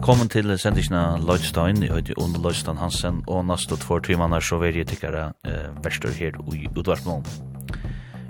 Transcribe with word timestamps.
Velkommen 0.00 0.30
til 0.32 0.48
sendingen 0.56 1.26
Lloydstein, 1.28 1.82
jeg 1.84 1.92
heter 1.92 2.16
Under 2.16 2.40
Lloydstein 2.40 2.78
Hansen, 2.80 3.18
og 3.28 3.42
neste 3.44 3.76
två 3.76 3.98
timene 4.00 4.38
så 4.40 4.56
vil 4.56 4.78
jeg 4.78 4.86
tikkere 4.88 5.26
eh, 5.44 5.66
verster 5.84 6.08
her 6.16 6.38
i 6.56 6.70
utvarpnån. 6.72 7.26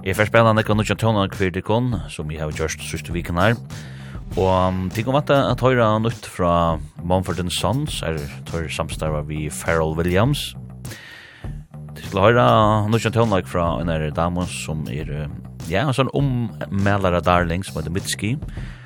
Jeg 0.03 0.17
får 0.19 0.33
spille 0.33 0.55
nekka 0.59 0.75
nødjan 0.75 0.99
tøvna 0.99 1.29
kvirdikon, 1.31 1.95
som 2.11 2.33
jeg 2.35 2.43
har 2.43 2.51
gjort 2.59 2.83
sørste 2.83 3.15
viken 3.15 3.39
her, 3.39 3.55
og 4.35 4.51
um, 4.51 4.81
tikk 4.91 5.13
om 5.13 5.21
at 5.21 5.31
jeg 5.31 5.61
tar 5.63 5.79
nytt 6.03 6.27
fra 6.27 6.81
Mumford 7.07 7.39
Sons, 7.55 8.03
er 8.03 8.19
tar 8.51 8.67
samstarva 8.67 9.23
vi 9.31 9.47
Farrell 9.47 9.95
Williams. 9.95 10.57
Til 11.95 12.09
skal 12.09 12.33
høre 12.33 12.49
nødjan 12.91 13.15
tøvna 13.15 13.45
fra 13.47 13.77
en 13.79 13.95
er 13.95 14.11
damen 14.11 14.51
som 14.51 14.83
er, 14.91 15.31
ja, 15.71 15.87
en 15.87 15.95
sånn 15.95 16.11
ommelare 16.19 17.23
darling 17.23 17.63
som 17.63 17.79
heter 17.79 17.95
Mitski, 17.95 18.35
og 18.35 18.80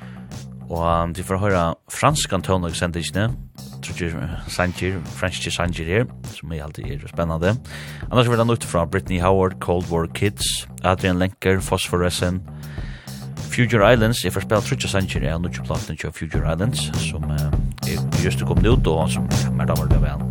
Og 0.69 1.15
de 1.15 1.23
får 1.23 1.37
høre 1.37 1.63
franskan 1.93 2.41
tøvnlag 2.41 2.75
sendingene, 2.75 3.35
Trudger 3.85 4.15
Sanger, 4.49 4.97
Franske 5.05 5.51
Sanger 5.53 5.85
her, 5.85 6.05
som 6.33 6.51
er 6.51 6.63
alltid 6.65 6.89
er 6.89 7.07
spennende. 7.07 7.53
Annars 8.11 8.29
vil 8.29 8.41
han 8.41 8.49
ut 8.49 8.63
fra 8.63 8.85
Britney 8.85 9.19
Howard, 9.21 9.59
Cold 9.61 9.91
War 9.91 10.07
Kids, 10.07 10.67
Adrian 10.83 11.19
Lenker, 11.19 11.59
Phosphorescent, 11.61 12.41
Future 13.55 13.93
Islands, 13.93 14.23
jeg 14.23 14.33
får 14.33 14.41
spela 14.41 14.61
Trudger 14.61 14.89
Sanger, 14.89 15.21
jeg 15.21 15.31
har 15.31 15.39
nødt 15.39 15.53
til 15.53 15.63
platen 15.63 15.97
til 15.97 16.11
Future 16.11 16.53
Islands, 16.53 16.91
som 17.09 17.23
uh, 17.23 17.35
er 17.87 18.25
just 18.25 18.45
kommet 18.45 18.67
ut, 18.67 18.87
og 18.87 19.09
som 19.11 19.29
er 19.59 19.65
damer 19.65 19.87
det 19.87 20.01
vel. 20.01 20.25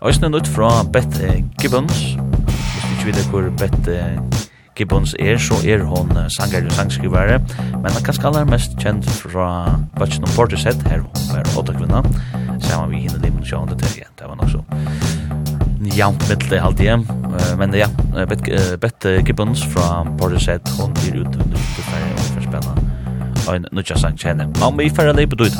Og 0.00 0.08
jeg 0.08 0.14
snøy 0.14 0.40
fra 0.54 0.70
Beth 0.92 1.20
Gibbons, 1.60 1.98
hvis 2.14 2.84
du 2.86 2.92
ikke 2.96 3.06
vet 3.06 3.30
hvor 3.30 3.50
Beth 3.58 4.45
Gibbons 4.76 5.14
er, 5.18 5.38
så 5.40 5.56
er 5.64 5.84
hon 5.88 6.10
sanger 6.36 6.66
og 6.68 6.72
sangskrivare, 6.76 7.38
men 7.72 7.88
han 7.90 8.04
kanskje 8.04 8.26
aller 8.28 8.48
mest 8.48 8.76
kjent 8.82 9.08
fra 9.18 9.48
Bachelor 9.96 10.32
Portishead, 10.36 10.82
her 10.90 11.00
hun 11.04 11.38
er 11.38 11.48
åtta 11.56 11.74
kvinna, 11.76 12.02
sammen 12.60 12.92
vi 12.92 13.04
hinne 13.06 13.20
limen 13.22 13.44
sjående 13.46 13.78
til, 13.80 14.02
ja, 14.02 14.10
det 14.18 14.28
var 14.28 14.36
nok 14.40 14.52
så 14.52 14.62
jant 15.96 16.28
middel 16.28 16.58
halvt 16.60 16.80
hjem, 16.82 17.04
men 17.60 17.74
ja, 17.78 17.86
Bette 18.82 19.16
Gibbons 19.24 19.62
fra 19.72 20.02
Portishead, 20.18 20.66
hon 20.80 20.92
blir 20.98 21.22
ut 21.22 21.36
under 21.36 21.56
ute 21.56 21.86
ferie, 21.86 22.12
og 22.12 22.26
for 22.34 22.48
spenna, 22.48 22.74
og 23.46 23.52
en 23.54 23.68
nutja 23.72 23.96
sang 24.00 24.18
kjenne, 24.18 24.48
men 24.58 24.80
vi 24.80 24.90
ferie 24.90 25.16
leipet 25.16 25.46
ut, 25.46 25.56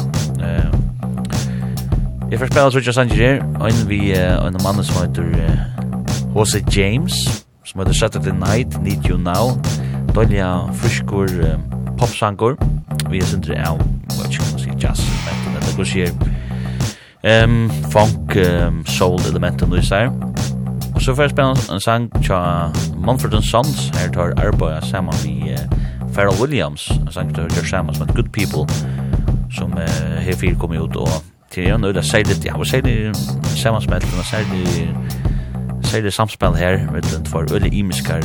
Jeg 2.26 2.40
får 2.40 2.48
spela 2.50 2.70
Trudja 2.74 2.92
Sanger 2.92 3.14
her, 3.14 3.36
og 3.60 3.68
en 3.68 3.84
vi, 3.88 3.98
en 4.18 4.56
mann 4.64 4.82
som 4.84 4.96
heter 4.98 5.28
H.C. 6.34 6.58
James, 6.74 7.45
som 7.66 7.80
heter 7.80 7.92
Saturday 7.92 8.32
Night, 8.32 8.82
Need 8.82 9.06
You 9.08 9.18
Now, 9.18 9.60
Dolja 10.14 10.72
friskur 10.72 11.26
um, 11.26 11.62
popsangur, 11.98 12.54
vi 13.10 13.18
er 13.18 13.26
sindri 13.26 13.56
av, 13.58 13.80
hva 14.14 14.28
ikke 14.28 14.38
kan 14.38 14.52
man 14.52 14.62
si, 14.62 14.74
jazz, 14.82 15.02
men 15.50 15.58
det 15.64 15.74
går 15.74 15.88
sier, 15.90 16.12
um, 17.26 17.58
funk, 17.90 18.36
um, 18.38 18.80
soul 18.86 19.18
elementen 19.26 19.74
du 19.74 19.80
sier. 19.82 20.14
Og 20.94 21.02
så 21.02 21.12
får 21.12 21.26
jeg 21.26 21.34
spennende 21.34 21.74
en 21.74 21.82
sang 21.82 22.06
tja 22.22 22.38
Mumford 22.96 23.34
Sons, 23.44 23.90
her 23.98 24.14
tar 24.14 24.36
arbeid 24.40 24.86
saman 24.86 25.18
vi 25.24 25.50
uh, 25.50 25.66
Pharrell 26.14 26.38
Williams, 26.40 26.86
en 27.00 27.12
sang 27.12 27.34
tja 27.34 27.48
tja 27.50 27.66
saman 27.66 27.98
som 27.98 28.14
Good 28.14 28.30
People, 28.32 28.64
som 29.52 29.74
uh, 29.74 30.20
her 30.22 30.38
fyr 30.38 30.54
kom 30.60 30.78
ut 30.78 30.96
og 30.96 31.18
til 31.50 31.66
jeg 31.66 31.78
nøyla 31.82 32.02
særlig, 32.02 32.38
jeg 32.44 32.54
var 32.54 32.68
særlig 32.68 33.16
saman 33.58 33.82
smeltene, 33.82 34.24
særlig 34.24 34.94
særlig 35.86 36.12
samspel 36.12 36.56
her 36.56 36.78
med 36.92 37.02
den 37.02 37.26
for 37.26 37.46
øle 37.54 37.68
imiskar 37.68 38.22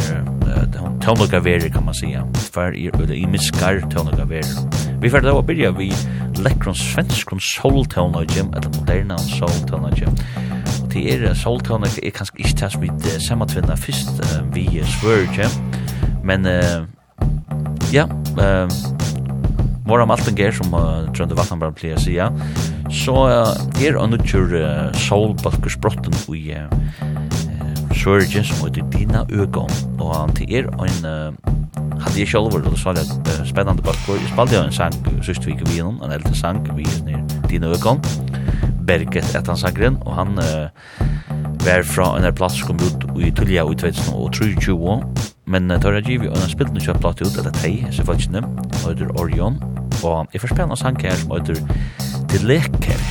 tonloga 1.01 1.39
veri 1.39 1.69
kan 1.69 1.85
man 1.85 1.93
säga 1.93 2.23
For 2.53 2.71
i 2.75 2.89
øle 2.93 3.15
imiskar 3.17 3.79
tonloga 3.91 4.25
veri 4.25 4.67
vi 5.01 5.09
får 5.09 5.25
da 5.25 5.33
å 5.33 5.41
börja 5.41 5.71
vi 5.77 5.91
lekkron 6.41 6.75
svensk 6.75 7.27
konsol 7.27 7.85
tonloga 7.85 8.45
eller 8.45 8.69
moderna 8.77 9.17
soul 9.17 9.61
tonloga 9.69 10.09
og 10.81 10.93
det 10.93 11.05
er 11.13 11.33
soul 11.33 11.61
tonloga 11.61 12.01
er 12.03 12.15
kanskje 12.15 12.39
ikke 12.39 12.57
tas 12.63 12.77
med 12.77 13.09
samma 13.27 13.45
tvinna 13.45 13.75
fyrst 13.75 14.21
vi 14.53 14.67
svörge 14.97 15.49
men 16.23 16.47
ja 17.93 18.07
Våra 19.91 20.05
Malten 20.05 20.37
Geir, 20.37 20.53
som 20.55 20.71
uh, 20.71 21.09
Trønde 21.11 21.35
Vatnberg 21.35 21.73
pleier 21.75 21.97
å 21.97 22.01
sige, 22.01 22.27
så 22.95 23.15
uh, 23.27 23.81
er 23.83 23.97
han 23.99 24.15
utgjør 24.15 24.53
uh, 24.55 24.99
soulbalkersbrotten 25.03 26.15
i 26.37 26.53
uh, 26.55 26.69
svørgin 28.01 28.45
som 28.45 28.65
heter 28.65 28.87
Dina 28.93 29.25
Øgon, 29.29 29.73
og 29.99 30.15
han 30.15 30.35
til 30.35 30.55
er 30.57 30.69
en 30.81 31.05
hadde 32.01 32.17
jeg 32.17 32.27
selv 32.31 32.49
vært 32.53 32.67
og 32.67 32.77
så 32.79 32.93
litt 32.97 33.29
uh, 33.29 33.41
spennende 33.47 33.93
for 34.05 34.17
Jeg 34.17 34.31
spalte 34.31 34.57
jo 34.57 34.63
en 34.65 34.73
sang 34.73 34.95
siste 35.25 35.47
vik 35.47 35.61
vi 35.67 35.77
gjennom 35.77 36.01
en 36.03 36.13
eldre 36.15 36.33
sang, 36.35 36.61
vi 36.75 36.85
er 37.13 37.21
Dina 37.49 37.69
Øgon, 37.71 38.01
Berget 38.87 39.29
etter 39.29 39.51
han 39.51 39.59
sangren, 39.59 39.99
og 40.05 40.15
han 40.17 40.41
uh, 40.41 40.71
var 41.65 41.85
fra 41.85 42.09
en 42.17 42.25
her 42.25 42.33
plass 42.35 42.57
som 42.57 42.71
kom 42.71 42.81
ut 42.81 43.05
i 43.21 43.29
Tullia 43.37 43.67
i 43.69 43.77
2023, 43.77 44.97
men 45.53 45.69
uh, 45.71 45.77
tar 45.77 45.99
jeg 45.99 46.07
giv 46.09 46.25
og 46.31 46.39
han 46.39 46.51
spilte 46.51 46.73
noe 46.73 46.87
kjøpt 46.87 47.03
platt 47.05 47.21
ut, 47.21 47.37
eller 47.37 47.53
tei, 47.61 47.75
så 47.93 48.07
faktisk, 48.07 48.33
og 48.41 48.89
heter 48.89 49.13
Orion, 49.21 49.61
og 50.01 50.33
jeg 50.33 50.41
får 50.41 50.55
spennende 50.55 50.79
sang 50.79 50.97
her 51.05 51.15
som 51.21 51.37
heter 51.37 51.61
Til 52.33 52.49
Leker. 52.49 53.07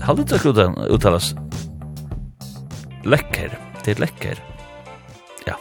Halvdelt 0.00 0.32
akkurat 0.38 0.88
uttales 0.88 1.34
lekker, 3.04 3.56
det 3.84 3.94
er 3.94 4.02
lekker. 4.04 4.40
Ja. 5.46 5.56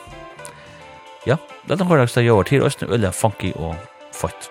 Ja, 1.28 1.38
det 1.66 1.76
er 1.76 1.82
noe 1.82 1.90
høyre, 1.92 2.08
det 2.08 2.24
er 2.24 2.30
jo 2.30 2.40
til 2.48 2.66
Østene, 2.68 2.94
Ølja, 2.96 3.12
Funky 3.16 3.54
og 3.56 3.76
Født. 4.16 4.50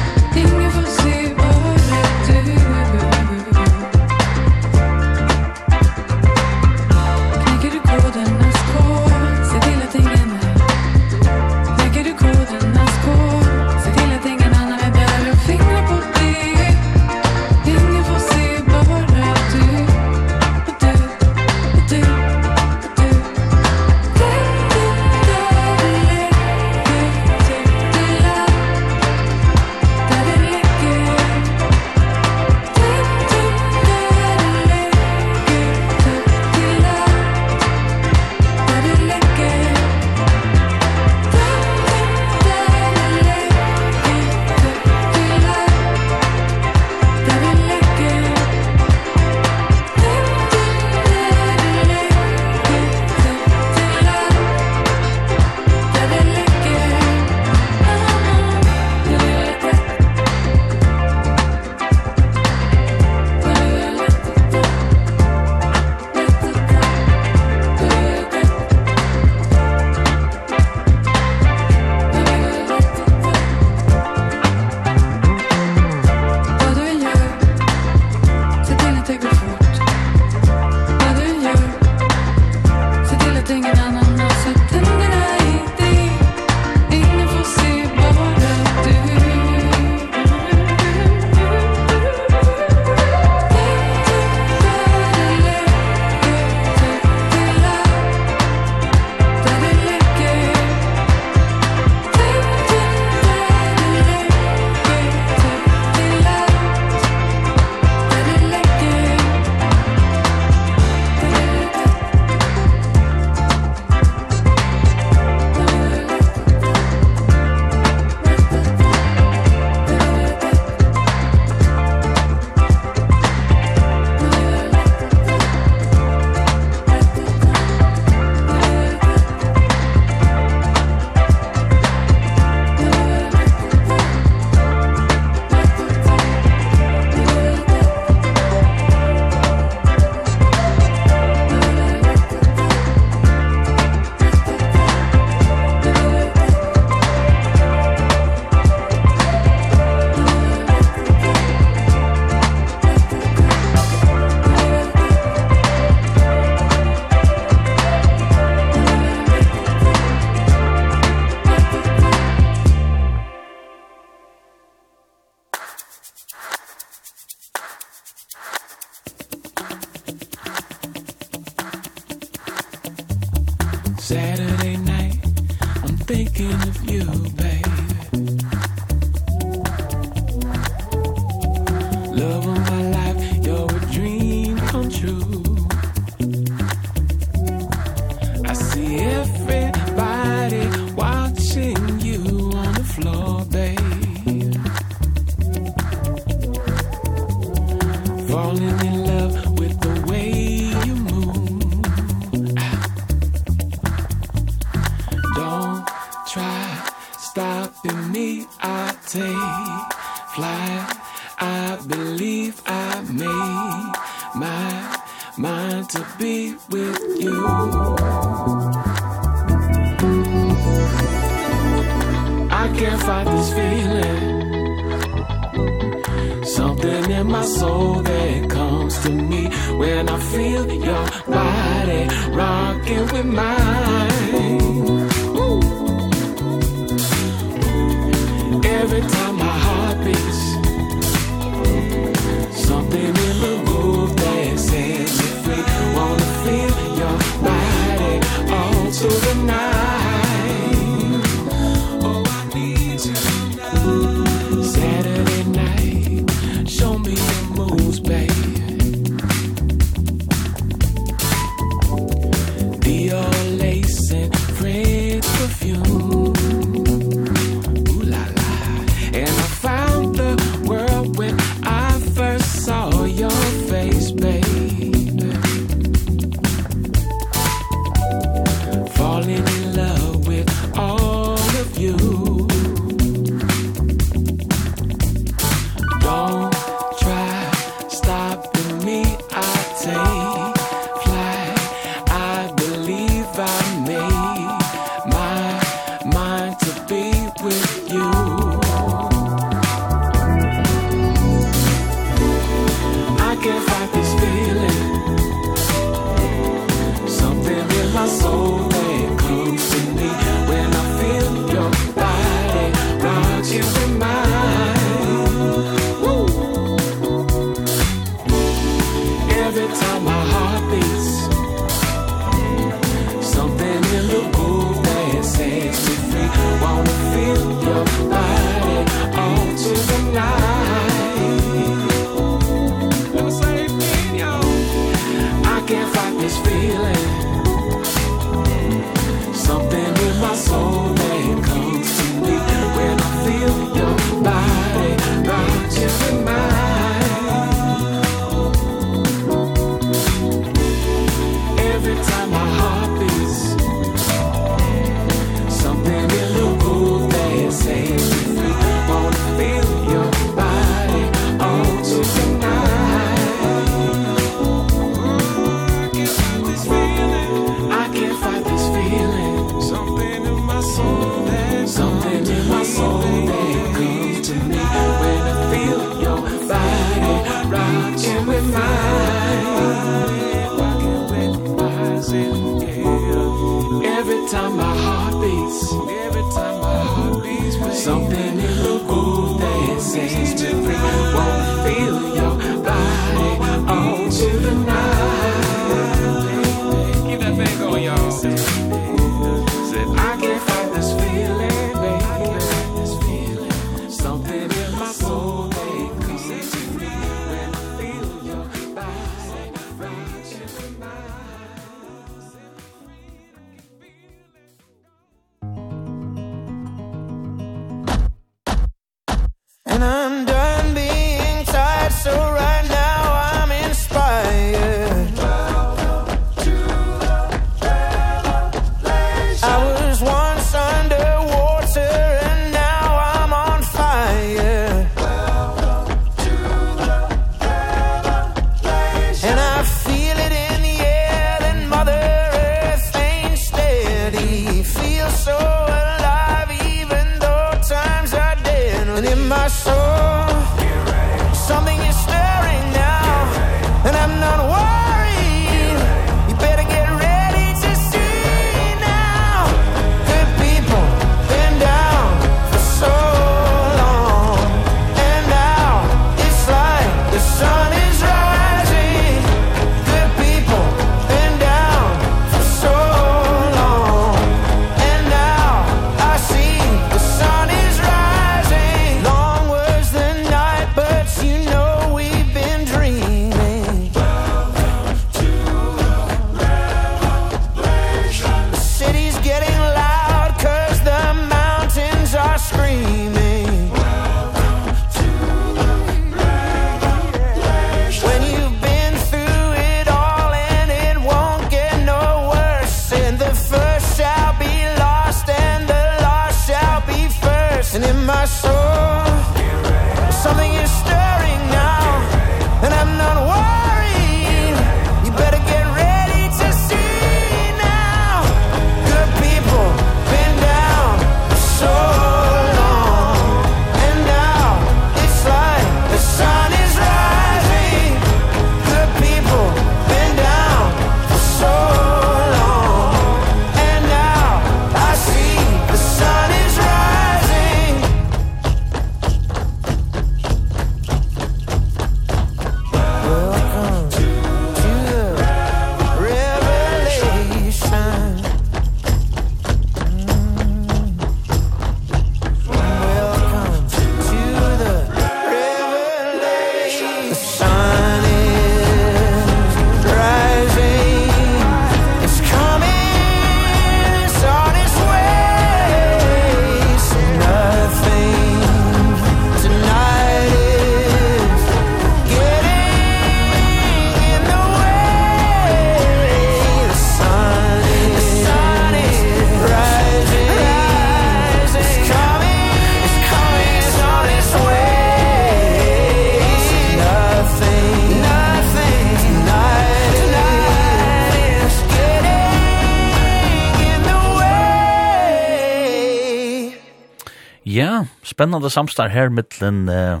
spennende 598.16 598.48
samstar 598.48 598.88
her 598.88 599.10
mittlen 599.12 599.66
uh, 599.68 600.00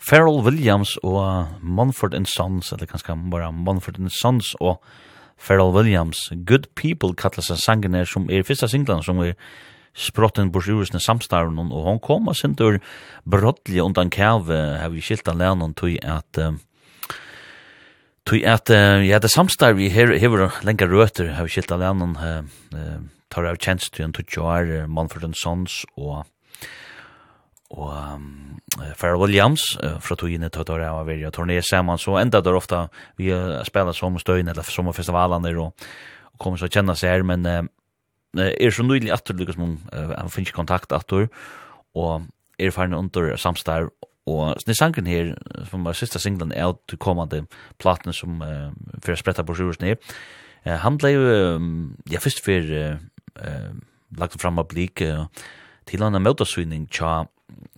Farrell 0.00 0.40
Williams 0.40 0.94
og 1.04 1.60
Mumford 1.60 2.14
and 2.14 2.28
Sons, 2.30 2.72
eller 2.72 2.88
kanskje 2.88 3.16
bara 3.30 3.50
Mumford 3.52 3.98
and 4.00 4.08
Sons 4.10 4.54
og 4.60 4.78
Farrell 5.36 5.74
Williams. 5.74 6.16
Good 6.48 6.70
People 6.74 7.12
kallar 7.12 7.44
seg 7.44 7.60
sangen 7.60 7.96
her 7.98 8.08
som 8.08 8.30
er 8.32 8.46
fyrsta 8.48 8.68
singlan 8.72 9.04
som 9.04 9.20
er 9.20 9.34
sprotten 9.96 10.48
borsjurusne 10.52 11.00
samstarven 11.00 11.58
og 11.66 11.84
hon 11.84 12.00
kom 12.00 12.30
og 12.32 12.36
sindur 12.36 12.78
brottlige 13.28 13.84
undan 13.84 14.12
kæve 14.12 14.56
har 14.80 14.88
vi 14.92 15.04
skilt 15.04 15.28
an 15.28 15.42
lennon 15.42 15.76
tog 15.76 15.98
at 16.02 16.40
Uh, 16.40 16.56
tog 18.26 18.42
at 18.42 18.70
uh, 18.74 19.04
ja, 19.06 19.20
det 19.22 19.30
samstarvi 19.30 19.88
her 19.88 20.10
hever 20.18 20.48
lenga 20.66 20.88
røter 20.90 21.28
har 21.36 21.46
vi 21.46 21.52
skilt 21.54 21.72
an 21.72 21.80
lennon 21.80 22.16
uh, 22.16 22.40
uh, 22.74 23.04
tar 23.30 23.46
av 23.46 23.60
tjenst 23.60 23.94
til 23.94 24.08
en 24.08 24.16
tog 24.16 24.26
jar 24.26 24.88
Manfred 24.88 25.32
Sons 25.38 25.84
og 25.96 26.24
og 27.74 27.88
um, 27.90 28.58
Pharrell 28.98 29.20
Williams 29.20 29.64
uh, 29.82 29.96
fra 30.02 30.16
togene 30.18 30.50
til 30.52 30.62
å 30.62 30.76
være 30.76 31.06
veri 31.08 31.26
og 31.26 31.34
turné 31.34 31.58
sammen, 31.64 31.98
så 31.98 32.18
enda 32.20 32.42
der 32.44 32.58
ofta 32.58 32.86
vi 33.18 33.32
uh, 33.34 33.62
spiller 33.66 33.96
som 33.96 34.18
støyne 34.22 34.52
eller 34.52 34.68
som 34.70 34.92
festivalene 34.94 35.54
og, 35.58 35.86
og 36.32 36.38
kommer 36.42 36.60
så 36.60 36.68
å 36.68 36.72
kjenne 36.72 36.94
seg 36.98 37.16
her, 37.16 37.26
men 37.26 37.46
uh, 37.48 37.62
er 38.36 38.74
så 38.74 38.84
nydelig 38.86 39.14
at 39.16 39.26
du 39.26 39.34
lykkes 39.40 39.58
med 39.60 39.78
uh, 39.92 40.14
han 40.14 40.32
finner 40.32 40.54
kontakt 40.54 40.94
at 40.94 41.08
du 41.10 41.26
og 41.96 42.28
er 42.60 42.72
ferdig 42.72 42.98
under 42.98 43.34
samstarv 43.40 43.90
og 44.26 44.58
sånn 44.58 44.72
i 44.72 44.76
sangen 44.76 45.08
her 45.10 45.34
som 45.70 45.84
var 45.86 45.96
sista 45.96 46.20
singlen 46.22 46.54
er 46.54 46.72
at 46.72 46.80
til 46.90 46.98
kommande 47.02 47.44
platen 47.82 48.14
som 48.16 48.40
uh, 48.42 48.72
fyrir 49.04 49.20
spretta 49.20 49.44
på 49.46 49.54
sjurs 49.58 49.78
ned 49.82 50.00
uh, 50.66 50.78
han 50.82 50.98
ble 50.98 51.12
jo 51.14 51.36
um, 51.56 51.68
ja 52.10 52.22
først 52.22 52.42
fyrir 52.44 52.72
uh, 52.96 53.04
uh, 53.38 53.70
lagt 54.18 54.38
fram 54.42 54.58
av 54.62 54.68
blik 54.72 55.02
uh, 55.06 55.26
til 55.86 56.02
han 56.02 56.18
er 56.18 56.24
møtasynning 56.24 56.88
tja 56.90 57.24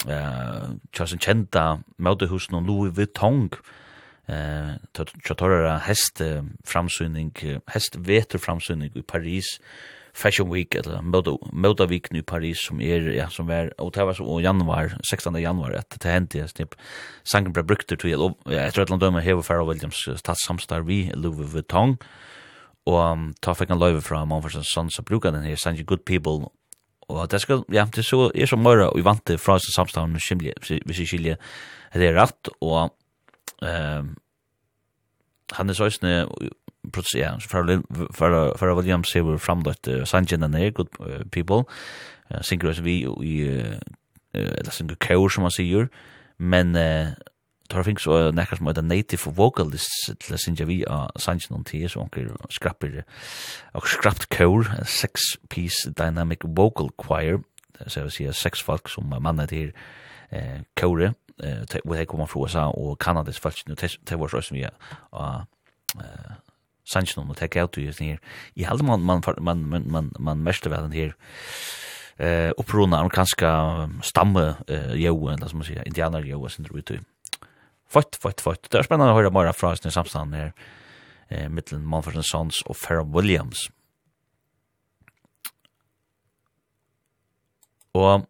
eh 0.07 0.71
Charles 0.93 1.19
Chenta 1.21 1.83
Motorhusen 1.99 2.55
og 2.55 2.67
Louis 2.67 2.97
Vuitton. 2.97 3.51
Eh 4.29 4.77
tjotorra 4.95 5.79
hest 5.79 6.23
framsyning 6.65 7.33
hest 7.73 7.97
vetur 7.99 8.39
framsyning 8.39 8.93
i 8.95 9.03
Paris. 9.03 9.59
Fashion 10.19 10.49
Week 10.51 10.75
eller 10.75 11.03
Moda 11.03 11.37
Moda 11.53 11.87
Week 11.87 12.09
i 12.13 12.23
Paris 12.23 12.65
som 12.67 12.81
er 12.81 13.13
ja 13.15 13.29
som 13.31 13.47
var 13.47 13.71
og 13.79 13.93
det 13.95 14.07
var 14.07 14.15
så 14.15 14.25
i 14.39 14.43
januar 14.43 14.97
16. 15.03 15.35
januar 15.37 15.77
at 15.79 15.95
det 16.03 16.11
hendte 16.11 16.39
jeg 16.39 16.49
snipp. 16.49 16.75
Sangen 17.25 17.53
ble 17.53 17.63
brukt 17.63 17.87
til 17.89 18.21
og 18.21 18.37
jeg 18.47 18.73
tror 18.73 18.83
at 18.83 18.91
han 18.91 18.99
dømmer 18.99 19.21
Heva 19.21 19.43
Farrell 19.43 19.69
Williams 19.69 20.03
tatt 20.23 20.41
samstar 20.43 20.83
vi 20.83 21.11
Louis 21.15 21.53
Vuitton. 21.55 21.99
Og 22.89 22.97
um, 22.97 23.25
ta 23.45 23.53
fikk 23.53 23.73
han 23.75 23.81
løyve 23.81 24.01
fra 24.01 24.23
Manfredsen 24.25 24.65
Sons 24.65 24.99
og 24.99 25.05
bruka 25.05 25.31
den 25.35 25.45
her 25.45 25.59
Sanji 25.61 25.85
Good 25.85 26.07
People 26.09 26.49
Og 27.09 27.25
det 27.33 27.41
skal, 27.41 27.65
ja, 27.73 27.87
det 27.95 28.05
så 28.05 28.31
er 28.35 28.47
så 28.47 28.57
møyre 28.61 28.91
og 28.91 29.05
vant 29.05 29.25
til 29.27 29.39
fra 29.41 29.57
samstavn 29.63 30.13
hvis 30.13 31.01
jeg 31.01 31.09
skilje 31.09 31.37
det 31.95 32.09
er 32.11 32.19
rett, 32.21 32.51
og 32.61 32.93
ehm 33.65 34.17
han 35.57 35.71
er 35.71 35.73
så 35.73 35.87
isne 35.89 36.27
ja, 37.17 37.35
for 37.41 38.75
William 38.75 39.05
ser 39.05 39.23
from 39.23 39.39
framdøtt 39.39 39.89
uh, 39.89 40.05
Sanjin 40.05 40.43
and 40.43 40.57
Air, 40.57 40.71
Good 40.71 40.89
uh, 41.01 41.25
People, 41.33 41.65
uh, 42.31 42.43
synger 42.43 42.83
vi 42.83 43.01
i, 43.23 43.49
uh, 43.49 43.77
eller 44.35 44.71
synger 44.71 44.97
kår 45.01 45.29
som 45.29 45.43
man 45.43 45.51
sier, 45.51 45.89
men 46.39 46.77
uh, 46.77 47.13
tar 47.69 47.85
fink 47.87 48.01
så 48.01 48.31
nekkar 48.33 48.61
som 48.61 48.71
er 48.71 48.81
native 48.83 49.33
vocalists 49.37 50.09
til 50.23 50.35
å 50.35 50.41
synge 50.41 50.67
vi 50.69 50.81
av 50.89 51.13
sanjin 51.21 51.59
om 51.59 51.65
tid, 51.69 51.89
så 51.93 52.03
onker 52.05 52.33
skrapper 52.55 53.03
og 53.77 53.89
skrapt 53.89 54.29
kår, 54.33 54.73
six-piece 54.89 55.93
dynamic 55.99 56.45
vocal 56.45 56.91
choir, 56.97 57.43
så 57.87 58.01
jeg 58.01 58.09
vil 58.09 58.17
si 58.17 58.29
seks 58.41 58.65
folk 58.65 58.91
som 58.91 59.13
mannet 59.13 59.53
til 59.53 59.73
eh, 60.31 60.65
kåre, 60.77 61.13
eh, 61.45 61.79
hvor 61.85 61.97
jeg 62.01 62.09
kommer 62.11 62.27
fra 62.27 62.41
USA 62.41 62.67
og 62.73 62.99
Kanadas 62.99 63.41
folk, 63.41 63.61
og 63.69 63.79
det 63.79 64.21
var 64.21 64.41
som 64.41 64.57
vi 64.57 64.67
av 64.67 65.45
sangen 66.89 67.23
om 67.23 67.33
å 67.33 67.37
tekke 67.37 67.63
out 67.65 67.79
i 67.81 67.89
her. 67.91 68.21
I 68.57 68.67
halde 68.69 68.87
man, 68.87 69.05
man, 69.05 69.23
man, 69.41 69.65
man, 69.69 69.85
man, 69.93 70.11
man 70.19 70.43
mest 70.45 70.67
vel 70.67 70.89
den 70.89 70.97
her 70.97 71.13
eh, 72.19 72.51
uppruna 72.57 72.59
opprona 72.59 73.03
amerikanska 73.03 73.51
stamme 74.03 74.47
eh, 74.67 74.95
jo, 75.03 75.29
eller 75.29 75.51
som 75.51 75.61
man 75.61 75.69
sier, 75.69 75.85
indianer 75.87 76.27
jo, 76.27 76.41
som 76.49 76.65
det 76.65 76.97
er. 76.97 77.05
Født, 77.89 78.19
født, 78.23 78.41
født. 78.45 78.69
Det 78.73 78.79
er 78.79 78.87
spennende 78.87 79.15
å 79.15 79.17
høre 79.17 79.33
bare 79.33 79.55
fra 79.57 79.73
sin 79.77 79.93
samstand 79.95 80.35
her, 80.37 80.53
eh, 81.31 81.49
mittelen 81.49 81.87
Manfred 81.89 82.23
Sons 82.23 82.61
og 82.67 82.77
Farrah 82.77 83.07
Williams. 83.07 83.71
Og 87.95 88.27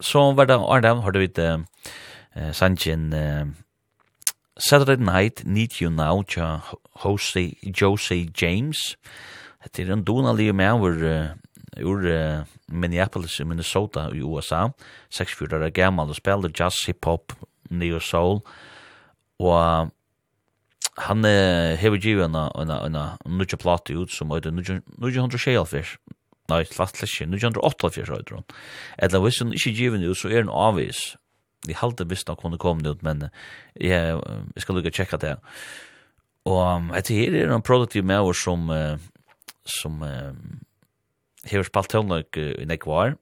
så 0.00 0.32
var 0.36 0.46
det 0.46 0.60
Arne, 0.60 1.02
har 1.02 1.10
du 1.10 1.26
det 1.26 1.66
eh, 2.36 2.52
Sanchin, 2.52 3.12
eh, 3.12 3.46
Saturday 4.58 4.96
Night 4.96 5.44
Need 5.44 5.80
You 5.80 5.90
Now 5.90 6.22
tja 6.22 6.60
Jose, 7.04 7.56
Jose 7.80 8.28
James. 8.42 8.96
Det 9.74 9.88
er 9.88 9.92
en 9.92 10.04
donalig 10.04 10.54
med 10.54 10.72
over 10.72 11.34
ur 11.82 12.06
uh, 12.06 12.44
Minneapolis 12.68 13.40
i 13.40 13.44
Minnesota 13.44 14.08
i 14.14 14.22
USA. 14.22 14.68
64 15.10 15.58
år 15.58 15.70
gammal 15.70 16.08
og 16.08 16.16
spiller 16.16 16.52
jazz, 16.58 16.86
hip-hop, 16.86 17.34
Neo 17.70 18.00
Soul, 18.00 18.40
og 19.42 19.90
han 20.96 21.24
uh, 21.24 21.76
hever 21.76 22.00
givet 22.00 22.24
en, 22.24 22.36
en, 22.36 22.98
nudja 23.28 23.58
plate 23.60 23.96
ut 23.96 24.12
som 24.12 24.32
er 24.32 24.48
1960, 24.48 25.96
nei, 26.48 26.62
slags 26.70 27.02
ikke, 27.04 27.28
1948 27.28 28.06
er 28.06 28.24
det, 28.24 28.40
eller 29.04 29.24
hvis 29.24 29.42
han 29.42 29.52
ikke 29.52 29.74
givet 29.76 30.06
ut, 30.06 30.16
så 30.16 30.30
er 30.32 30.44
han 30.44 30.52
avvis, 30.52 31.16
jeg 31.66 31.76
halte 31.80 32.06
visst 32.08 32.30
han 32.30 32.38
kunne 32.40 32.60
komme 32.62 32.86
ut, 32.88 33.02
men 33.04 33.28
jeg, 33.74 34.16
jeg 34.54 34.64
skal 34.64 34.78
lukka 34.78 34.94
tjekka 34.94 35.20
det, 35.20 35.34
og 36.46 36.94
etter 36.96 37.18
her 37.18 37.34
er 37.34 37.52
en 37.52 37.66
produktiv 37.66 38.06
med 38.06 38.22
oss 38.30 38.44
som, 38.46 38.70
uh, 38.70 38.96
som 39.66 40.00
uh, 40.00 40.32
hever 41.44 41.66
spalt 41.68 41.92
tøvnløk 41.92 42.40
i 42.40 42.68
nekvar, 42.70 43.18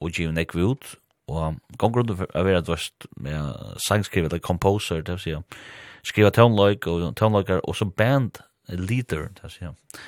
og 0.00 0.12
givet 0.14 0.36
nekv 0.36 0.70
ut, 0.72 0.94
Og 1.28 1.56
gong 1.80 1.96
rundt 1.96 2.12
for 2.18 2.28
å 2.36 2.44
være 2.44 2.60
et 2.60 3.06
med 3.16 3.78
sangskrivet, 3.80 4.32
eller 4.32 4.44
composer, 4.44 5.00
det 5.02 5.16
vil 5.16 5.22
si, 5.22 5.60
skriva 6.04 6.30
tonløyk 6.34 6.86
og 6.90 7.06
tonløykar, 7.16 7.62
og 7.64 7.76
som 7.76 7.92
band 7.96 8.42
leader, 8.68 9.30
det 9.36 9.46
vil 9.46 9.54
si, 9.54 10.00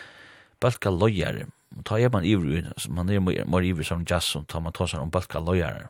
balka 0.61 0.93
løyare. 0.93 1.49
Ta 1.85 1.99
er 2.01 2.13
man 2.13 2.25
ivrig, 2.25 2.65
man 2.93 3.11
er 3.11 3.21
mer 3.21 3.65
ivrig 3.65 3.87
som 3.89 4.05
jazz, 4.09 4.35
og 4.37 4.47
ta 4.49 4.61
man 4.61 4.77
tåsar 4.77 5.01
om 5.01 5.13
balka 5.13 5.41
løyare. 5.41 5.89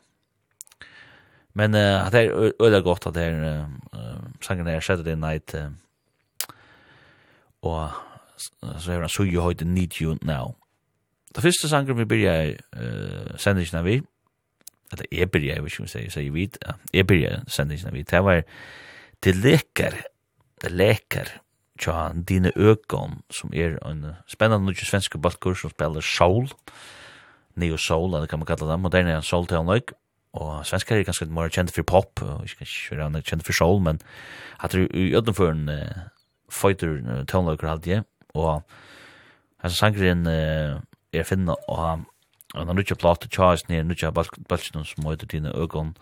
Men 1.57 1.75
uh, 1.75 2.07
det 2.13 2.27
er 2.27 2.53
øyla 2.61 2.83
godt 2.85 3.07
at 3.09 3.15
det 3.17 3.25
er 3.25 3.67
uh, 3.97 4.25
sangen 4.45 4.69
er 4.69 4.81
Saturday 4.81 5.17
Night, 5.17 5.55
uh, 5.55 5.73
og 7.63 7.91
så 8.79 8.93
er 8.93 9.01
han 9.01 9.09
så 9.09 9.25
jo 9.25 9.43
Høyde 9.43 9.65
Need 9.65 9.97
You 10.01 10.19
Now. 10.23 10.55
Det 11.35 11.43
første 11.43 11.69
sangen 11.69 11.99
vi 11.99 12.05
byrja 12.05 12.35
uh, 12.53 13.37
sendingen 13.41 13.85
vi, 13.85 14.03
at 14.93 15.03
jeg 15.11 15.31
byrja, 15.31 15.55
jeg 15.55 15.65
vet 15.65 15.73
ikke 15.73 15.83
om 15.83 15.89
jeg 15.89 16.13
sier, 16.13 16.23
jeg 16.23 16.35
vet, 16.35 16.59
jeg 16.95 17.07
byrja 17.07 17.41
sendingen 17.51 17.91
av 17.91 17.99
det 17.99 18.23
var 18.25 18.43
til 19.25 19.41
leker, 19.43 19.97
leker, 20.71 21.31
tja, 21.81 22.11
dine 22.29 22.53
økon, 22.57 23.21
som 23.31 23.53
er 23.55 23.79
en 23.87 24.05
spennende 24.31 24.67
nødvendig 24.67 24.89
svenske 24.89 25.19
balkur, 25.19 25.57
som 25.59 25.73
spiller 25.73 26.05
soul, 26.05 26.49
neo 27.57 27.77
soul, 27.81 28.15
eller 28.15 28.29
kan 28.31 28.41
man 28.41 28.49
kalla 28.49 28.73
det, 28.73 28.81
moderne 28.81 29.15
er 29.15 29.21
en 29.21 29.27
soul 29.27 29.47
til 29.49 29.59
han 29.59 29.81
og 30.37 30.67
svenskar 30.69 30.99
er 30.99 31.07
ganske 31.09 31.27
mer 31.33 31.49
kjent 31.49 31.73
for 31.73 31.87
pop, 31.89 32.21
og 32.23 32.45
ikke 32.45 32.67
kjent 32.67 32.75
for 32.91 33.23
kjent 33.31 33.47
for 33.47 33.57
soul, 33.57 33.81
men 33.81 34.01
at 34.63 34.73
du 34.73 34.85
i 34.85 35.15
ødenføren 35.17 35.69
uh, 35.73 36.05
fighter 36.53 36.99
uh, 37.01 37.23
tøvnløyker 37.25 37.69
halvdje, 37.69 38.03
og 38.37 38.63
hans 39.65 39.79
sangren 39.81 40.27
uh, 40.29 40.77
er 41.13 41.25
finna, 41.25 41.57
og 41.69 42.05
Og 42.57 42.65
han 42.65 42.79
nutja 42.79 42.97
plata 42.97 43.29
tjas 43.29 43.67
nir, 43.69 43.85
nutja 43.85 44.13
balkstun 44.15 44.87
som 44.89 45.05
høyder 45.07 45.29
dine 45.29 45.53
øgon, 45.53 45.95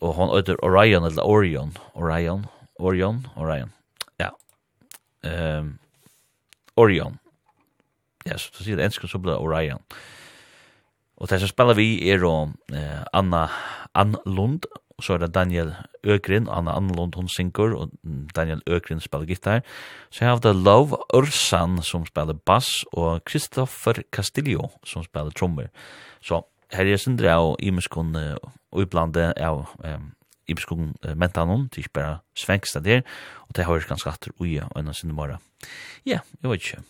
og 0.00 0.14
hon 0.18 0.32
høyder 0.34 0.60
Orion, 0.62 1.06
eller 1.08 1.24
Orion, 1.24 1.72
Orion, 1.94 2.44
Orion, 2.78 3.22
Orion, 3.36 3.72
ja, 4.20 4.30
um, 5.24 5.78
Orion, 6.76 7.16
ja, 8.26 8.36
så 8.36 8.64
sier 8.64 8.76
det 8.76 8.90
enskund 8.90 9.12
så 9.12 9.22
blir 9.22 9.40
Orion. 9.40 9.80
Og 11.16 11.30
det 11.30 11.40
som 11.40 11.48
spiller 11.48 11.78
vi 11.78 11.88
er 12.10 12.24
og 12.28 12.52
uh, 12.74 13.04
Anna 13.16 13.46
Ann 13.96 14.18
Lund, 14.26 14.68
Og 14.96 15.04
så 15.04 15.14
er 15.14 15.18
det 15.18 15.34
Daniel 15.34 15.74
Øgrin, 16.04 16.48
Anna 16.48 16.72
Annelund, 16.76 17.14
hun 17.16 17.28
synger, 17.28 17.74
og 17.76 17.90
Daniel 18.36 18.62
Øgrin 18.66 19.00
spiller 19.00 19.26
gitar. 19.28 19.60
Så 20.10 20.24
jeg 20.24 20.30
har 20.30 20.38
det 20.40 20.56
Love 20.56 20.96
Ørsan, 21.14 21.82
som 21.82 22.06
spiller 22.06 22.32
bass, 22.32 22.84
og 22.92 23.24
Kristoffer 23.24 24.00
Castillo, 24.12 24.70
som 24.84 25.04
spiller 25.04 25.30
trommer. 25.36 25.68
Så 26.20 26.40
her 26.72 26.88
er 26.88 26.96
sindre 26.96 27.34
og 27.36 27.56
Imeskon, 27.60 28.16
og 28.72 28.82
iblande 28.82 29.32
av 29.36 29.66
um, 29.84 30.12
Imeskon 30.48 30.94
uh, 31.04 31.12
mentanon, 31.14 31.68
det 31.68 31.82
er 31.82 31.84
ikke 31.84 31.98
bare 32.00 32.18
svengsta 32.38 32.80
der, 32.80 33.02
og 33.48 33.56
det 33.56 33.66
høres 33.68 33.84
ganske 33.84 34.10
atter 34.10 34.32
ui, 34.40 34.56
og 34.62 34.72
enn 34.80 34.94
sindre 34.96 35.16
bare. 35.18 35.38
Ja, 36.06 36.22
jeg 36.42 36.50
vet 36.50 36.64
ikke. 36.64 36.82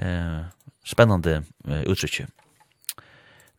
Uh, 0.00 0.48
spennende 0.86 1.42
uh, 1.68 1.84
uttrykk. 1.84 2.24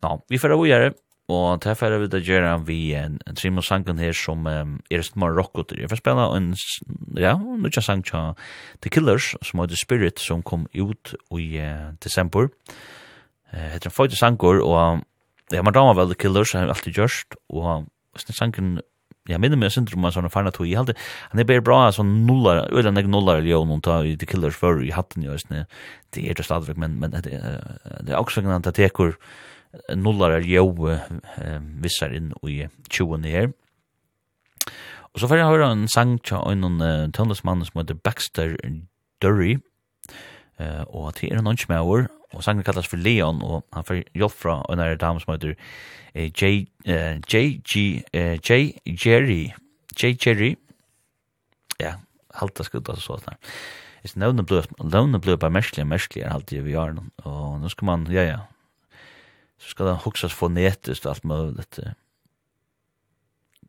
Nå, 0.02 0.12
vi 0.32 0.40
får 0.40 0.56
av 0.56 0.64
å 0.64 0.66
gjøre 0.66 0.90
Og 1.30 1.60
det 1.62 1.76
er 1.76 1.98
vi 2.00 2.08
det 2.10 2.22
gjør 2.26 2.64
vi 2.66 2.78
en, 2.98 3.18
en 3.26 3.36
trim 3.38 3.58
og 3.60 3.64
sangen 3.64 4.00
her 4.02 4.12
som 4.16 4.46
um, 4.46 4.78
er 4.90 4.98
et 4.98 5.16
mer 5.16 5.36
rockot. 5.36 5.72
Jeg 5.78 5.90
får 5.90 6.00
spela 6.02 6.26
en, 6.34 6.54
ja, 7.16 7.36
nødja 7.38 7.82
sang 7.84 8.02
til 8.04 8.34
The 8.82 8.90
Killers, 8.90 9.34
som 9.42 9.62
heter 9.62 9.78
Spirit, 9.78 10.18
som 10.18 10.42
kom 10.42 10.66
ut 10.74 11.14
i 11.38 11.60
uh, 11.62 11.92
desember. 12.02 12.50
Uh, 13.52 13.68
heter 13.76 13.90
en 13.90 13.94
føyde 13.94 14.18
sangur, 14.18 14.58
og 14.64 15.04
ja, 15.52 15.62
man 15.62 15.74
damer 15.74 15.94
vel 15.98 16.10
The 16.10 16.18
Killers, 16.18 16.54
har 16.56 16.70
alltid 16.70 16.98
gjørst, 16.98 17.38
og 17.50 17.86
den 18.26 18.34
sangen, 18.34 18.80
ja, 19.28 19.38
minne 19.38 19.58
meg 19.58 19.70
synder 19.70 19.94
om 19.94 20.08
en 20.08 20.14
sånn 20.14 20.30
farna 20.32 20.50
tog, 20.54 20.66
jeg 20.66 20.80
halte, 20.80 20.96
han 21.30 21.42
er 21.42 21.46
bare 21.46 21.62
bra, 21.62 21.84
sånn 21.94 22.24
nullar, 22.26 22.64
øyla 22.74 22.90
nek 22.94 23.06
nullar, 23.10 23.44
jo, 23.46 23.62
noen 23.68 23.82
ta 23.86 24.00
i 24.02 24.16
The 24.18 24.26
Killers 24.30 24.58
før 24.58 24.82
i 24.82 24.90
hatten, 24.94 25.26
jo, 25.26 25.36
det 25.46 26.26
er 26.26 26.38
det 26.38 26.46
stadigvæk, 26.46 26.80
men, 26.80 26.98
men 27.02 27.14
det, 27.14 27.38
det 27.38 28.14
er 28.14 28.18
også 28.18 28.42
en 28.42 28.54
antatekur, 28.56 29.14
nullar 29.94 30.36
er 30.38 30.46
jo 30.46 30.70
vissar 31.82 32.14
inn 32.16 32.32
i 32.46 32.62
20 32.90 33.28
her. 33.30 33.52
Og 35.10 35.20
så 35.20 35.28
får 35.28 35.40
jeg 35.40 35.50
høre 35.50 35.72
en 35.72 35.88
sang 35.90 36.18
til 36.22 36.38
og 36.38 36.52
en 36.52 36.82
uh, 36.82 37.10
tøndesmann 37.10 37.64
som 37.66 37.80
heter 37.80 37.98
Baxter 37.98 38.54
Dury, 39.22 39.56
uh, 40.60 40.84
og 40.86 41.14
til 41.18 41.32
er 41.32 41.40
en 41.40 41.50
ønskmauer, 41.50 42.06
og 42.30 42.44
sangen 42.46 42.64
kallas 42.64 42.86
for 42.86 42.96
Leon, 42.96 43.42
og 43.42 43.64
han 43.74 43.84
får 43.84 44.04
hjelp 44.14 44.36
fra 44.36 44.60
en 44.70 44.78
er 44.78 44.94
dame 44.94 45.20
som 45.20 45.34
heter 45.34 45.56
uh, 45.56 46.28
J, 46.30 46.68
uh, 46.86 47.18
J, 47.26 47.58
G, 47.66 48.02
uh, 48.14 48.36
J, 48.38 48.78
Jerry, 48.86 49.50
J, 49.98 50.14
Jerry, 50.26 50.54
ja, 51.80 51.96
halta 52.38 52.64
skudda 52.66 52.94
så 52.94 53.16
sånn 53.18 53.32
her. 53.32 53.58
It's 54.04 54.14
known 54.14 54.38
the 54.38 54.46
blue, 54.46 54.62
known 54.78 55.12
the 55.12 55.18
blue 55.18 55.36
by 55.36 55.50
Meshley, 55.52 55.84
Meshley 55.84 56.22
er 56.22 56.32
alltid 56.32 56.62
vi 56.64 56.78
har, 56.78 56.94
og 57.26 57.58
nå 57.60 57.68
skal 57.68 57.90
man, 57.90 58.06
ja, 58.14 58.22
ja, 58.28 58.38
så 59.60 59.74
skal 59.74 59.90
den 59.90 60.00
huksas 60.04 60.32
fonetiskt 60.32 61.06
allt 61.06 61.24
möjligt. 61.24 61.80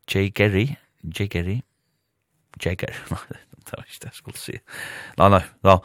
J. 0.08 0.32
Gerry, 0.36 0.67
J. 1.04 1.27
Gerry, 1.27 1.62
Gary, 2.60 2.75
det 3.65 3.73
var 3.73 3.84
ikke 3.84 4.01
det 4.01 4.10
jeg 4.12 4.17
skulle 4.17 4.39
si. 4.39 4.58
Nei, 5.17 5.30
nei, 5.30 5.43
no. 5.63 5.80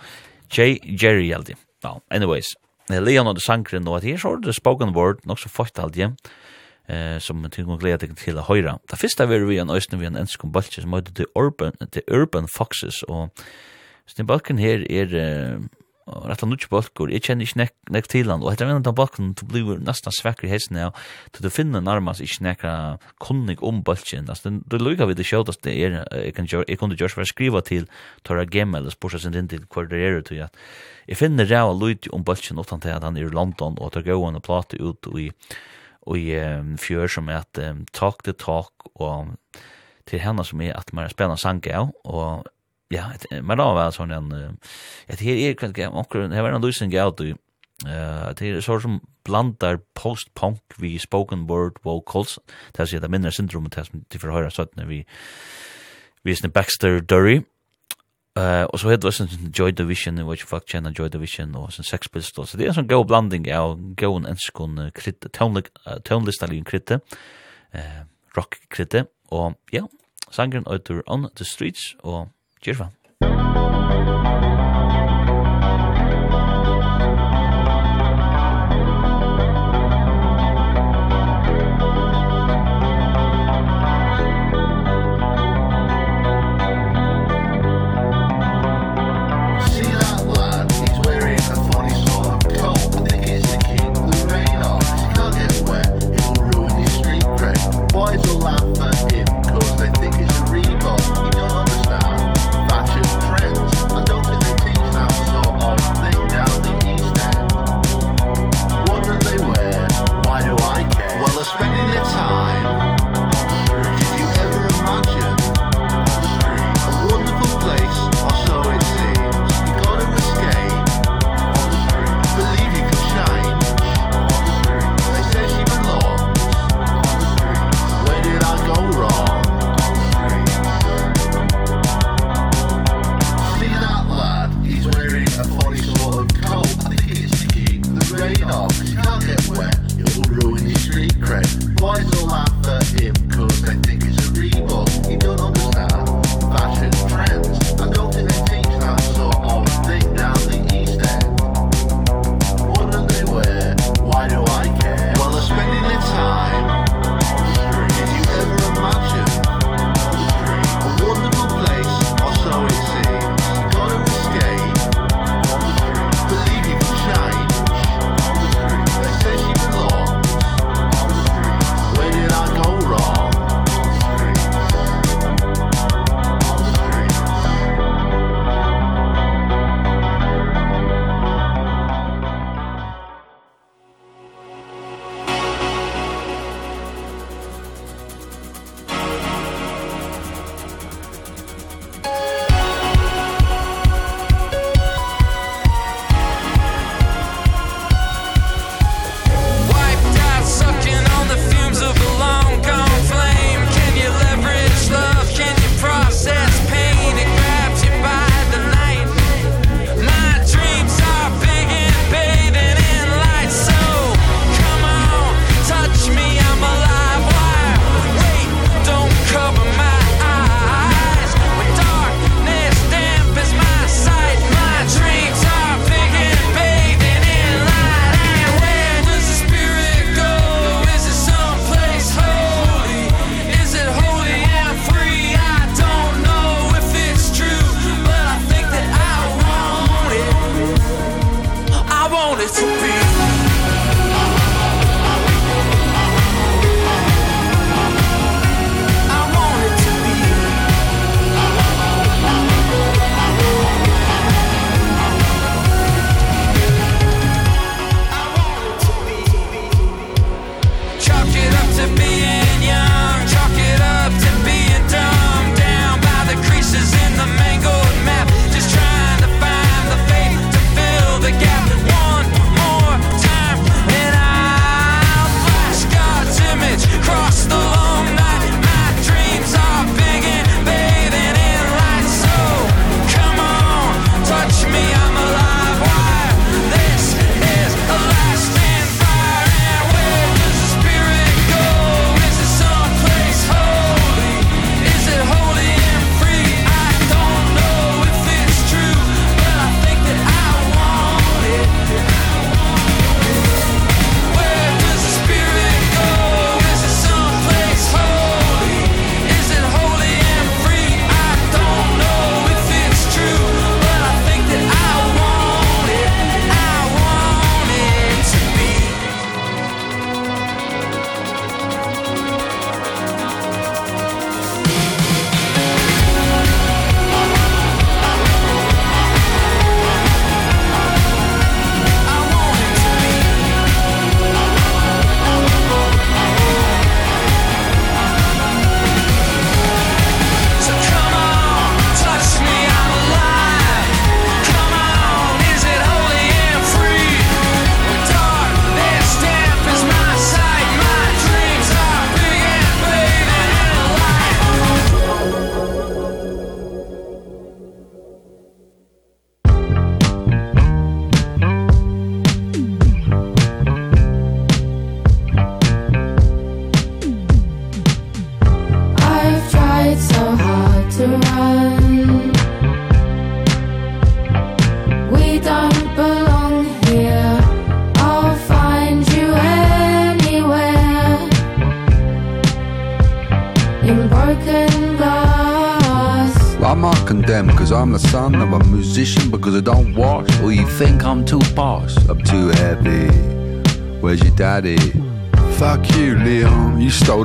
J. 0.51 0.79
Jerry, 1.03 1.33
alltid. 1.35 1.59
No, 1.85 2.01
anyways. 2.11 2.55
Leon 2.89 3.27
og 3.27 3.35
det 3.35 3.43
sangren, 3.43 3.89
og 3.89 3.97
at 3.99 4.07
her 4.07 4.19
så 4.19 4.37
er 4.37 4.45
det 4.45 4.55
spoken 4.55 4.95
word, 4.95 5.25
nok 5.27 5.41
så 5.43 5.49
fort 5.51 5.79
alltid, 5.79 6.15
eh, 6.89 7.19
som 7.21 7.41
man 7.43 7.51
tykker 7.51 7.81
gleder 7.83 8.07
deg 8.07 8.15
til 8.19 8.39
å 8.39 8.47
høre. 8.47 8.77
Det 8.91 8.99
første 8.99 9.27
er 9.27 9.47
vi 9.47 9.59
en 9.59 9.71
øyne 9.75 9.99
vi 9.99 10.07
en 10.07 10.21
ønske 10.23 10.47
om 10.47 10.53
balkje 10.55 10.85
som 10.85 10.95
heter 10.95 11.15
The 11.19 11.27
Urban, 11.35 11.75
The 11.91 12.03
Urban 12.11 12.47
Foxes, 12.57 13.03
og 13.09 13.31
Så 14.07 14.15
den 14.19 14.27
balken 14.27 14.59
her 14.59 14.87
er... 14.87 15.11
uh, 15.57 15.67
og 16.07 16.29
rett 16.31 16.43
og 16.45 16.51
nødt 16.53 16.69
balkor, 16.71 17.11
jeg 17.11 17.25
kjenner 17.27 17.49
ikke 17.49 17.59
nek, 17.59 17.73
nek 17.91 18.09
til 18.11 18.31
han, 18.31 18.43
og 18.45 18.53
etter 18.53 18.69
en 18.71 18.79
av 18.87 18.95
balkon, 18.95 19.33
du 19.35 19.43
blir 19.51 19.81
nesten 19.83 20.15
svekker 20.15 20.47
i 20.47 20.53
hesten, 20.53 20.79
og 20.87 21.41
du 21.43 21.49
finner 21.51 21.83
nærmest 21.83 22.23
ikke 22.23 22.45
nekka 22.47 22.75
kunnig 23.23 23.59
om 23.59 23.81
balkon, 23.87 24.31
altså, 24.31 24.53
du 24.55 24.77
lukker 24.79 25.11
vi 25.11 25.17
det 25.19 25.27
sjølt, 25.27 25.51
at 25.51 25.67
er, 25.67 25.99
jeg 26.15 26.37
kan 26.37 26.47
gjøre, 26.47 26.69
jeg 26.71 26.79
kunne 26.79 26.99
gjøre, 26.99 27.19
jeg 27.27 27.33
skriva 27.33 27.63
til, 27.67 27.89
tora 28.23 28.45
jeg 28.45 28.55
gemme, 28.55 28.79
eller 28.79 28.95
spørsmål 28.95 29.25
sin 29.25 29.41
inn 29.43 29.51
til 29.51 29.67
hver 29.67 29.91
det 29.91 30.03
er, 30.07 30.21
til 30.31 30.45
at 30.47 30.63
jeg 31.11 31.19
finner 31.19 31.51
ræva 31.51 31.75
lyd 31.75 32.11
om 32.15 32.27
balkon, 32.27 32.63
utan 32.63 32.87
til 32.87 32.95
at 32.95 33.07
han 33.07 33.19
er 33.19 33.27
i 33.27 33.35
London, 33.35 33.75
og 33.83 33.95
tar 33.97 34.07
gåan 34.07 34.39
og 34.39 34.47
plate 34.47 34.79
ut, 34.79 35.11
og 35.11 35.23
i, 35.27 35.31
i 36.15 36.27
um, 36.39 36.77
fjør 36.79 37.11
som 37.19 37.35
er 37.35 37.43
at 37.43 37.67
um, 37.67 37.83
talk 37.91 38.23
the 38.23 38.35
talk, 38.35 38.93
og 38.95 39.35
til 40.07 40.23
henne 40.23 40.45
som 40.47 40.63
er 40.63 40.77
at 40.79 40.93
man 40.95 41.11
spiller 41.11 41.35
sange 41.41 41.75
av, 41.75 41.91
og 42.07 42.47
ja, 42.89 43.13
men 43.43 43.59
då 43.59 43.65
var 43.75 43.91
sån 43.91 44.11
en 44.11 44.59
ja, 45.07 45.15
det 45.15 45.21
her 45.21 45.37
er 45.37 45.57
jag 45.77 45.97
också 45.97 46.29
det 46.29 46.43
var 46.43 46.53
en 46.53 46.63
lösning 46.63 47.01
out 47.01 47.19
du. 47.19 47.35
Eh 47.85 48.33
det 48.35 48.43
är 48.43 48.61
sånn 48.61 48.81
som 48.81 49.01
blandar 49.25 49.81
post 49.95 50.35
punk 50.35 50.61
vi 50.79 50.99
spoken 50.99 51.47
word 51.47 51.79
vocals. 51.83 52.39
Det 52.73 52.93
är 52.93 53.01
det 53.01 53.09
mindre 53.09 53.33
syndromet 53.33 53.73
test 53.73 53.91
er 53.95 54.19
för 54.19 54.31
höra 54.31 54.51
så 54.51 54.63
att 54.63 54.77
när 54.77 54.87
vi 54.87 55.05
vi 56.23 56.33
är 56.33 56.49
Baxter 56.49 57.01
Dury. 57.01 57.43
Eh 58.39 58.63
och 58.63 58.81
så 58.81 58.91
heter 58.91 59.09
det 59.09 59.13
sån 59.13 59.53
Joy 59.55 59.73
Division 59.73 60.31
which 60.31 60.45
fuck 60.45 60.69
channel 60.69 60.95
Joy 60.99 61.09
Division 61.09 61.55
og 61.57 61.73
sånn 61.73 61.85
Sex 61.85 62.09
Pistols. 62.09 62.51
Så 62.51 62.57
det 62.57 62.67
är 62.67 62.73
sånn 62.73 62.89
go 62.89 63.05
blanding 63.05 63.53
av 63.53 63.77
go 63.95 64.17
en 64.17 64.27
enskon 64.27 64.91
krit 64.95 65.27
tone 65.33 65.63
tone 66.05 66.27
list. 66.27 66.43
Eh 66.43 68.03
rock 68.37 68.57
krit 68.69 68.95
och 69.29 69.53
ja, 69.71 69.89
sangren 70.31 70.67
outer 70.67 71.03
on 71.07 71.29
the 71.35 71.45
streets 71.45 71.97
och 72.01 72.29
Kjærfan. 72.67 72.91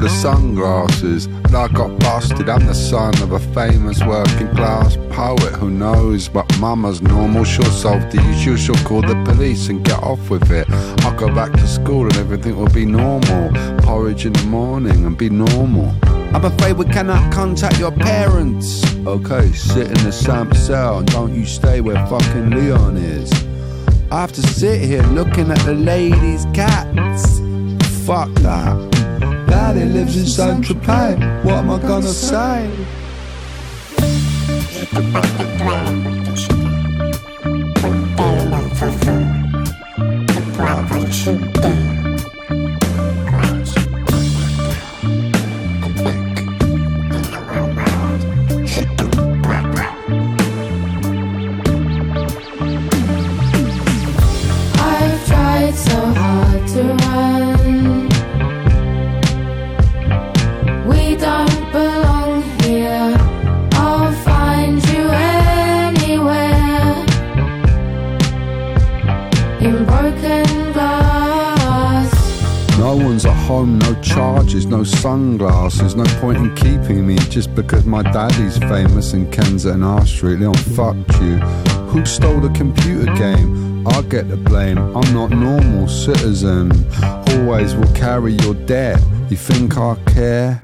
the 0.01 0.09
sunglasses 0.09 1.27
And 1.27 1.55
I 1.55 1.67
got 1.67 1.99
busted, 1.99 2.49
I'm 2.49 2.65
the 2.65 2.73
son 2.73 3.13
of 3.21 3.31
a 3.33 3.39
famous 3.39 4.03
working 4.03 4.49
class 4.55 4.97
poet 5.11 5.53
Who 5.53 5.69
knows 5.69 6.27
but 6.27 6.45
mama's 6.59 7.01
normal, 7.01 7.43
she'll 7.43 7.65
solve 7.65 8.11
the 8.11 8.19
issue. 8.31 8.57
She'll 8.57 8.75
call 8.83 9.01
the 9.01 9.15
police 9.25 9.69
and 9.69 9.85
get 9.85 10.01
off 10.01 10.29
with 10.29 10.51
it. 10.51 10.67
I'll 11.03 11.17
go 11.17 11.33
back 11.33 11.51
to 11.51 11.67
school 11.67 12.03
and 12.03 12.15
everything 12.17 12.57
will 12.57 12.69
be 12.69 12.85
normal. 12.85 13.51
Porridge 13.79 14.25
in 14.25 14.33
the 14.33 14.43
morning 14.45 15.05
and 15.05 15.17
be 15.17 15.29
normal. 15.29 15.93
I'm 16.33 16.45
afraid 16.45 16.73
we 16.73 16.85
cannot 16.85 17.31
contact 17.31 17.77
your 17.77 17.91
parents. 17.91 18.83
Okay, 19.05 19.51
sit 19.51 19.87
in 19.87 20.03
the 20.05 20.11
same 20.11 20.53
cell 20.53 20.99
and 20.99 21.11
don't 21.11 21.33
you 21.33 21.45
stay 21.45 21.81
where 21.81 22.05
fucking 22.07 22.49
Leon 22.49 22.97
is. 22.97 23.31
I 24.11 24.21
have 24.21 24.31
to 24.33 24.41
sit 24.41 24.81
here 24.81 25.03
looking 25.03 25.51
at 25.51 25.59
the 25.59 25.73
ladies' 25.73 26.45
cats. 26.53 27.39
Fuck 28.05 28.29
that 28.39 28.90
somebody 29.71 29.93
lives 29.93 30.17
in 30.17 30.25
Saint-Tropez 30.25 31.43
What 31.45 31.55
am 31.55 31.69
I 31.69 31.79
gonna 31.79 32.07
say? 32.07 32.69
There's 75.81 75.95
no 75.95 76.05
point 76.21 76.37
in 76.37 76.55
keeping 76.55 77.07
me 77.07 77.17
just 77.17 77.55
because 77.55 77.85
my 77.85 78.03
daddy's 78.03 78.59
famous 78.59 79.13
in 79.13 79.31
Ken's 79.31 79.65
and 79.65 79.83
R 79.83 80.05
Street. 80.05 80.39
Leon, 80.39 80.53
fuck 80.53 80.95
you. 81.19 81.39
Who 81.89 82.05
stole 82.05 82.39
the 82.39 82.49
computer 82.55 83.11
game? 83.15 83.87
I 83.87 84.03
get 84.03 84.29
the 84.29 84.37
blame. 84.37 84.77
I'm 84.77 85.11
not 85.11 85.31
normal 85.31 85.87
citizen. 85.87 86.71
Always 87.29 87.73
will 87.73 87.91
carry 87.93 88.33
your 88.33 88.53
debt. 88.53 89.01
You 89.31 89.37
think 89.37 89.75
I 89.75 89.95
care? 90.05 90.61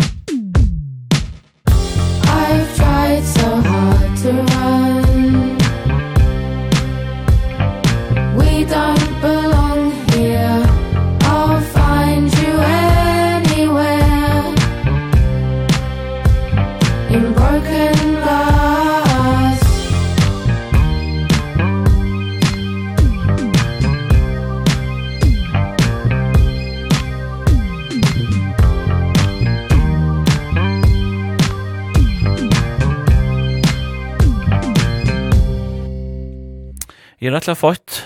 er 37.27 37.35
rettelig 37.35 37.57
fått 37.59 38.01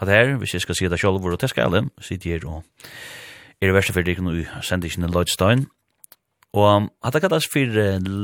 at 0.00 0.10
her, 0.12 0.34
hvis 0.36 0.52
jeg 0.54 0.64
skal 0.64 0.76
si 0.76 0.88
det 0.92 1.00
selv, 1.00 1.20
hvor 1.20 1.36
det 1.36 1.48
skal 1.50 1.72
jeg, 1.72 1.88
sitte 2.04 2.28
her 2.28 2.44
og 2.44 2.64
er 3.60 3.70
det 3.70 3.76
verste 3.76 3.94
for 3.96 4.04
deg 4.04 4.20
nå 4.20 4.34
i 4.36 4.44
sendingen 4.60 5.06
i 5.06 5.12
Lloydstein. 5.12 5.64
Og 6.56 6.90
at 7.04 7.16
det 7.16 7.22
kalles 7.24 7.48
for 7.48 7.78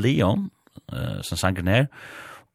Leon, 0.05 0.51
uh, 0.93 1.21
som 1.25 1.41
sanger 1.41 1.69
her, 1.69 1.89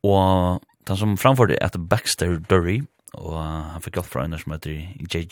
og 0.06 0.62
den 0.88 0.98
som 0.98 1.17
framførte 1.17 1.58
er 1.62 1.82
Baxter 1.89 2.38
Dury, 2.50 2.82
og 3.17 3.34
uh, 3.34 3.74
han 3.74 3.82
fikk 3.82 3.98
hjelp 3.98 4.12
fra 4.12 4.26
en 4.26 4.38
som 4.38 4.54
heter 4.54 4.78
J. 5.10 5.26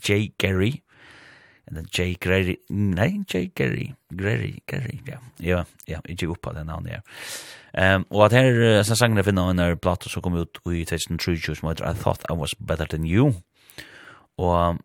J. 0.00 0.32
Gary, 0.40 0.72
eller 1.68 1.84
J. 1.92 2.14
Gary, 2.20 2.56
nei, 2.70 3.22
J. 3.28 3.50
Gary, 3.54 3.90
Gary, 4.16 4.54
Gary, 4.66 5.00
ja, 5.08 5.20
ja, 5.42 5.64
ja, 5.88 6.00
ikke 6.08 6.30
oppa 6.32 6.54
den 6.56 6.70
navnet 6.70 6.98
her. 6.98 7.24
Ehm 7.76 7.94
um, 7.94 8.06
og 8.10 8.24
at 8.24 8.32
her 8.32 8.82
så 8.82 8.94
sangna 8.96 9.22
finna 9.22 9.50
ein 9.50 9.58
der 9.58 9.74
platta 9.74 10.08
som 10.08 10.22
kom 10.22 10.34
ut 10.34 10.58
i 10.66 10.84
2003 10.84 11.54
som 11.54 11.68
heter 11.68 11.90
I 11.90 11.94
thought 11.94 12.24
I 12.30 12.32
was 12.32 12.54
better 12.54 12.86
than 12.86 13.04
you. 13.04 13.34
Og 14.38 14.78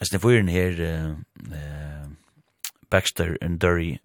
as 0.00 0.08
the 0.08 0.18
we're 0.18 0.38
in 0.38 0.48
here 0.48 1.16
eh 1.52 2.06
Baxter 2.90 3.36
and 3.42 3.60
Derry 3.60 3.98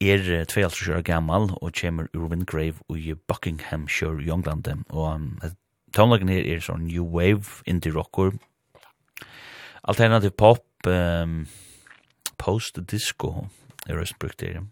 er 0.00 0.44
22 0.44 0.94
år 0.94 1.02
gammal 1.02 1.50
og 1.62 1.72
kjemur 1.72 2.06
ur 2.14 2.28
Wingrave 2.28 2.74
i 2.96 3.14
Buckinghamshire 3.14 4.22
i 4.22 4.30
England 4.30 4.84
og 4.90 5.14
um, 5.14 5.40
tonlagen 5.94 6.28
her 6.28 6.44
er 6.44 6.60
sånn 6.60 6.86
new 6.86 7.04
wave 7.04 7.62
indie 7.66 7.92
rocker 7.94 8.32
alternativ 9.82 10.30
pop 10.30 10.86
um, 10.86 11.46
post 12.38 12.78
disco 12.90 13.46
er 13.88 13.98
også 13.98 14.14
brukt 14.18 14.42
her 14.42 14.62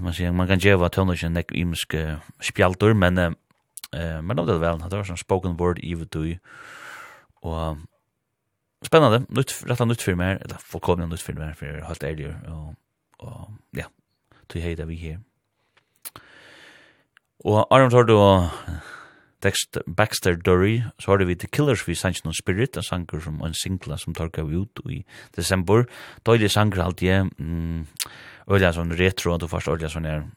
man 0.00 0.14
säger 0.14 0.32
man 0.32 0.48
kan 0.48 0.58
ge 0.58 0.74
vad 0.74 0.92
tonus 0.92 1.22
en 1.22 1.42
imsk 1.52 1.94
spjaltor 2.40 2.94
men 2.94 3.18
eh 3.18 4.22
men 4.22 4.36
det 4.36 4.58
väl 4.58 4.78
det 4.78 4.96
var 4.96 5.04
som 5.04 5.16
spoken 5.16 5.56
word 5.56 5.78
even 5.82 6.08
to 6.08 6.20
och 7.42 7.76
spännande 8.82 9.26
nytt 9.28 9.62
rätta 9.66 9.84
nytt 9.84 10.02
för 10.02 10.14
mig 10.14 10.38
eller 10.40 10.56
fullkomligt 10.58 11.08
nytt 11.08 11.20
för 11.20 11.32
mig 11.32 11.54
för 11.54 11.80
helt 11.80 12.02
ärligt 12.02 12.36
och 12.48 12.74
och 13.18 13.50
ja 13.70 13.86
to 14.46 14.58
hate 14.58 14.76
that 14.76 14.88
we 14.88 14.94
here 14.94 15.20
och 17.44 17.74
Aron 17.74 17.90
tar 17.90 18.04
då 18.04 18.50
text 19.40 19.76
Baxter 19.86 20.34
Dury 20.34 20.82
så 20.98 21.10
har 21.10 21.18
vi 21.18 21.36
The 21.36 21.46
Killers 21.46 21.88
vi 21.88 21.94
sanns 21.94 22.24
noen 22.24 22.34
spirit 22.34 22.76
en 22.76 22.82
sanger 22.82 23.20
som 23.20 23.42
en 23.42 23.54
singla 23.54 23.98
som 23.98 24.14
torka 24.14 24.44
vi 24.44 24.56
ut 24.56 24.80
i 24.90 25.04
december 25.36 25.86
då 26.22 26.32
är 26.32 26.38
det 26.38 26.48
sanger 26.48 26.80
alltid 26.80 27.10
mm, 27.10 27.86
öliga 28.46 28.72
sån 28.72 28.92
retro 28.92 29.38
då 29.38 29.48
först 29.48 29.68
öliga 29.68 29.88
sån 29.88 30.04
här 30.04 30.30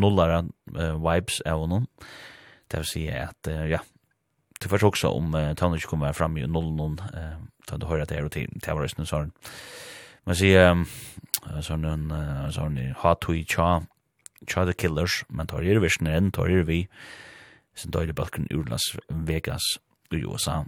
nollara 0.00 0.44
uh, 0.78 1.12
vibes 1.12 1.40
av 1.40 1.58
honom. 1.60 1.86
Det 2.68 2.76
vill 2.76 2.86
säga 2.86 3.24
att 3.24 3.48
uh, 3.48 3.66
ja, 3.66 3.80
du 4.60 4.68
först 4.68 4.84
också 4.84 5.08
om 5.08 5.34
uh, 5.34 5.54
Tonnage 5.54 5.86
kommer 5.86 6.12
fram 6.12 6.36
i 6.38 6.46
nollon 6.46 7.00
eh 7.14 7.38
så 7.68 7.76
du 7.76 7.86
hör 7.86 8.00
att 8.00 8.08
det 8.08 8.16
är 8.16 8.28
till 8.28 8.60
till 8.60 8.72
rösten 8.72 9.06
så 9.06 9.30
man 10.24 10.36
ser 10.36 10.70
um, 10.70 10.86
sån 11.62 11.84
en 11.84 12.52
sån 12.52 12.94
hot 12.96 13.20
to 13.20 13.32
cha 13.46 13.82
cha 14.46 14.66
the 14.66 14.72
killers 14.72 15.24
men 15.28 15.46
tar 15.46 15.62
ju 15.62 15.80
vision 15.80 16.06
en, 16.06 16.32
tar 16.32 16.48
ju 16.48 16.62
vi 16.62 16.88
sen 17.74 17.90
då 17.90 17.98
är 17.98 18.06
det 18.06 18.12
balken 18.12 18.46
ur 18.50 18.64
Las 18.64 18.96
Vegas 19.08 19.62
i 20.10 20.16
USA. 20.16 20.64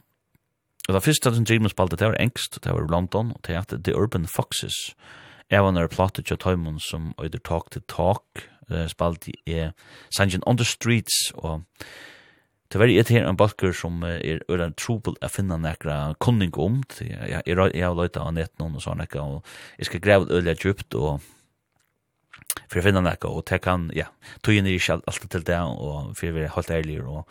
Og 0.88 0.94
det 0.94 1.02
første 1.02 1.34
som 1.34 1.46
James 1.48 1.70
spalte, 1.70 1.96
det 1.96 2.08
var 2.08 2.16
engst, 2.18 2.58
det 2.64 2.72
var 2.72 2.88
London, 2.90 3.32
og 3.32 3.40
det 3.46 3.56
heter 3.56 3.78
The 3.78 3.94
Urban 3.94 4.26
Foxes. 4.26 4.74
Jeg 5.50 5.64
var 5.66 5.72
nær 5.74 5.90
platet 5.90 6.28
til 6.28 6.38
Tøymon 6.38 6.78
som 6.78 7.10
øyder 7.18 7.40
Talk 7.42 7.72
to 7.74 7.80
Talk, 7.90 8.44
uh, 8.70 8.86
spalt 8.86 9.26
i 9.26 9.34
uh, 9.50 9.72
Sanjin 10.14 10.44
on 10.46 10.60
the 10.60 10.64
Streets, 10.64 11.32
og 11.34 11.64
det 12.70 12.78
var 12.78 12.86
et 12.86 13.08
her 13.10 13.26
en 13.26 13.36
balker 13.36 13.72
som 13.74 14.04
uh, 14.06 14.14
er 14.14 14.44
øyder 14.46 14.68
en 14.68 14.76
trobel 14.78 15.18
å 15.18 15.30
finne 15.32 15.58
nekra 15.58 16.14
kunning 16.22 16.54
om, 16.54 16.84
jeg, 17.00 17.42
jeg, 17.46 17.56
jeg 17.74 17.82
har 17.82 17.98
løyta 17.98 18.22
av 18.22 18.36
nett 18.36 18.54
noen 18.62 18.78
og 18.78 18.84
sånn 18.84 19.02
nekka, 19.02 19.26
og 19.26 19.42
jeg 19.78 19.90
skal 19.90 20.04
greve 20.06 20.30
øyder 20.38 20.54
djupt, 20.54 20.94
og 20.94 21.18
for 22.70 22.78
å 22.78 22.86
finne 22.86 23.02
nekka, 23.02 23.34
og 23.34 23.42
det 23.50 23.58
kan, 23.66 23.90
ja, 23.96 24.06
tøyen 24.46 24.70
er 24.70 24.78
ikke 24.78 25.00
alltid 25.02 25.34
til 25.34 25.48
det, 25.50 25.58
og 25.58 26.14
for 26.14 26.30
å 26.30 26.38
være 26.38 26.54
helt 26.54 26.74
ærlig, 26.78 27.00
og 27.02 27.26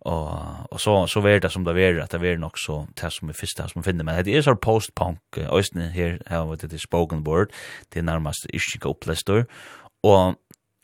och 0.00 0.72
og 0.72 0.80
så 0.80 1.06
så 1.06 1.20
vart 1.20 1.42
det 1.42 1.52
som 1.52 1.64
det 1.64 1.74
var 1.74 2.02
at 2.02 2.12
det 2.12 2.20
var 2.20 2.36
nok 2.36 2.58
så 2.58 2.86
det 3.02 3.12
som 3.12 3.28
vi 3.28 3.34
första 3.34 3.68
som 3.68 3.82
finner 3.82 4.04
men 4.04 4.24
det 4.24 4.36
är 4.36 4.42
så 4.42 4.54
postpunk 4.54 5.18
ösnen 5.36 5.90
her 5.90 6.18
har 6.26 6.46
vi 6.46 6.56
det 6.56 6.80
spoken 6.80 7.24
word. 7.24 7.52
Det 7.92 7.98
är 7.98 8.02
närmast 8.02 8.46
ischika 8.52 8.88
upplästor 8.88 9.46
och 10.02 10.34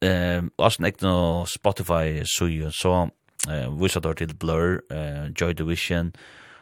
eh 0.02 0.42
alltså 0.58 0.82
näkt 0.82 1.02
no 1.02 1.46
Spotify 1.46 2.22
så 2.24 2.70
så 2.72 3.08
eh 3.50 3.82
vi 3.82 3.88
så 3.88 4.12
til 4.12 4.34
Blur 4.34 4.80
eh 4.90 5.30
Joy 5.40 5.52
Division 5.52 6.12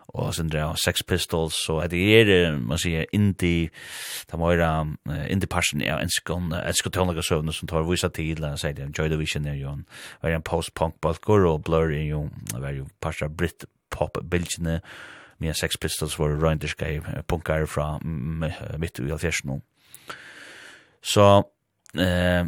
og 0.08 0.34
sen 0.34 0.50
drar 0.52 0.76
Sex 0.80 1.02
Pistols 1.06 1.56
så 1.66 1.78
at 1.84 1.90
det 1.90 2.02
er 2.20 2.58
man 2.58 2.78
sier 2.78 3.06
indie 3.12 3.70
ta 4.28 4.38
meira 4.40 4.86
indie 5.30 5.50
passion 5.50 5.82
ja 5.82 5.98
en 6.02 6.12
skon 6.12 6.52
et 6.52 6.78
skotonliga 6.78 7.22
søvn 7.22 7.52
som 7.52 7.68
tar 7.68 7.86
vissa 7.88 8.08
tid 8.08 8.42
la 8.42 8.54
seg 8.60 8.76
det 8.76 8.90
Joy 8.98 9.08
Division 9.12 9.46
er 9.46 9.58
jo 9.60 9.72
en 9.72 9.86
var 10.22 10.36
en 10.36 10.42
post 10.42 10.74
punk 10.74 11.00
balkor 11.00 11.46
og 11.48 11.64
blur 11.64 11.92
er 11.92 12.06
jo 12.08 12.28
var 12.52 12.76
jo 12.76 12.88
passion 13.00 13.34
brit 13.36 13.64
pop 13.90 14.18
bilgene 14.30 14.80
med 15.38 15.54
Sex 15.54 15.78
Pistols 15.80 16.18
var 16.18 16.36
Rinders 16.42 16.74
guy 16.74 17.00
punkar 17.28 17.66
fra 17.66 17.98
mitt 18.78 18.98
i 18.98 19.10
70 19.10 19.62
Så 21.02 21.42
eh 21.98 22.46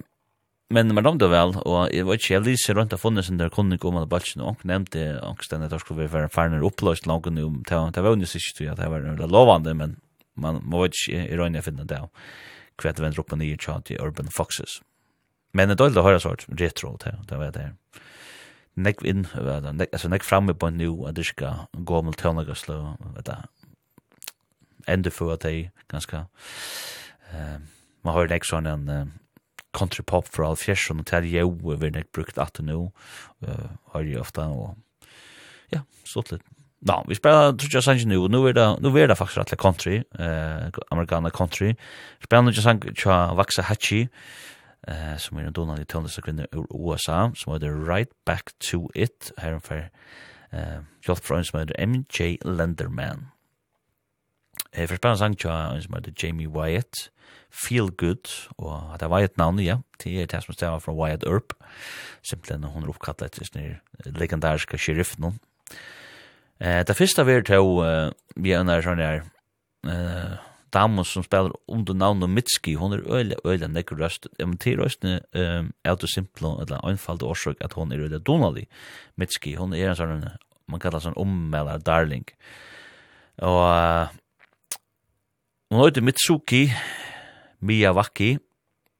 men 0.68 0.94
man 0.94 1.04
dem 1.04 1.18
då 1.18 1.28
väl 1.28 1.56
och 1.56 1.88
det 1.90 2.02
var 2.02 2.12
inte 2.12 2.32
jag 2.32 2.46
läser 2.46 2.74
runt 2.74 2.92
av 2.92 2.98
funnits 2.98 3.30
under 3.30 3.48
kunde 3.48 3.78
komma 3.78 4.00
på 4.00 4.06
balchen 4.06 4.42
och 4.42 4.64
nämnde 4.64 5.20
angsten 5.22 5.62
att 5.62 5.70
det 5.70 5.78
skulle 5.78 6.06
vara 6.06 6.22
en 6.22 6.30
farnar 6.30 6.64
upplöst 6.64 7.06
långt 7.06 7.26
nu 7.26 7.44
om 7.44 7.64
ta 7.64 7.92
ta 7.92 8.02
vånus 8.02 8.30
sig 8.30 8.68
att 8.68 8.76
det 8.76 8.88
var 8.88 9.00
en 9.00 9.30
lovande 9.30 9.74
men 9.74 9.96
man 10.34 10.60
må 10.64 10.84
ikke 10.86 11.14
i 11.16 11.36
røyne 11.36 11.62
finne 11.62 11.84
det 11.88 12.02
kvätt 12.76 13.00
vänder 13.00 13.20
opp 13.20 13.30
på 13.32 13.38
nye 13.40 13.56
tjat 13.56 13.90
i 13.90 13.98
urban 13.98 14.28
foxes. 14.28 14.80
Men 15.52 15.68
det 15.68 15.78
dolda 15.78 16.02
höra 16.02 16.20
sort 16.20 16.44
retro 16.48 16.96
det 17.04 17.14
det 17.28 17.36
var 17.36 17.52
det 17.52 17.74
neck 18.74 19.02
in 19.02 19.26
altså 19.34 19.86
alltså 19.92 20.18
framme 20.22 20.54
på 20.54 20.66
en 20.66 20.76
nu 20.76 21.06
at 21.08 21.16
det 21.16 21.24
skal 21.24 21.66
gå 21.72 22.02
med 22.02 22.16
tonlaga 22.16 22.54
slå 22.54 22.96
vet 23.14 23.28
jag 23.28 23.48
ända 24.86 25.10
för 25.10 25.32
at 25.32 25.40
det 25.40 25.70
ganska 25.88 26.26
eh 27.30 27.60
man 28.02 28.14
har 28.14 28.28
nästan 28.28 28.66
en 28.66 29.12
country 29.74 30.02
pop 30.06 30.28
for 30.28 30.44
all 30.44 30.56
fjersen, 30.56 31.00
og 31.00 31.06
til 31.06 31.30
jeg 31.30 31.42
jo 31.42 31.76
vil 31.76 31.92
nek 31.92 32.12
brukt 32.12 32.38
at 32.38 32.60
nå, 32.60 32.90
har 33.92 34.00
jeg 34.06 34.20
ofta, 34.20 34.48
og 34.48 34.76
ja, 35.72 35.82
stått 36.04 36.32
litt. 36.32 36.46
Ja, 36.86 37.04
vi 37.08 37.14
spelar 37.14 37.52
tror 37.52 37.74
jag 37.74 37.84
Sanji 37.84 38.04
nu, 38.04 38.28
nu 38.28 38.48
är 38.48 38.52
det, 38.52 38.76
nu 38.80 39.00
är 39.00 39.08
det 39.08 39.16
faktiskt 39.16 39.38
att 39.38 39.58
country, 39.58 40.02
eh, 40.18 40.68
amerikaner 40.90 41.30
country. 41.30 41.74
Spelar 42.24 42.42
nu 42.42 42.50
just 42.50 42.62
Sanji 42.62 42.94
cha 42.94 43.34
Vaxa 43.34 43.62
Hachi, 43.62 44.08
eh, 44.88 45.16
som 45.18 45.36
är 45.38 45.44
en 45.44 45.52
donald 45.52 45.80
i 45.80 45.84
tøndeste 45.84 46.22
kvinne 46.22 46.46
ur 46.52 46.66
USA, 46.70 47.32
som 47.34 47.52
heter 47.52 47.88
Right 47.88 48.10
Back 48.26 48.50
to 48.70 48.88
It, 48.94 49.32
här 49.36 49.54
omfer, 49.54 49.90
eh, 50.52 50.80
hjelp 51.06 51.24
fra 51.24 51.38
en 51.38 51.44
som 51.44 51.60
heter 51.60 51.86
MJ 51.86 52.38
Lenderman. 52.44 53.26
Jeg 54.74 54.88
får 54.88 55.00
spennende 55.00 55.18
sang 55.18 55.36
til 55.38 55.82
som 55.84 55.94
heter 55.94 56.16
Jamie 56.22 56.48
Wyatt, 56.48 57.10
Feel 57.50 57.90
Good, 57.90 58.28
og 58.58 58.94
at 58.94 59.00
det 59.00 59.10
var 59.10 59.24
et 59.24 59.38
navn, 59.38 59.60
ja, 59.60 59.78
til 60.00 60.18
er 60.20 60.26
det 60.26 60.42
som 60.44 60.54
stemmer 60.54 60.82
fra 60.82 60.92
Wyatt 60.92 61.24
Earp, 61.26 61.54
simpelthen 62.26 62.66
hun 62.68 62.84
er 62.84 62.92
oppkattet 62.92 63.30
etter 63.30 63.48
sånne 63.48 64.12
legendariske 64.18 64.78
sheriff 64.78 65.16
noen. 65.22 65.38
Eh, 66.60 66.82
det 66.88 66.96
første 66.96 67.24
vi 67.26 67.32
er 67.36 67.46
til, 67.46 67.80
uh, 67.84 68.10
vi 68.36 68.52
er 68.52 68.60
under 68.60 68.84
sånne 68.84 69.08
her, 69.08 69.24
eh, 69.88 70.36
damen 70.72 71.04
som 71.04 71.24
spiller 71.24 71.54
under 71.68 71.94
navnet 71.94 72.30
Mitski, 72.30 72.74
hun 72.74 72.92
er 72.92 73.04
øyelig, 73.06 73.36
øyelig 73.44 73.68
nekker 73.72 73.96
røst. 74.00 74.28
Jeg 74.38 74.48
men 74.48 74.58
til 74.58 74.80
røstene 74.80 75.20
um, 75.34 75.72
er 75.84 75.94
det 75.94 76.10
simpelthen, 76.10 76.60
eller 76.60 76.84
anfallt 76.84 77.22
årsøk 77.22 77.62
at 77.64 77.72
hun 77.72 77.92
er 77.92 78.02
øyelig 78.04 78.26
Donali 78.26 78.66
Mitski. 79.16 79.54
hun 79.54 79.72
er 79.72 79.90
en 79.90 79.96
sånn, 79.96 80.24
man 80.68 80.80
kallar 80.80 81.00
sånn 81.00 81.16
ommelder 81.16 81.78
darling. 81.78 82.26
Og 83.38 84.08
Hon 85.76 85.90
heter 85.90 86.00
Mitsuki 86.00 86.70
Miyawaki, 87.60 88.38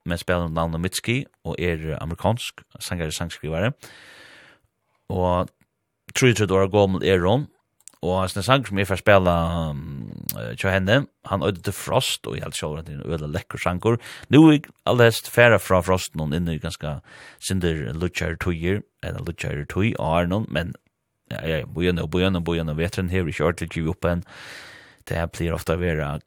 men 0.05 0.19
spiller 0.21 0.51
navnet 0.53 0.83
Mitsuki, 0.85 1.23
og 1.49 1.55
er 1.57 1.95
amerikansk, 2.03 2.61
sangare 2.85 3.15
sangskrivare. 3.17 3.71
Og 5.09 5.49
33 6.13 6.53
år 6.53 6.69
gammel 6.69 7.07
er 7.09 7.25
hon, 7.25 7.47
og 8.05 8.21
hans 8.21 8.37
sang 8.45 8.69
som 8.69 8.77
er 8.77 8.91
for 8.91 8.99
å 8.99 9.01
spela 9.01 9.39
um, 9.71 10.13
til 10.61 10.69
henne, 10.69 10.99
han 11.33 11.47
øyde 11.49 11.65
til 11.65 11.79
Frost, 11.79 12.29
og 12.29 12.37
jeg 12.37 12.45
held 12.45 12.61
sjåver 12.61 12.85
at 12.85 12.91
det 12.91 12.99
er 12.99 13.01
en 13.01 13.09
øyla 13.09 13.33
lekker 13.39 13.65
sanger. 13.65 13.97
Nå 14.29 14.45
er 14.53 14.69
allest 14.85 15.33
færa 15.33 15.57
fra 15.57 15.81
Frost, 15.81 16.13
noen 16.13 16.37
inne 16.37 16.59
i 16.59 16.61
ganske 16.61 16.99
synder 17.41 17.87
lutsjer 17.97 18.37
tøyer, 18.45 18.85
eller 19.01 19.25
lutsjer 19.25 19.65
tøy, 19.65 19.95
og 19.95 20.13
er 20.13 20.33
noen, 20.35 20.45
men 20.53 20.77
ja, 21.33 21.41
ja, 21.41 21.65
bojene 21.65 22.05
og 22.05 22.13
bojene 22.13 22.45
og 22.45 22.51
bojene 22.53 22.77
og 22.77 22.85
vetren 22.85 23.09
her, 23.09 23.25
ikke 23.25 23.49
ordentlig 23.49 23.73
givet 23.79 23.97
opp 23.97 24.13
enn, 24.13 24.27
det 25.07 25.33
blir 25.33 25.55
ofta 25.55 25.77
vera 25.77 26.21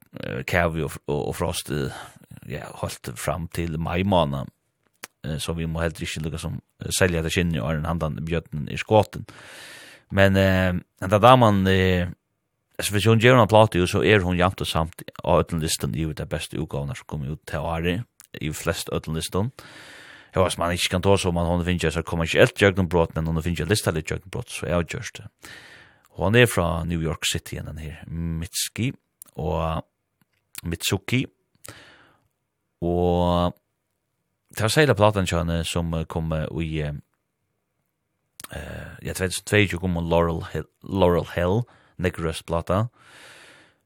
kavi 0.47 0.81
och, 0.81 0.91
och, 1.05 1.27
och 1.29 1.35
frost 1.35 1.71
ja, 2.45 2.61
hållt 2.71 3.09
fram 3.15 3.47
till 3.47 3.77
maj 3.77 4.03
månad 4.03 4.49
så 5.39 5.53
vi 5.53 5.67
må 5.67 5.81
helt 5.83 5.99
ikke 6.01 6.21
lukka 6.23 6.39
som 6.39 6.61
selja 6.95 7.21
det 7.21 7.33
kinni 7.35 7.59
og 7.59 7.73
er 7.73 7.81
en 7.81 7.89
handan 7.89 8.15
bjøtten 8.25 8.69
i 8.71 8.77
skåten. 8.79 9.25
Men 10.15 10.37
eh, 10.39 10.73
enda 11.03 11.19
daman, 11.21 11.65
eh, 11.67 12.09
hvis 12.79 13.07
hun 13.09 13.21
gjør 13.21 13.37
noen 13.37 13.51
plate 13.51 13.81
jo, 13.81 13.87
så 13.89 14.01
er 14.01 14.23
hun 14.23 14.39
jamt 14.39 14.63
og 14.63 14.69
samt 14.69 15.03
av 15.21 15.43
ötlenlisten 15.43 15.95
i 15.95 16.07
det 16.15 16.29
beste 16.31 16.57
utgavene 16.57 16.95
som 16.97 17.09
kommer 17.09 17.35
ut 17.35 17.43
til 17.49 17.65
året, 17.67 18.05
i 18.39 18.51
flest 18.53 18.91
ötlenlisten. 18.93 19.49
Ja, 20.35 20.43
hvis 20.43 20.59
man 20.61 20.71
ikke 20.71 20.93
kan 20.93 21.03
ta 21.03 21.15
så, 21.17 21.31
man 21.33 21.47
hun 21.49 21.65
finner 21.65 21.91
så 21.91 22.03
kommer 22.05 22.29
ikke 22.29 22.43
helt 22.43 22.61
jøgnen 22.61 22.89
men 23.15 23.25
hun 23.33 23.41
finner 23.43 23.65
lista 23.65 23.91
litt 23.91 24.11
jøgnen 24.11 24.43
så 24.47 24.67
er 24.67 24.83
det 24.83 24.93
gjørst 24.93 25.17
det. 25.17 25.27
Og 26.19 26.25
han 26.27 26.35
er 26.35 26.49
fra 26.51 26.83
New 26.83 26.99
York 26.99 27.23
City, 27.31 27.55
den 27.63 27.77
her, 27.79 28.01
Mitski 28.11 28.91
og 29.39 29.85
Mitsuki. 30.63 31.25
Og 32.83 33.55
det 34.51 34.65
var 34.65 34.73
seila 34.73 34.95
platan 34.99 35.29
kjønne 35.29 35.61
som 35.67 35.93
kom 36.11 36.33
i 36.59 36.83
uh, 36.83 36.97
ja 39.05 39.15
2022 39.15 39.79
kom 39.79 39.95
Laurel 40.03 40.43
Hill, 40.51 40.67
Laurel 40.83 41.27
Hill 41.37 41.63
Negros 41.97 42.43
plata. 42.43 42.89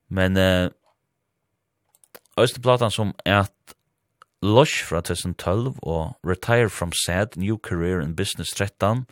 Men 0.10 0.38
uh, 0.38 0.72
Øyste 2.40 2.62
platan 2.62 2.92
som 2.92 3.14
er 3.26 3.46
at 3.46 3.76
Lush 4.42 4.86
fra 4.86 5.02
2012 5.02 5.76
og 5.84 6.18
Retire 6.26 6.70
from 6.70 6.92
Sad, 7.06 7.38
New 7.38 7.58
Career 7.58 8.02
in 8.02 8.16
Business 8.16 8.52
13 8.52 9.06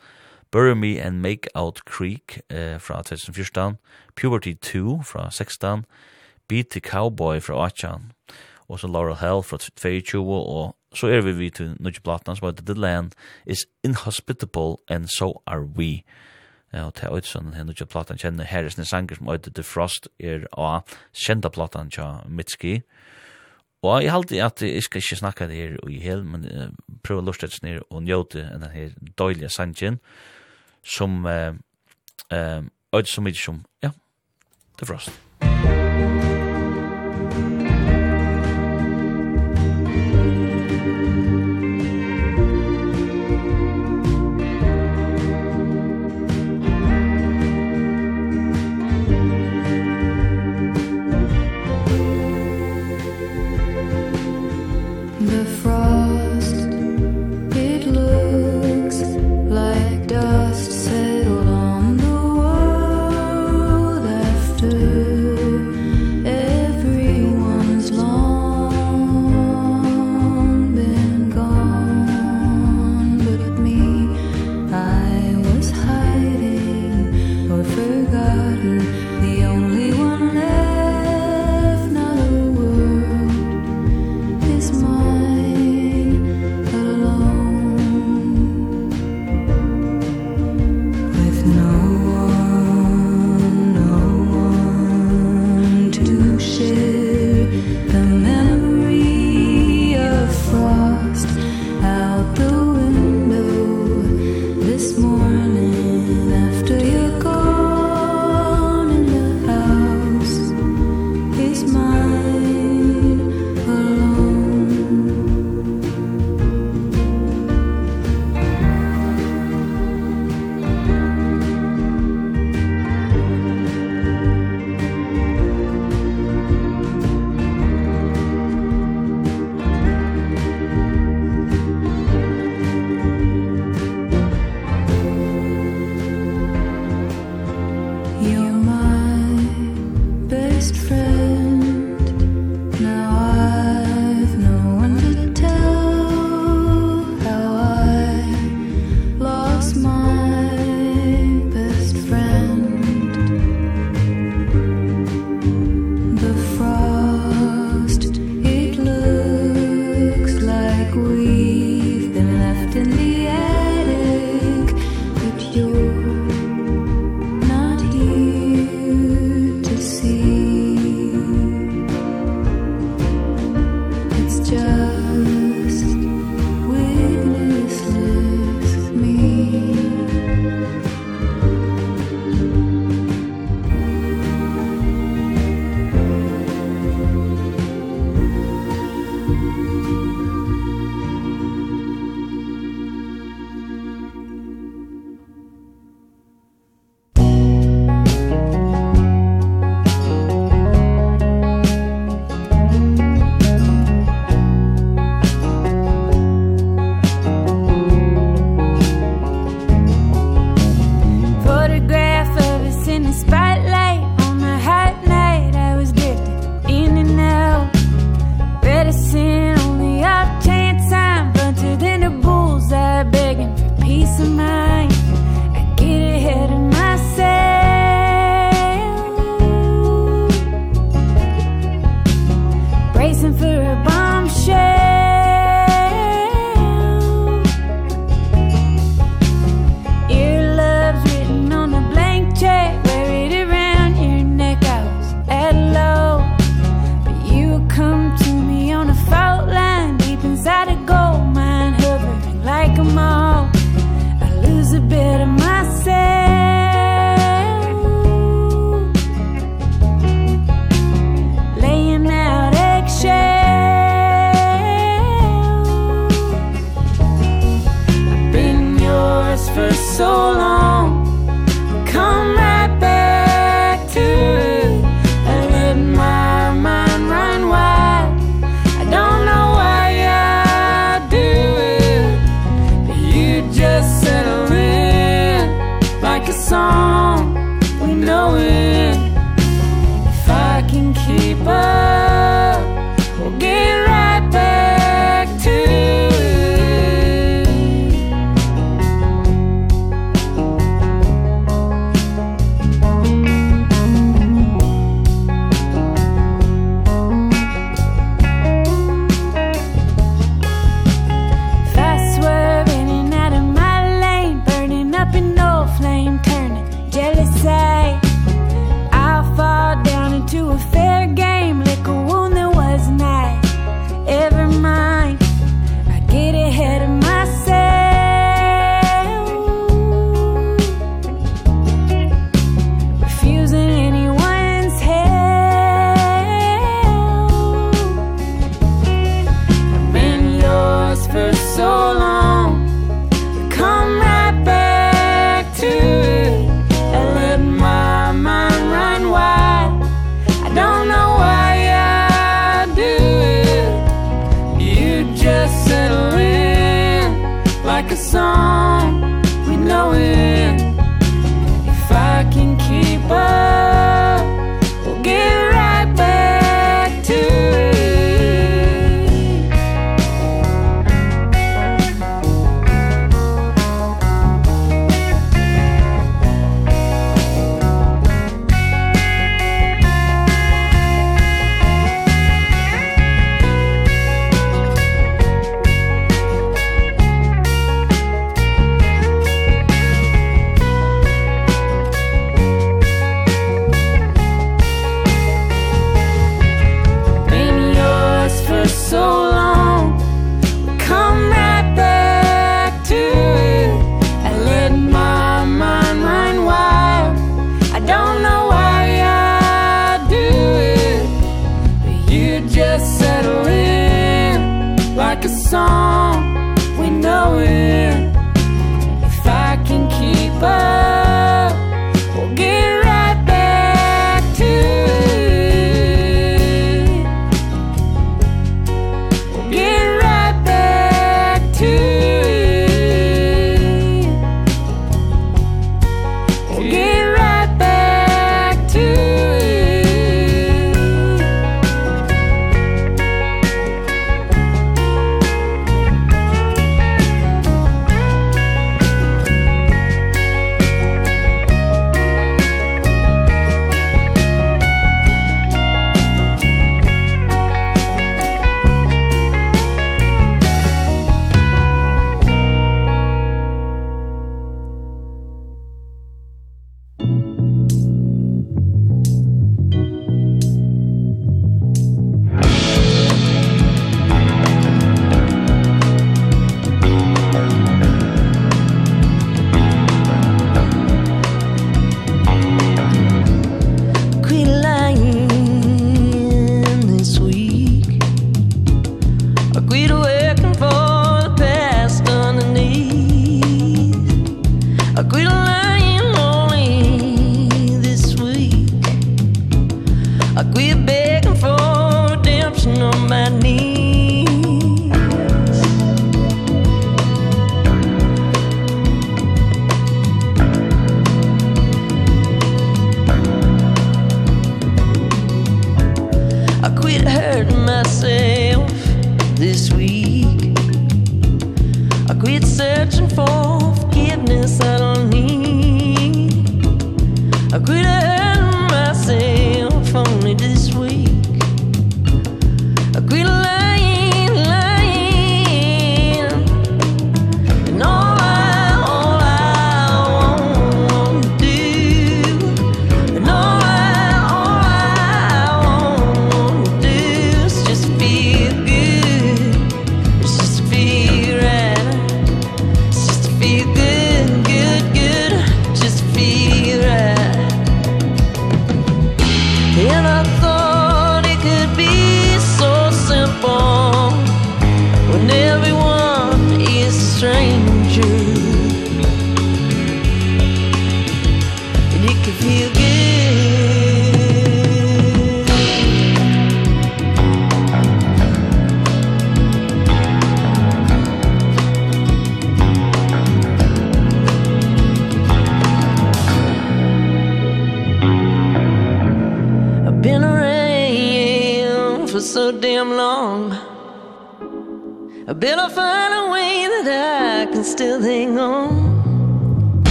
Bury 0.52 0.76
Me 0.76 1.00
and 1.00 1.22
Make 1.22 1.48
Out 1.56 1.86
Creek 1.86 2.42
eh, 2.50 2.80
fra 2.80 3.02
2014, 3.02 3.78
Puberty 4.16 4.54
2 4.54 5.04
fra 5.04 5.32
16, 5.32 5.86
Beat 6.48 6.70
the 6.72 6.80
Cowboy 6.80 7.40
fra 7.40 7.66
18, 7.66 8.12
og 8.68 8.80
så 8.80 8.88
Laurel 8.88 9.16
Hell 9.16 9.44
fra 9.44 9.58
22, 9.58 10.22
og 10.22 10.76
så 10.94 11.08
er 11.08 11.22
vi 11.22 11.32
vi 11.32 11.50
til 11.50 11.76
Nudge 11.80 12.02
platene 12.04 12.36
som 12.36 12.48
heter 12.48 12.66
The 12.66 12.82
Land 12.82 13.12
is 13.46 13.66
Inhospitable 13.84 14.76
and 14.90 15.08
So 15.08 15.42
Are 15.48 15.64
We. 15.64 16.04
Ja, 16.74 16.86
og 16.86 16.94
til 16.94 17.08
Øydsson, 17.12 17.54
her 17.54 17.64
Nudge 17.64 17.86
platene 17.86 18.20
kjenner 18.20 18.44
Harrison 18.44 18.86
Sanger 18.86 19.16
som 19.16 19.28
heter 19.28 19.52
The 19.52 19.64
Frost 19.64 20.10
er 20.20 20.48
av 20.58 20.82
kjenta 21.14 21.50
platene 21.50 21.90
til 21.90 22.04
Mitski. 22.28 22.82
Og 23.82 24.04
jeg 24.04 24.12
halte 24.12 24.44
at 24.44 24.62
jeg 24.62 24.84
skal 24.84 25.02
ikke 25.02 25.16
snakke 25.16 25.48
det 25.48 25.56
her 25.56 25.90
i 25.90 26.00
hel, 26.00 26.24
men 26.24 26.46
uh, 26.46 26.68
prøve 27.04 27.24
å 27.24 27.26
lusta 27.26 27.50
ned 27.64 27.82
og 27.90 28.04
njóte 28.04 28.44
denne 28.46 28.70
her 28.70 28.94
døylige 29.18 29.50
sangen 29.50 30.00
som 30.84 31.26
eh 31.26 31.54
eh 32.30 32.64
som 32.92 33.44
som 33.44 33.66
ja. 33.82 33.92
The 34.78 34.86
Frost. 34.86 35.31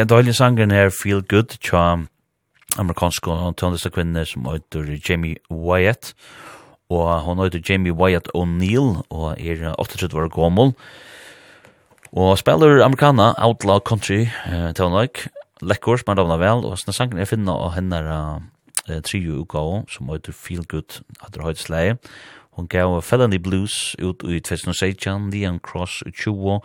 Ja, 0.00 0.06
døylig 0.08 0.32
sangen 0.32 0.70
her 0.72 0.88
Feel 0.88 1.20
Good, 1.28 1.58
tja 1.60 1.80
amerikansk 2.80 3.26
og 3.28 3.58
tøndeste 3.60 3.90
kvinne 3.92 4.22
som 4.24 4.46
heter 4.48 4.86
Jamie 4.96 5.36
Wyatt, 5.52 6.14
og 6.88 7.10
hun 7.26 7.42
heter 7.42 7.60
Jamie 7.68 7.92
Wyatt 7.92 8.30
O'Neill, 8.32 9.02
og 9.10 9.34
er 9.36 9.74
38 9.76 10.16
år 10.16 10.30
gammel, 10.32 10.72
og 12.16 12.38
spiller 12.40 12.80
amerikana 12.80 13.34
Outlaw 13.44 13.82
Country, 13.84 14.22
uh, 14.48 14.72
tøvnlag, 14.72 15.20
lekkor, 15.60 16.00
som 16.00 16.14
er 16.14 16.22
davna 16.22 16.40
vel, 16.40 16.64
og 16.64 16.80
sånne 16.80 16.96
sangen 16.96 17.20
er 17.20 17.28
finna 17.28 17.58
av 17.66 17.76
henne 17.76 18.00
uh, 18.08 19.02
trio 19.04 19.42
utgave, 19.42 19.82
som 19.92 20.08
heter 20.14 20.32
Feel 20.32 20.64
Good, 20.64 21.02
at 21.20 21.36
det 21.36 21.44
høyt 21.44 21.60
sleie, 21.60 22.00
Hon 22.56 22.66
gav 22.68 23.02
Felony 23.02 23.38
Blues 23.38 23.94
ut 24.00 24.24
i 24.24 24.40
2016, 24.40 25.30
Leon 25.30 25.60
Cross 25.60 26.02
20, 26.08 26.58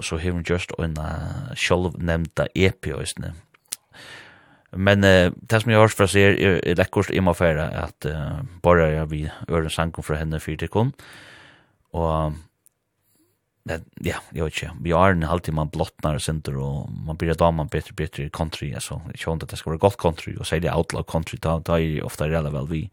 og 0.00 0.06
så 0.06 0.16
har 0.16 0.32
hun 0.32 0.46
just 0.48 0.72
en 0.80 0.96
uh, 0.96 1.52
sjálv 1.52 1.98
nevnta 2.00 2.48
epi 2.56 2.94
òsne. 2.96 3.34
Men 4.72 5.04
uh, 5.04 5.28
det 5.28 5.60
som 5.60 5.70
jeg 5.70 5.76
har 5.76 5.84
hørt 5.84 5.98
fra 5.98 6.08
seg 6.08 6.40
er, 6.40 6.60
er 6.64 6.78
lekkert 6.80 7.12
i 7.12 7.20
affæra 7.20 7.68
at 7.84 8.08
uh, 8.08 8.40
bare 8.64 8.94
jeg 8.94 9.10
vil 9.10 9.32
øre 9.50 9.72
sangen 9.72 10.06
fra 10.06 10.16
henne 10.16 10.40
fyrt 10.40 10.64
kun. 10.72 10.94
Og 11.92 12.38
det, 13.68 13.82
ja, 14.06 14.16
jeg 14.32 14.46
vet 14.46 14.56
ikke. 14.56 14.72
Vi 14.80 14.96
har 14.96 15.12
en 15.12 15.28
halvtid 15.28 15.54
man 15.54 15.70
blottnar 15.72 16.16
og 16.16 16.24
sender 16.24 16.56
og 16.56 16.88
man 17.06 17.18
blir 17.20 17.36
da 17.36 17.50
man 17.52 17.68
bedre, 17.68 17.92
bedre 17.92 18.30
country. 18.32 18.70
Altså, 18.72 19.02
jeg 19.12 19.20
kjønner 19.20 19.44
at 19.44 19.52
det 19.52 19.60
skal 19.60 19.74
være 19.74 19.84
godt 19.84 20.00
country 20.00 20.32
og 20.38 20.48
særlig 20.48 20.72
outlaw 20.72 21.04
country, 21.04 21.36
da, 21.42 21.58
da 21.60 21.76
er 21.76 21.84
jeg 21.84 22.06
ofta 22.06 22.30
rela 22.30 22.52
vel 22.54 22.70
vi. 22.70 22.86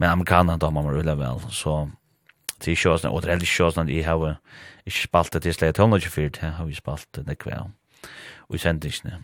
Men 0.00 0.14
amerikaner 0.14 0.56
da 0.56 0.70
man 0.72 0.88
var 0.88 0.96
rela 0.96 1.18
vel. 1.20 1.44
Så 1.52 1.82
det 2.58 2.72
er 2.72 2.76
ikke 2.78 2.96
sånn, 3.02 3.12
og 3.12 3.24
det 3.24 3.34
er 3.34 3.44
ikke 3.44 3.72
sånn 3.74 3.84
at 3.84 3.92
jeg 3.92 4.06
har 4.08 4.38
ikke 4.86 5.04
spalt 5.06 5.32
det 5.32 5.42
til 5.42 5.54
slag 5.54 5.74
tonelage 5.74 6.10
fyrt, 6.10 6.40
her 6.42 6.56
har 6.58 6.66
vi 6.66 6.74
spalt 6.74 7.06
det 7.16 7.26
nekve 7.26 7.58
og 8.48 8.56
i 8.56 8.58
sendingsne. 8.58 9.20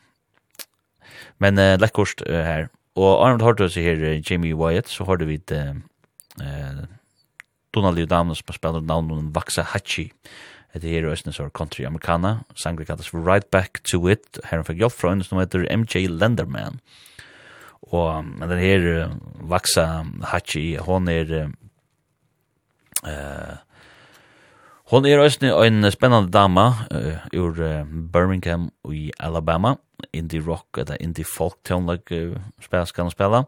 Men 1.42 1.59
uh, 1.59 1.74
lekkost 1.80 2.22
uh, 2.26 2.42
her. 2.46 2.68
Og 2.98 3.24
Arnold 3.24 3.42
hørte 3.42 3.66
oss 3.66 3.78
her 3.78 4.20
Jamie 4.30 4.54
Wyatt, 4.54 4.88
så 4.88 5.04
hørte 5.04 5.26
vi 5.26 5.38
vidt 5.38 5.52
uh, 5.52 5.74
uh, 6.40 6.84
Donald 7.74 7.98
Judamen 7.98 8.34
som 8.34 8.54
spiller 8.54 8.80
navnet 8.80 9.34
Vaxa 9.34 9.62
Hachi. 9.62 10.12
Det 10.74 10.90
her 10.90 11.06
er 11.06 11.12
Østene 11.12 11.32
som 11.32 11.50
country 11.50 11.84
americana. 11.86 12.38
Sangre 12.54 12.84
kalles 12.84 13.09
for 13.09 13.18
Right 13.18 13.50
Back 13.50 13.80
to 13.90 14.09
It. 14.09 14.38
Her 14.44 14.61
han 14.61 14.66
fikk 14.68 14.82
jobb 14.82 14.94
fra 14.94 15.11
henne 15.11 15.24
som 15.26 15.40
heter 15.40 15.66
MJ 15.74 16.06
Lenderman. 16.06 16.78
Og 17.88 18.24
men 18.24 18.50
den 18.50 18.61
her 18.61 19.16
Vaxa 19.48 20.04
Hachi, 20.30 20.76
hon 20.76 21.09
er 21.09 21.48
uh, 23.02 23.56
Hon 24.89 25.05
er 25.05 25.20
også 25.20 25.51
en 25.66 25.84
spennende 25.93 26.30
dama 26.32 26.62
uh, 26.89 27.26
ur 27.36 27.59
uh, 27.61 27.84
Birmingham 28.12 28.70
i 28.89 29.11
Alabama. 29.20 29.74
Indie 30.16 30.41
rock, 30.41 30.78
eller 30.78 30.97
indie 31.01 31.26
folk 31.28 31.59
tøvnlag 31.68 32.09
uh, 32.12 32.39
spela 32.64 32.86
skal 32.89 33.05
han 33.05 33.12
spela. 33.12 33.43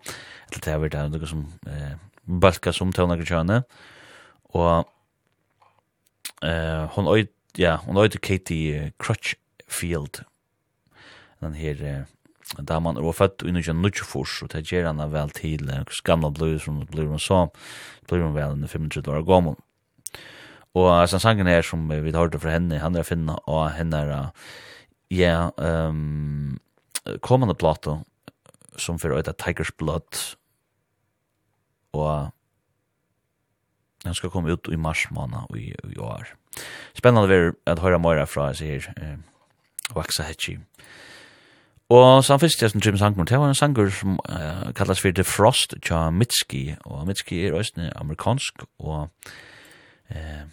Eller 0.50 0.64
det 0.66 0.72
er 0.74 0.82
vært 0.82 0.98
noe 1.14 1.30
som 1.30 1.46
uh, 1.64 1.94
balka 2.42 2.74
som 2.76 2.92
tøvnlag 2.92 3.24
kjønne. 3.24 3.62
Og 4.52 4.84
uh, 6.44 6.84
hon 6.92 7.08
øyde, 7.08 7.32
ja, 7.56 7.78
hon 7.86 7.96
øyde 7.96 8.20
Katie 8.20 8.92
Crutchfield. 9.00 10.20
Den 11.40 11.56
her 11.56 11.80
uh, 11.80 12.60
daman 12.60 13.00
er 13.00 13.16
født 13.16 13.46
i 13.48 13.56
1924, 13.56 14.44
og 14.44 14.52
det 14.52 14.66
gjør 14.68 14.92
han 14.92 15.00
vel 15.08 15.32
til 15.40 15.72
uh, 15.72 15.88
gamla 16.04 16.28
blod 16.36 16.60
som 16.60 16.84
blir 16.84 17.08
hun 17.08 17.18
så, 17.18 17.46
blir 18.12 18.28
hun 18.28 18.36
vel 18.36 18.68
35 18.68 19.08
år 19.08 19.24
gammel. 19.24 19.56
Og 20.78 20.90
sånn 21.10 21.22
sangen 21.22 21.50
her 21.50 21.64
som 21.66 21.88
vi 21.90 22.12
har 22.12 22.20
hørt 22.20 22.36
fra 22.38 22.54
henne, 22.54 22.78
han 22.78 22.96
er 22.96 23.06
finna 23.06 23.38
og 23.50 23.72
henne 23.74 24.02
er, 24.04 24.12
ja, 25.10 25.50
um, 25.58 26.60
kommande 27.26 27.56
plato 27.58 28.00
som 28.78 28.98
fyrir 28.98 29.18
øyta 29.18 29.34
Tiger's 29.34 29.72
Blood, 29.78 30.36
og 31.92 32.30
den 34.04 34.14
skal 34.14 34.30
komme 34.30 34.52
ut 34.52 34.68
i 34.72 34.78
mars 34.78 35.08
måned 35.10 35.50
og 35.50 35.58
i, 35.58 35.72
i 35.92 35.98
år. 35.98 36.30
Spennende 36.94 37.28
vil 37.28 37.52
at 37.66 37.82
høre 37.82 37.98
mer 37.98 38.24
fra 38.26 38.52
seg 38.54 38.68
her, 38.68 38.94
eh, 38.96 39.16
Vaxa 39.94 40.22
Hetchi. 40.22 40.56
Og 41.90 42.24
så 42.24 42.38
fyrst 42.38 42.62
jeg 42.62 42.70
som 42.70 42.80
Jim 42.84 42.96
Sanker, 42.96 43.24
det 43.26 43.38
var 43.38 43.50
en 43.50 43.58
sanger 43.58 43.90
som 43.90 44.20
uh, 44.30 44.70
kallas 44.78 45.00
for 45.02 45.10
The 45.10 45.24
Frost, 45.26 45.74
tja 45.82 46.10
Mitski, 46.14 46.76
og 46.86 47.06
Mitski 47.06 47.42
er 47.46 47.56
også 47.58 47.90
amerikansk, 47.96 48.62
og 48.78 49.08
eh, 50.10 50.46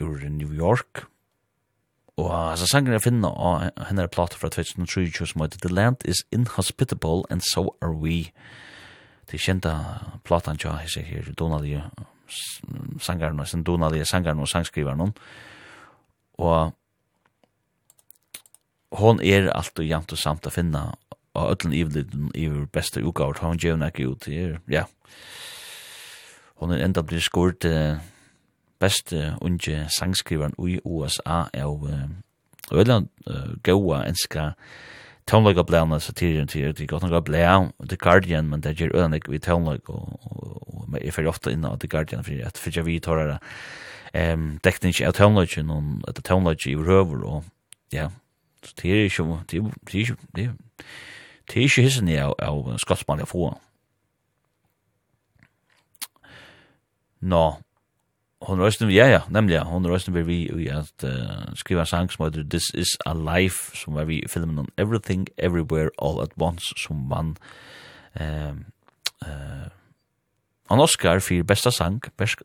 ur 0.00 0.28
New 0.28 0.52
York. 0.52 1.04
Og 2.16 2.50
altså 2.50 2.66
sangen 2.66 2.92
jeg 2.92 3.04
finner 3.04 3.32
av 3.32 3.86
henne 3.88 4.04
er 4.04 4.12
plata 4.12 4.36
fra 4.36 4.50
2023 4.52 5.30
som 5.32 5.44
heter 5.44 5.62
The 5.62 5.72
Land 5.72 6.04
is 6.04 6.24
Inhospitable 6.32 7.24
and 7.30 7.44
So 7.52 7.76
Are 7.80 7.94
We. 7.94 8.32
Det 9.30 9.40
kjenta 9.40 9.74
platan 10.26 10.58
tja 10.58 10.74
hese 10.80 11.04
her 11.06 11.30
Donalie 11.38 11.84
sangaren 13.00 13.40
og 13.40 13.48
sin 13.48 13.64
Donalie 13.66 14.04
sangaren 14.06 14.42
og 14.42 14.48
sangskriveren 14.50 15.14
og 16.40 16.74
hon 19.00 19.20
er 19.22 19.50
alt 19.54 19.78
og 19.78 19.86
jant 19.86 20.12
og 20.12 20.18
samt 20.18 20.46
å 20.46 20.54
finna 20.54 20.90
og 21.38 21.52
öllun 21.52 21.74
ivliden 21.76 22.30
iver 22.34 22.66
beste 22.74 23.02
ugaur 23.06 23.38
hon 23.42 23.58
gjevna 23.58 23.90
ekki 23.90 24.08
ut 24.10 24.26
er, 24.28 24.58
ja 24.70 24.86
hon 26.58 26.74
er 26.74 26.82
enda 26.84 27.04
blir 27.06 27.22
skort 27.22 27.64
uh, 27.68 28.00
beste 28.80 29.34
unge 29.40 29.86
sangskriveren 29.98 30.54
i 30.68 30.78
USA 30.84 31.44
er 31.52 31.62
jo 31.62 31.90
veldig 32.70 33.06
gode 33.62 34.00
enska 34.08 34.52
tonelaga 35.30 35.62
blæna 35.62 35.98
satiren 35.98 36.48
til 36.48 36.76
det 36.76 36.88
godt 36.88 37.02
nok 37.02 37.24
blæ 37.24 37.70
The 37.88 37.96
Guardian 37.96 38.48
men 38.48 38.60
det 38.60 38.76
gjør 38.76 39.04
ønlig 39.04 39.22
vi 39.28 39.38
tonelag 39.38 39.90
og 39.90 40.18
og 40.22 40.84
men 40.88 41.02
jeg 41.04 41.14
fyrir 41.14 41.28
ofta 41.28 41.50
inn 41.50 41.64
av 41.64 41.78
The 41.78 41.88
Guardian 41.88 42.24
for 42.24 42.46
at 42.46 42.58
fyrir 42.58 42.82
vi 42.82 42.98
tar 42.98 43.16
det 43.16 43.38
ehm 44.14 44.58
teknisk 44.62 45.00
av 45.00 45.12
tonelag 45.12 45.58
og 45.58 46.02
at 46.08 46.14
the 46.14 46.22
tonelag 46.22 46.66
i 46.66 46.76
røver 46.76 47.24
og 47.24 47.44
ja 47.92 48.08
så 48.64 48.74
det 48.82 48.90
er 48.90 49.04
ikke 49.04 49.22
det 49.50 49.58
er 49.94 49.98
ikke 49.98 50.16
det 50.34 51.56
er 51.56 51.60
ikke 51.60 51.82
hissen 51.82 52.08
av, 52.08 52.34
av 52.38 52.78
skotsmann 52.78 53.18
jeg 53.18 53.28
får 53.28 53.60
Nå, 57.20 57.60
hon 58.40 58.60
røsten 58.60 58.90
ja 58.90 59.06
ja 59.06 59.20
nemli 59.28 59.54
ja. 59.54 59.64
Hon 59.64 59.86
røsten 59.86 60.14
vi 60.14 60.22
vi 60.52 60.68
at 60.68 61.04
uh, 61.04 61.52
skriva 61.54 61.84
sang 61.84 62.10
som 62.12 62.24
heter 62.24 62.44
This 62.48 62.70
is 62.74 62.96
a 63.06 63.14
life 63.14 63.76
som 63.76 63.94
var 63.94 64.04
vi 64.04 64.22
filmen 64.28 64.58
on 64.58 64.68
everything 64.78 65.28
everywhere 65.38 65.90
all 65.98 66.22
at 66.22 66.32
once 66.36 66.72
som 66.76 67.10
vann 67.10 67.36
ehm 68.16 68.64
eh 69.26 69.68
an 70.70 70.80
Oscar 70.80 71.18
fyrir 71.18 71.42
besta 71.42 71.70
sang 71.70 72.00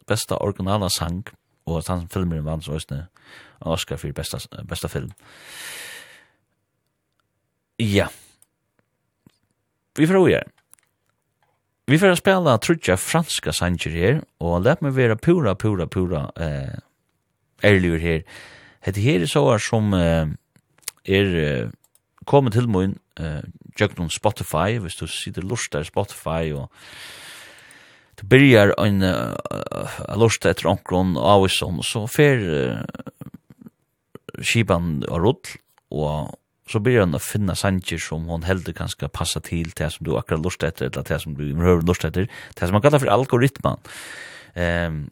besta 0.07 0.37
originala 0.41 0.89
sang 0.89 1.23
og 1.65 1.77
at 1.77 1.87
han 1.87 2.07
filmen 2.09 2.45
vann 2.45 2.61
så 2.61 2.73
røsten 2.73 2.97
an 2.97 3.07
Oscar 3.61 3.97
fyrir 3.97 4.13
besta 4.13 4.37
besta 4.67 4.87
film. 4.87 5.11
Ja. 7.79 8.07
Vi 9.97 10.07
får 10.07 10.54
Vi 11.85 11.99
får 12.01 12.15
spela 12.17 12.57
trutja 12.57 12.97
franska 12.97 13.53
sanger 13.53 13.93
her, 13.93 14.21
og 14.41 14.63
let 14.65 14.81
meg 14.81 14.95
være 14.97 15.19
pura, 15.21 15.53
pura, 15.53 15.85
pura 15.85 16.23
eh, 16.41 16.79
ærligur 17.63 18.01
her. 18.01 18.23
Hette 18.85 19.03
her 19.03 19.21
er 19.21 19.29
såar 19.29 19.61
som 19.61 19.93
eh, 19.93 20.31
er 21.05 21.35
eh, 21.41 21.69
kommet 22.25 22.57
til 22.57 22.69
mun 22.69 22.97
eh, 23.21 23.45
jøgnum 23.77 24.09
Spotify, 24.09 24.79
hvis 24.81 24.97
du 24.97 25.05
sitter 25.07 25.45
lust 25.45 25.73
der 25.73 25.85
Spotify, 25.85 26.49
og 26.57 26.71
du 28.15 28.25
byrjar 28.31 28.71
en 28.79 29.03
uh, 29.03 30.15
lust 30.15 30.45
etter 30.47 30.69
onkron 30.71 31.17
avison, 31.19 31.81
så 31.83 32.05
fer 32.07 32.39
uh, 32.47 33.59
skipan 34.39 35.01
og 35.09 35.19
rull, 35.19 35.55
og 35.91 36.31
så 36.69 36.81
blir 36.81 37.03
han 37.03 37.13
å 37.13 37.21
finna 37.21 37.53
sanger 37.57 38.01
som 38.01 38.25
hon 38.29 38.45
heldur 38.47 38.73
kanskje 38.73 39.09
passa 39.13 39.41
til 39.43 39.69
det 39.77 39.91
som 39.93 40.05
du 40.07 40.15
akkurat 40.17 40.41
lust 40.41 40.63
etter, 40.65 40.89
eller 40.89 41.05
det 41.05 41.19
som 41.21 41.35
du 41.37 41.43
hører 41.59 41.85
lust 41.85 42.05
etter, 42.07 42.25
det 42.25 42.65
som 42.65 42.73
man 42.73 42.81
kallar 42.81 43.03
for 43.03 43.11
algoritman. 43.13 43.83
Um, 44.57 45.03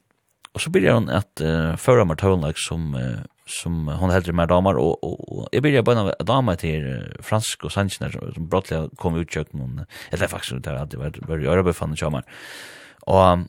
og 0.54 0.62
så 0.62 0.72
blir 0.74 0.90
han 0.90 1.12
at 1.14 1.42
uh, 1.42 1.74
føra 1.82 2.06
med 2.10 2.18
tøvnlag 2.22 2.58
som, 2.62 2.94
uh, 2.98 3.22
som 3.50 3.86
hon 4.00 4.14
heldur 4.14 4.34
med 4.38 4.50
damer, 4.50 4.80
og, 4.82 4.98
og, 5.06 5.20
og 5.30 5.48
jeg 5.54 5.66
blir 5.66 5.78
bare 5.82 6.08
bara 6.10 6.26
damer 6.26 6.58
til 6.62 6.88
uh, 6.90 7.24
fransk 7.26 7.68
og 7.70 7.74
sanger 7.74 8.14
som 8.18 8.50
brottelig 8.50 8.90
kom 9.02 9.18
ut 9.18 9.30
kjøkken, 9.30 9.84
eller 10.12 10.32
faktisk 10.32 10.62
det 10.62 10.74
har 10.74 10.86
alltid 10.86 11.02
vært 11.02 11.46
i 11.46 11.50
ørebefannet 11.54 12.02
kjømmer. 12.02 12.26
Og 13.14 13.46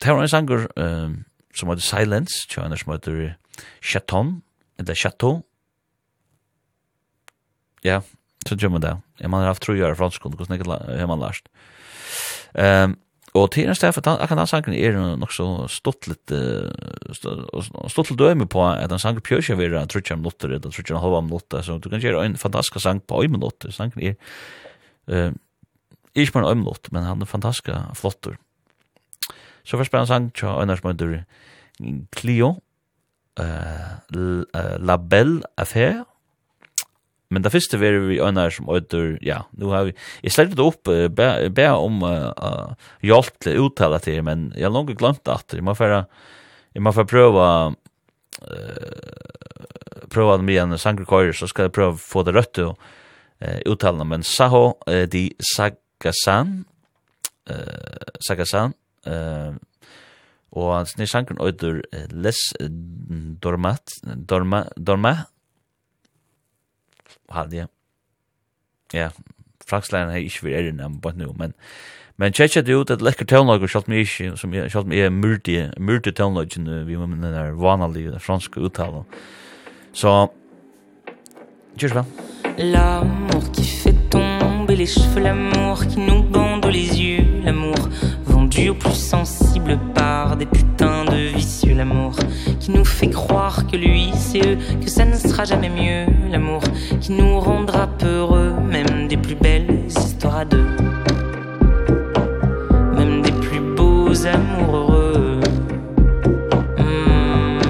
det 0.00 0.14
var 0.14 0.24
en 0.24 0.32
sanger 0.32 0.66
uh, 0.74 1.14
som 1.54 1.70
heter 1.70 1.86
Silence, 1.86 2.46
kjønner 2.50 2.82
som 2.82 2.94
heter 2.96 3.22
Chaton, 3.78 4.40
eller 4.80 4.98
Chateau, 4.98 5.42
Ja, 7.86 8.00
så 8.46 8.56
gjør 8.56 8.74
man 8.76 8.84
det. 8.84 8.96
Jeg 9.20 9.30
man 9.30 9.44
har 9.44 9.52
haft 9.52 9.62
tro 9.64 9.76
gjøre 9.76 9.96
franskund, 9.96 10.36
hvordan 10.36 10.58
jeg 10.58 11.00
har 11.00 11.08
man 11.10 11.22
lært. 11.22 11.48
Um, 12.54 12.96
og 13.38 13.52
til 13.54 13.68
en 13.68 13.76
sted, 13.78 13.92
for 13.94 14.02
akkurat 14.10 14.40
den 14.40 14.48
sangen 14.50 14.74
er 14.74 14.96
nok 15.16 15.30
så 15.30 15.44
stått 15.70 16.08
litt, 16.10 16.32
stått 17.14 18.10
litt 18.10 18.18
døme 18.18 18.48
på 18.50 18.64
at 18.66 18.90
den 18.90 18.98
sangen 18.98 19.22
pjøs 19.22 19.52
jeg 19.52 19.60
vil 19.60 19.76
ha 19.78 19.84
trutja 19.86 20.16
minutter, 20.18 20.50
eller 20.50 20.74
trutja 20.74 20.96
en 20.96 21.02
halva 21.04 21.20
minutter, 21.22 21.62
så 21.62 21.78
du 21.78 21.86
kan 21.92 22.02
gjøre 22.02 22.24
en 22.26 22.34
fantastisk 22.40 22.80
sang 22.82 22.98
på 23.06 23.22
en 23.22 23.36
minutter. 23.36 23.70
Sangen 23.70 24.02
er, 24.02 24.16
uh, 25.12 25.30
ikke 26.18 26.40
bare 26.40 26.50
en 26.50 26.64
minutt, 26.64 26.90
men 26.90 27.06
han 27.06 27.22
er 27.22 27.30
fantastisk 27.30 27.70
flottur. 27.94 28.34
Så 29.62 29.78
først 29.78 29.94
ble 29.94 30.02
en 30.02 30.10
sang 30.10 30.30
til 30.34 30.50
Øyne 30.50 30.74
som 30.80 30.90
heter 30.90 31.20
Clio, 32.16 32.56
uh, 33.38 34.74
La 34.82 34.98
Belle 34.98 35.46
Affaire, 35.56 36.02
Men 37.30 37.44
det 37.44 37.52
første 37.54 37.78
var 37.78 37.94
vi 38.08 38.18
øynar 38.18 38.50
som 38.50 38.68
øyder, 38.74 39.12
ja, 39.22 39.44
nu 39.54 39.70
har 39.70 39.86
vi, 39.86 39.92
jeg 40.24 40.34
slett 40.34 40.56
det 40.58 40.64
opp, 40.64 40.82
be, 40.86 41.28
be 41.54 41.66
om 41.70 42.02
uh, 42.02 42.32
uh, 42.34 42.88
hjelp 43.06 43.36
til 43.44 43.60
uttale 43.68 44.00
til, 44.02 44.18
men 44.26 44.48
jeg 44.56 44.66
har 44.66 44.74
langt 44.74 44.90
glemt 44.98 45.30
at 45.30 45.54
jeg 45.54 45.62
må 45.62 45.76
færa, 45.78 46.02
jeg 46.74 46.82
må 46.82 46.90
færa 46.96 47.10
prøve 47.12 47.46
uh, 47.70 49.20
prøve 50.10 50.40
med 50.42 50.58
en 50.58 50.78
sangerkøyre, 50.78 51.36
så 51.36 51.46
skal 51.46 51.68
jeg 51.68 51.76
prøve 51.76 51.94
å 51.94 52.02
få 52.02 52.26
det 52.26 52.34
rødt 52.34 52.52
til 52.58 52.72
uh, 52.74 53.60
uttale, 53.70 54.06
men 54.10 54.26
Saho 54.26 54.64
uh, 54.74 55.04
di 55.06 55.28
Sagasan, 55.54 56.64
uh, 57.46 58.14
Sagasan, 58.26 58.74
uh, 59.06 59.54
og 60.50 60.72
hans 60.74 60.96
nye 60.98 61.06
sangren 61.06 61.38
øyder 61.46 61.78
uh, 61.94 62.06
Les 62.10 62.40
Dormat, 63.38 64.00
Dorma, 64.02 64.64
Dorma, 64.74 65.14
halde 67.34 67.62
jeg. 67.62 67.70
Ja, 68.94 69.08
frakslæren 69.66 70.10
har 70.10 70.22
ikke 70.22 70.48
vært 70.48 70.60
erin 70.60 70.82
enn 70.82 71.00
bare 71.02 71.18
nå, 71.18 71.32
men 71.38 71.56
men 72.20 72.34
tjekka 72.36 72.60
det 72.60 72.74
ut 72.76 72.90
et 72.92 73.00
lekker 73.00 73.24
tøvnlager 73.24 73.70
sjalt 73.70 73.86
meg 73.88 74.02
ikke, 74.04 74.34
som 74.36 74.52
jeg, 74.52 74.68
sjalt 74.68 74.90
meg 74.90 75.06
er 75.06 75.12
myrdig, 75.14 75.54
myrdig 75.80 76.12
tøvnlager 76.18 76.82
vi 76.84 76.98
med 77.00 77.14
den 77.16 77.32
der 77.32 77.54
vanlige 77.56 78.20
franske 78.20 78.60
uttalen. 78.60 79.06
Så, 79.96 80.28
kjørs 81.80 81.96
vel. 81.96 82.04
L'amour 82.58 83.48
qui 83.54 83.64
fait 83.64 83.96
tomber 84.10 84.76
les 84.76 84.86
cheveux, 84.86 85.22
l'amour 85.24 85.80
qui 85.86 85.98
nous 85.98 86.22
bande 86.22 86.66
les 86.66 87.00
yeux, 87.00 87.24
l'amour 87.42 87.88
vendu 88.26 88.68
au 88.68 88.74
plus 88.74 89.00
sensible 89.00 89.78
par 89.94 90.36
des 90.36 90.44
putains 90.44 90.99
l'amour 91.80 92.12
qui 92.60 92.72
nous 92.72 92.84
fait 92.84 93.08
croire 93.08 93.66
que 93.66 93.74
lui 93.74 94.10
c'est 94.14 94.44
eux 94.46 94.58
que 94.82 94.90
ça 94.90 95.06
ne 95.06 95.16
sera 95.16 95.44
jamais 95.44 95.70
mieux 95.70 96.04
l'amour 96.30 96.60
qui 97.00 97.12
nous 97.12 97.40
rendra 97.40 97.86
peureux 97.86 98.52
même 98.70 99.08
des 99.08 99.16
plus 99.16 99.34
belles 99.34 99.86
histoires 99.88 100.40
à 100.40 100.44
deux. 100.44 100.66
Même 102.98 103.22
des 103.22 103.32
plus 103.32 103.60
beaux 103.60 104.12
amours 104.26 104.76
heureux. 104.76 105.40
Mmh. 106.76 107.60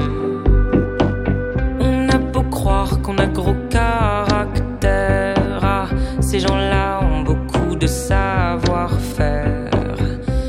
on 1.79 2.09
a 2.09 2.19
beau 2.19 2.43
croire 2.43 3.01
qu'on 3.03 3.17
a 3.19 3.27
gros 3.27 3.55
caractère 3.71 5.61
ah, 5.63 5.87
ces 6.21 6.41
gens-là 6.41 7.01
ont 7.13 7.23
beaucoup 7.23 7.77
de 7.77 7.87
savoir-faire. 7.87 9.71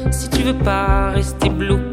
Si 0.10 0.30
tu 0.32 0.42
veux 0.42 0.58
pas 0.58 1.12
rester 1.12 1.50
bloqué 1.50 1.91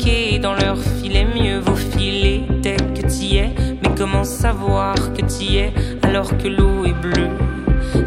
Comment 3.98 4.22
savoir 4.22 4.94
que 5.12 5.22
t'y 5.22 5.56
es 5.56 5.72
alors 6.02 6.38
que 6.38 6.46
l'eau 6.46 6.84
est 6.84 6.92
bleue 6.92 7.30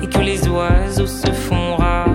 Et 0.02 0.08
que 0.08 0.20
les 0.20 0.48
oiseaux 0.48 1.06
se 1.06 1.30
font 1.30 1.76
rares. 1.76 2.08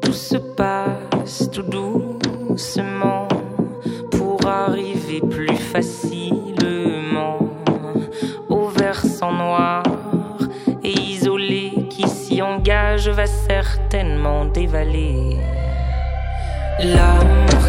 Tout 0.00 0.14
se 0.14 0.38
passe 0.38 1.50
tout 1.52 1.62
doucement 1.62 3.28
Pour 4.12 4.46
arriver 4.46 5.20
plus 5.20 5.56
facilement 5.56 7.38
Au 8.48 8.68
versant 8.68 9.32
noir 9.32 9.82
et 10.82 10.92
isolé 10.92 11.86
Qui 11.90 12.08
s'y 12.08 12.40
engage 12.40 13.10
va 13.10 13.26
certainement 13.26 14.46
dévaler. 14.46 15.36
L'amour 16.78 17.65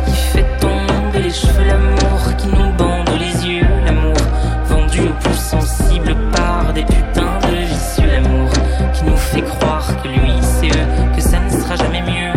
les 1.27 1.33
cheveux 1.33 1.65
l'amour 1.65 2.37
qui 2.37 2.47
nous 2.47 2.71
bande 2.77 3.09
les 3.19 3.35
yeux. 3.45 3.67
L'amour 3.85 4.15
vendu 4.65 5.01
aux 5.01 5.19
plus 5.23 5.35
sensibles 5.35 6.15
par 6.31 6.71
des 6.73 6.83
putains 6.83 7.39
de 7.49 7.55
vicieux. 7.73 8.09
L'amour 8.09 8.49
qui 8.93 9.03
nous 9.03 9.17
fait 9.17 9.41
croire 9.41 9.87
que 10.01 10.07
lui 10.07 10.35
c'est 10.41 10.67
eux 10.67 10.87
que 11.15 11.21
ça 11.21 11.39
ne 11.39 11.49
sera 11.49 11.75
jamais 11.75 12.01
mieux. 12.01 12.33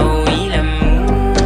Oh 0.00 0.24
oui 0.26 0.50
l'amour. 0.50 1.36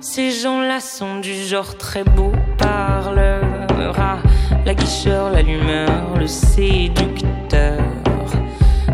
Ces 0.00 0.30
gens-là 0.30 0.80
sont 0.80 1.20
du 1.20 1.34
genre 1.46 1.78
très 1.78 2.04
beau 2.04 2.32
parlera 2.58 4.18
la 4.66 4.74
guicheur 4.74 5.30
l'allumeur 5.30 6.18
le 6.18 6.26
séducteur. 6.26 7.80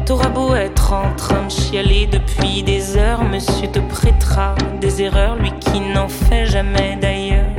T'auras 0.06 0.28
beau 0.28 0.54
être 0.54 0.69
être 0.90 0.92
en 0.92 1.14
train 1.14 1.46
de 1.46 1.50
chialer 1.50 2.06
depuis 2.06 2.62
des 2.62 2.96
heures 2.96 3.22
Monsieur 3.24 3.68
te 3.68 3.78
prêtera 3.78 4.54
des 4.80 5.02
erreurs, 5.02 5.36
lui 5.36 5.52
qui 5.60 5.80
n'en 5.80 6.08
fait 6.08 6.46
jamais 6.46 6.98
d'ailleurs. 7.00 7.54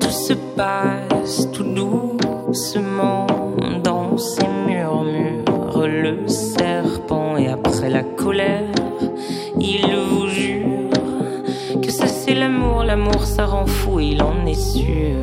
Tout 0.00 0.10
se 0.10 0.32
passe 0.32 1.50
tout 1.52 1.64
doucement 1.64 3.26
dans 3.82 4.16
ses 4.16 4.46
murmures 4.66 5.86
Le 5.86 6.28
serpent 6.28 7.36
et 7.36 7.48
après 7.48 7.90
la 7.90 8.02
colère, 8.02 8.70
il 9.58 9.86
vous 10.10 10.28
jure 10.28 10.90
Que 11.82 11.90
ça 11.90 12.06
c'est 12.06 12.34
l'amour, 12.34 12.84
l'amour 12.84 13.24
ça 13.24 13.46
rend 13.46 13.66
fou, 13.66 14.00
il 14.00 14.22
en 14.22 14.46
est 14.46 14.54
sûr. 14.54 15.16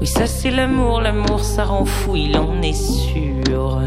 Oui 0.00 0.06
ça 0.06 0.26
c'est 0.26 0.50
l'amour, 0.50 1.00
l'amour 1.00 1.40
ça 1.40 1.64
rend 1.64 1.84
fou, 1.84 2.16
il 2.16 2.36
en 2.38 2.62
est 2.62 2.72
sûr 2.72 3.80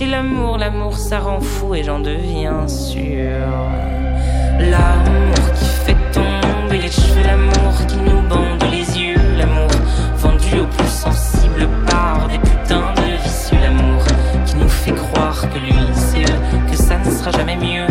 c'est 0.00 0.06
l'amour, 0.06 0.56
l'amour 0.56 0.96
ça 0.96 1.18
rend 1.18 1.40
fou 1.40 1.74
et 1.74 1.82
j'en 1.82 2.00
deviens 2.00 2.66
sûr. 2.66 3.46
L'amour 4.58 5.52
qui 5.54 5.64
fait 5.84 5.96
tomber 6.10 6.78
les 6.78 6.90
cheveux, 6.90 7.22
l'amour 7.22 7.74
qui 7.86 7.96
nous 7.96 8.22
bande 8.22 8.64
les 8.70 8.98
yeux 8.98 9.20
L'amour 9.36 9.68
vendu 10.16 10.60
aux 10.60 10.66
plus 10.66 10.88
sensible 10.88 11.68
par 11.86 12.28
des 12.28 12.38
putains 12.38 12.94
de 12.96 13.22
vicieux 13.22 13.58
L'amour 13.60 14.02
qui 14.46 14.56
nous 14.56 14.70
fait 14.70 14.92
croire 14.92 15.42
que 15.50 15.58
lui 15.58 15.74
c'est 15.92 16.22
eux, 16.22 16.40
que 16.70 16.76
ça 16.78 16.96
ne 16.96 17.10
sera 17.10 17.30
jamais 17.32 17.56
mieux. 17.56 17.86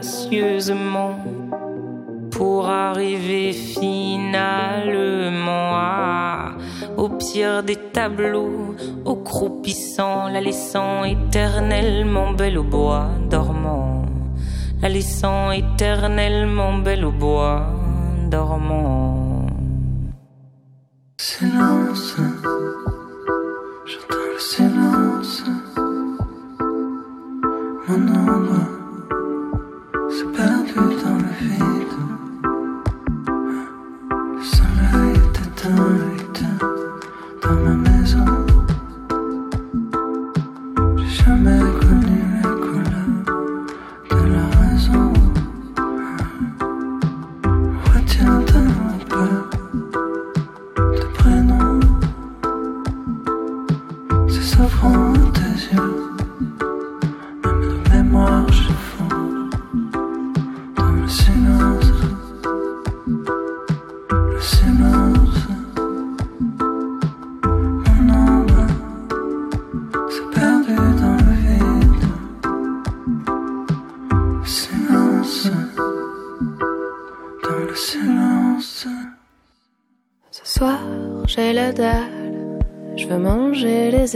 silencieusement 0.00 1.18
pour 2.30 2.68
arriver 2.68 3.52
finalement 3.52 4.94
à 5.74 6.52
au 6.96 7.08
pire 7.08 7.62
des 7.62 7.76
tableaux 7.76 8.74
au 9.04 9.16
croupissant 9.16 10.28
la 10.28 10.40
laissant 10.40 11.04
éternellement 11.04 12.32
belle 12.32 12.58
au 12.58 12.64
bois 12.64 13.08
dormant. 13.30 14.04
La 14.82 14.88
laissant 14.88 15.50
éternellement 15.50 16.78
belle 16.78 17.04
au 17.04 17.12
bois 17.12 17.66
dormant. 18.30 19.46
Silence. 21.16 22.16
J'entends 23.86 24.26
le 24.32 24.38
silence. 24.38 25.44
Mon 27.88 28.02
ombre 28.14 28.77
se 30.18 30.24
perdue 30.24 30.96
dans 31.04 31.77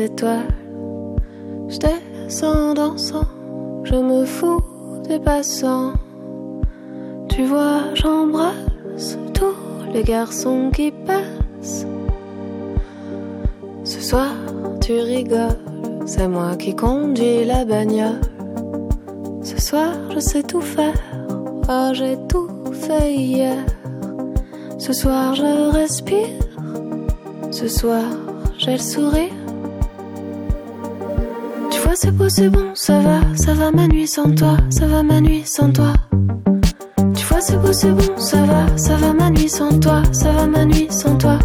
étoiles. 0.05 0.49
Je 1.69 1.79
descends 1.79 2.75
dansant, 2.75 3.29
je 3.85 3.95
me 3.95 4.25
fous 4.25 4.63
des 5.09 5.19
passants. 5.19 5.93
Tu 7.29 7.45
vois, 7.45 7.95
j'embrasse 7.95 9.19
tous 9.33 9.57
les 9.93 10.03
garçons 10.03 10.71
qui 10.75 10.91
passent. 10.91 11.87
Ce 13.85 14.01
soir, 14.01 14.33
tu 14.81 14.93
rigoles, 15.01 15.59
c'est 16.07 16.29
moi 16.29 16.57
qui 16.57 16.75
conduis 16.75 17.45
la 17.45 17.65
bagnole. 17.65 18.21
Ce 19.43 19.61
soir, 19.61 19.93
je 20.15 20.21
sais 20.21 20.43
tout 20.43 20.61
faire, 20.61 21.01
oh 21.69 21.91
j'ai 21.93 22.17
tout 22.29 22.51
fait 22.73 23.15
hier. 23.15 23.57
Ce 24.79 24.93
soir, 24.93 25.35
je 25.35 25.71
respire, 25.71 26.29
ce 27.51 27.69
soir, 27.69 28.05
j'ai 28.59 28.73
le 28.73 28.79
sourire 28.79 29.42
c'est 32.03 32.11
beau, 32.11 32.29
c'est 32.29 32.49
bon, 32.49 32.75
ça 32.75 32.99
va, 32.99 33.21
ça 33.37 33.55
va 33.55 33.71
ma 33.71 33.87
nuit 33.87 34.09
sans 34.09 34.35
toi, 34.35 34.57
ça 34.71 34.87
va 34.89 35.05
ma 35.05 35.21
nuit 35.21 35.43
sans 35.45 35.71
toi. 35.71 35.93
Tu 37.15 37.25
vois, 37.27 37.41
c'est 37.41 37.57
beau, 37.57 37.73
c'est 37.73 37.93
bon, 37.93 38.19
ça 38.19 38.43
va, 38.43 38.77
ça 38.77 38.97
va 38.97 39.13
ma 39.13 39.31
nuit 39.31 39.49
sans 39.49 39.79
toi, 39.79 40.03
ça 40.11 40.33
va 40.33 40.49
ma 40.49 40.65
nuit 40.65 40.89
sans 40.91 41.17
toi. 41.17 41.39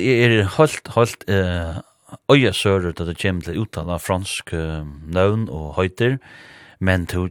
at 0.00 0.06
jeg 0.06 0.40
er 0.40 0.48
holdt, 0.56 0.88
holdt 0.96 1.26
uh, 1.28 1.82
øye 2.32 2.52
sører 2.56 2.92
til 2.96 3.06
det 3.10 3.18
kommer 3.20 3.44
til 3.44 3.60
uttale 3.60 3.98
fransk 4.00 4.54
uh, 4.56 4.82
navn 5.12 5.48
og 5.48 5.74
høyter, 5.76 6.18
men 6.80 7.06
til 7.06 7.30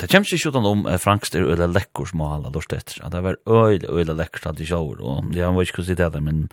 Det 0.00 0.08
kommer 0.08 0.32
ikke 0.32 0.48
utan 0.48 0.64
om 0.64 0.86
Franks 0.96 1.34
er 1.34 1.44
øyla 1.44 1.66
lekkur 1.68 2.06
som 2.08 2.22
alle 2.22 2.30
har 2.30 2.38
alla 2.38 2.50
lort 2.54 2.72
etter. 2.72 3.02
Det 3.12 3.20
var 3.20 3.36
øyla, 3.44 3.88
øyla 3.92 4.14
lekkur 4.16 4.46
at 4.48 4.56
de 4.56 4.64
sjåur, 4.64 4.96
og 5.04 5.34
jeg 5.36 5.44
vet 5.52 5.68
ikke 5.68 5.82
hvordan 5.82 5.96
det 5.98 6.06
er, 6.16 6.20
men 6.24 6.48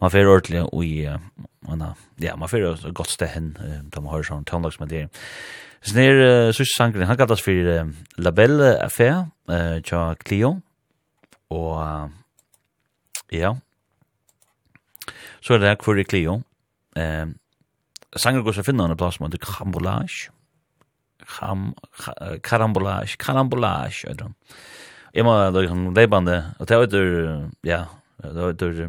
man 0.00 0.10
får 0.10 0.28
ordentlig 0.28 0.60
og 0.62 0.84
i, 0.84 1.08
ja, 2.20 2.36
man 2.36 2.48
får 2.48 2.66
et 2.68 2.94
godt 2.94 3.10
sted 3.10 3.32
hen, 3.32 3.56
da 3.88 4.00
man 4.00 4.12
hører 4.12 4.28
sånn 4.28 4.44
tøndags 4.44 4.76
med 4.80 4.92
det. 4.92 5.06
Så 5.80 5.96
uh, 5.96 6.52
sørste 6.52 6.76
sangren, 6.76 7.08
han 7.08 7.16
kallas 7.16 7.40
for 7.40 7.56
uh, 7.64 7.88
La 8.18 8.30
Belle 8.30 8.76
Affair, 8.84 9.24
tja 9.88 10.14
Clio, 10.20 10.58
og 11.48 11.72
uh, 11.80 12.12
ja, 13.32 13.56
Så 15.42 15.54
er 15.54 15.58
det 15.62 15.68
her 15.68 15.80
Query 15.80 16.04
Clio. 16.08 16.42
Eh, 16.96 17.26
sanger 18.16 18.42
går 18.42 18.58
så 18.58 18.64
finner 18.66 18.86
han 18.86 18.94
en 18.94 19.00
plass 19.00 19.20
med 19.20 19.38
Cambolage. 19.42 20.30
Kam, 21.22 21.74
karambolage, 22.42 23.16
karambolage, 23.18 24.08
er 24.08 24.14
det. 24.14 24.32
Jeg 25.14 25.24
må 25.24 25.34
da 25.38 25.60
liksom 25.60 25.94
leibande, 25.94 26.54
og 26.58 26.68
det 26.68 26.76
er 26.76 26.96
jo 26.98 27.50
ja, 27.64 27.84
det 28.22 28.62
er 28.62 28.72
jo 28.72 28.88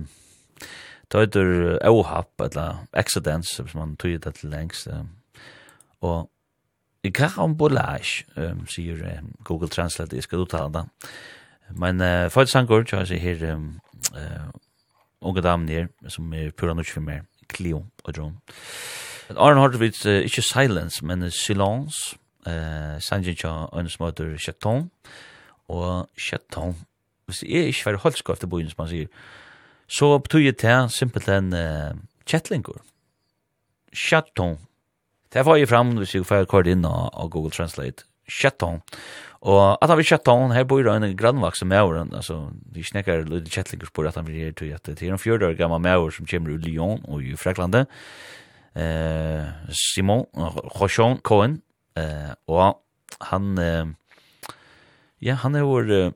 det 1.13 1.35
er 1.35 1.85
jo 1.85 1.99
ohapp, 1.99 2.41
eller 2.41 2.87
accidents, 2.93 3.57
hvis 3.57 3.75
man 3.75 3.95
tog 3.95 4.17
det 4.23 4.33
til 4.33 4.49
lengst. 4.49 4.87
Og 6.01 6.29
i 7.03 7.09
karambolage, 7.09 8.25
um, 8.37 8.65
sier 8.67 9.03
um, 9.19 9.33
Google 9.43 9.69
Translate, 9.69 10.15
jeg 10.15 10.23
skal 10.23 10.39
uttale 10.39 10.73
det. 10.73 10.83
Men 11.69 12.01
uh, 12.01 12.31
for 12.31 12.41
et 12.41 12.49
sangår, 12.49 12.87
så 12.89 12.97
er 12.97 13.05
det 13.05 13.19
her 13.19 13.53
um, 13.53 13.79
uh, 14.15 14.49
unge 15.23 15.41
damen 15.41 15.69
her, 15.69 15.87
som 16.09 16.33
er 16.33 16.51
pura 16.51 16.73
nødt 16.73 16.91
for 16.91 17.01
meg, 17.01 17.23
Clio 17.53 17.85
og 18.03 18.15
Drone. 18.15 18.35
Arne 19.33 19.61
har 19.61 19.77
vi 19.79 19.91
uh, 20.05 20.21
ikke 20.23 20.41
Silence, 20.41 21.05
men 21.05 21.31
Silence, 21.31 22.17
eh, 22.47 22.99
sangen 22.99 23.35
til 23.35 23.49
en 23.49 23.89
som 23.89 24.05
heter 24.05 24.37
Chaton, 24.37 24.89
og 25.67 26.09
Chaton. 26.19 26.75
Hvis 27.25 27.43
jeg 27.43 27.71
ikke 27.71 27.85
var 27.85 27.97
holdskap 28.03 28.39
til 28.39 28.47
bojen, 28.47 28.69
som 28.69 28.83
han 28.83 28.91
sier, 28.91 29.07
så 29.87 30.17
betyr 30.19 30.51
det 30.51 30.57
til 30.57 30.89
simpelthen 30.89 31.53
uh, 31.53 31.95
Kjettlingur. 32.25 32.81
Chaton. 33.95 34.57
Det 35.33 35.45
var 35.45 35.55
jeg 35.55 35.69
fram 35.69 35.95
hvis 35.97 36.15
jeg 36.15 36.25
får 36.25 36.45
kort 36.49 36.67
inn 36.67 36.85
av 36.85 37.29
Google 37.29 37.51
Translate. 37.51 38.05
Chaton. 38.29 38.81
Og 39.43 39.59
at 39.83 39.91
han 39.91 39.99
vil 39.99 40.07
kjøtta 40.07 40.35
hon, 40.39 40.53
her 40.55 40.63
bor 40.67 40.87
en 40.87 41.05
grannvaksen 41.19 41.67
mauren, 41.67 42.13
altså, 42.15 42.37
vi 42.71 42.85
snakker 42.87 43.25
litt 43.27 43.49
kjettlinger 43.51 43.89
spår 43.89 44.07
at 44.07 44.19
han 44.19 44.27
vil 44.29 44.39
gjøre 44.39 44.55
til 44.61 44.71
at 44.71 44.87
det 44.87 45.03
er 45.03 45.11
en 45.11 45.19
fjörde 45.19 45.49
år 45.49 45.57
gammal 45.59 45.81
maur 45.83 46.13
som 46.15 46.27
kommer 46.29 46.55
ur 46.55 46.63
Lyon 46.63 47.03
og 47.11 47.25
i 47.27 47.35
Freklandet, 47.35 47.91
eh, 48.79 49.43
Simon, 49.75 50.23
Rochon 50.79 51.19
Cohen, 51.27 51.59
eh, 51.99 52.31
og 52.47 52.79
han, 53.33 53.57
eh, 53.59 54.53
ja, 55.27 55.35
han 55.43 55.59
er 55.59 55.67
vår 55.67 55.91
uh, 55.91 56.13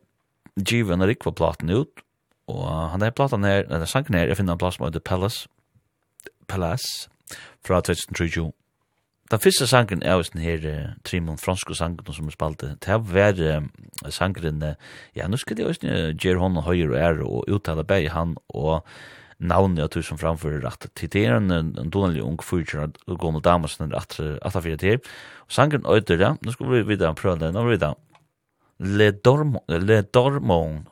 given 0.55 1.03
av 1.03 1.11
rikva 1.11 1.36
platen 1.36 1.69
ut, 1.69 2.03
og 2.47 2.63
han 2.93 3.03
er 3.03 3.11
platen 3.11 3.43
her, 3.43 3.65
eller 3.67 3.88
sangen 3.88 4.15
her, 4.15 4.32
jeg 4.32 4.39
finner 4.39 4.55
en 4.55 4.63
plass 4.63 4.80
som 4.80 4.88
heter 4.88 5.03
Palace, 5.03 5.47
Palace, 6.47 7.09
fra 7.59 7.82
2023, 7.84 8.47
Den 9.28 9.39
første 9.43 9.67
sangen 9.67 10.03
er 10.03 10.15
just 10.15 10.34
den 10.34 10.41
her 10.41 10.63
uh, 10.63 10.95
Trimon 11.03 11.38
franske 11.38 11.75
sangen 11.75 12.13
som 12.15 12.30
er 12.30 12.36
spalte. 12.36 12.69
Det 12.80 12.88
har 12.88 13.01
vært 13.03 13.41
uh, 13.43 14.09
sangren, 14.13 14.63
ja, 15.15 15.28
nå 15.28 15.39
skal 15.41 15.57
det 15.57 15.65
just 15.65 15.84
uh, 15.84 16.13
gjøre 16.15 16.39
hånden 16.39 16.63
høyere 16.63 16.93
og 16.93 16.99
ære 17.01 17.28
og 17.28 17.55
uttale 17.57 17.84
beg 17.84 18.07
han 18.13 18.38
og 18.47 18.88
navnet 19.38 19.84
av 19.84 19.89
tusen 19.93 20.15
som 20.15 20.21
framfører 20.21 20.63
at 20.65 20.88
til 20.97 21.11
det 21.13 21.25
er 21.28 21.36
en, 21.38 21.51
en 21.51 21.91
donelig 21.93 22.23
ung 22.25 22.39
fyrtjør 22.41 22.88
og 22.88 23.19
gammel 23.21 23.43
damer 23.45 23.69
som 23.69 23.91
er 23.91 23.97
at 23.99 24.15
fyrt 24.63 24.86
her. 24.86 25.01
Og 25.45 25.53
sangren 25.53 25.86
øyder 25.86 26.23
ja, 26.23 26.34
nå 26.41 26.53
skal 26.55 26.71
vi 26.71 26.86
videre 26.88 27.13
prøve 27.17 27.41
det, 27.43 27.51
nå 27.53 27.65
vil 27.65 27.75
vi 27.75 27.80
videre. 27.82 27.99
Le 28.80 29.11
Dormon, 29.11 29.61
Le 29.67 30.01
Dormon, 30.03 30.86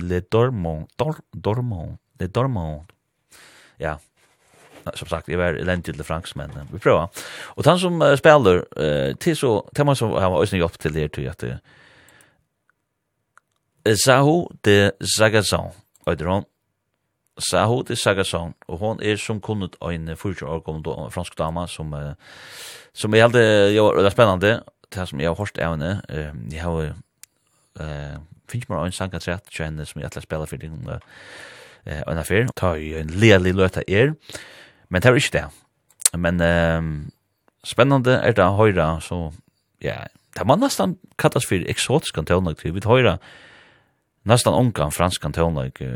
Le 0.00 0.20
Dormon, 0.20 0.86
Dor, 0.98 1.20
Dormon, 1.32 1.98
Le 2.20 2.26
Dormon, 2.26 2.86
ja, 3.78 3.98
som 4.94 5.08
sagt, 5.08 5.28
jeg 5.28 5.38
var 5.38 5.56
elendig 5.58 5.94
til 5.94 6.04
Franks, 6.04 6.36
men 6.36 6.50
vi 6.72 6.78
prøver. 6.78 7.06
Og 7.56 7.64
han 7.64 7.78
som 7.78 8.02
uh, 8.02 8.16
spiller, 8.16 8.64
uh, 8.76 9.16
til 9.20 9.36
så, 9.36 9.52
til 9.76 9.84
man 9.84 9.96
som 9.96 10.10
har 10.10 10.42
ösning 10.42 10.62
upp 10.64 10.78
till 10.78 10.96
er 10.96 11.08
till 11.08 11.28
att 11.28 11.44
uh, 11.44 11.56
Zahu 14.04 14.48
de 14.64 14.90
Zagazan, 15.18 15.70
öder 16.06 16.26
hon. 16.26 16.44
Zahu 17.50 17.82
de 17.82 17.96
Zagazan, 17.96 18.54
og 18.68 18.78
hon 18.78 19.02
er 19.02 19.16
som 19.16 19.40
kunnet 19.40 19.76
ein 19.82 20.16
40 20.16 20.46
år 20.46 20.60
gammel 20.60 21.10
fransk 21.10 21.38
dama 21.38 21.66
som, 21.66 21.92
uh, 21.92 22.12
som 22.94 23.14
er 23.14 23.20
helt, 23.20 23.36
uh, 23.36 23.74
ja, 23.74 23.90
det 23.96 24.06
er 24.06 24.10
spennende, 24.10 24.62
det 24.94 25.08
som 25.08 25.20
jeg 25.20 25.28
har 25.28 25.34
hørt 25.34 25.58
av 25.58 25.76
henne, 25.76 26.02
uh, 26.08 26.52
jeg 26.52 26.62
har 26.62 26.94
uh, 27.80 28.16
finnes 28.48 28.68
meg 28.68 28.86
en 28.86 28.92
sang 28.92 29.14
at 29.14 29.28
rett, 29.28 29.52
som 29.52 30.00
jeg 30.00 30.06
atler 30.06 30.22
spela 30.24 30.46
for 30.46 30.56
det, 30.56 30.70
uh, 30.70 30.98
en 31.86 32.20
affær, 32.20 32.48
ta 32.56 32.74
jo 32.80 32.98
en 32.98 33.12
lelig 33.12 33.54
løta 33.54 33.84
er, 33.88 34.14
Men 34.88 35.02
det 35.02 35.10
er 35.10 35.20
ikke 35.20 35.38
det. 35.38 35.46
Men 36.18 36.40
uh, 36.40 36.82
spennende 37.66 38.20
er 38.20 38.36
det 38.36 38.44
å 38.44 38.58
høre, 38.58 38.88
så 39.02 39.26
ja, 39.82 40.04
det 40.34 40.46
man 40.46 40.62
nesten 40.62 40.96
kallas 41.20 41.46
for 41.46 41.66
eksotisk 41.70 42.16
kantonlag 42.18 42.58
til. 42.60 42.74
Vi 42.74 42.82
høyre 42.84 43.18
nesten 44.28 44.56
unga 44.56 44.88
fransk 44.94 45.22
kantonlag 45.22 45.78
i 45.84 45.88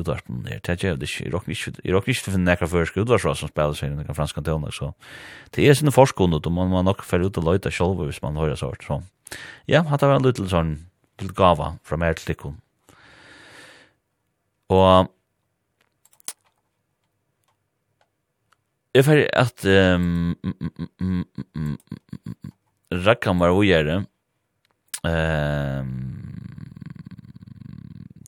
utvarpen 0.00 0.46
her. 0.48 0.62
Det 0.64 0.72
er 0.72 0.78
ikke, 0.78 1.24
jeg 1.24 1.32
råkker 1.34 1.52
ikke, 1.52 1.74
til 1.82 1.98
å 1.98 2.34
finne 2.34 2.48
nekra 2.48 2.68
førske 2.70 3.02
utvarsra 3.04 3.34
som 3.36 3.50
spiller 3.52 3.76
seg 3.76 3.92
i 3.92 3.98
nekra 3.98 4.16
fransk 4.16 4.38
kantonlag, 4.40 4.72
så 4.76 4.92
det 5.52 5.66
er 5.68 5.76
sinne 5.76 5.92
forskund, 5.94 6.38
og 6.38 6.52
man 6.54 6.72
må 6.72 6.82
nok 6.86 7.04
fære 7.04 7.28
ut 7.28 7.40
og 7.42 7.50
løyta 7.50 7.72
sjolv 7.72 8.06
hvis 8.06 8.22
man 8.24 8.40
høyre 8.40 8.56
sort. 8.56 8.84
Så 8.86 9.02
ja, 9.68 9.84
hatt 9.88 10.04
av 10.04 10.16
en 10.16 10.24
liten 10.24 10.48
sånn 10.48 10.76
til 11.20 11.32
gava 11.36 11.74
fra 11.86 12.00
mer 12.00 12.16
til 12.16 12.32
tikkun. 12.32 12.56
Og 14.72 15.12
Jeg 18.92 19.06
fyrir 19.06 19.30
at 19.32 19.62
um, 19.64 20.34
var 23.40 23.54
ugjere 23.56 24.02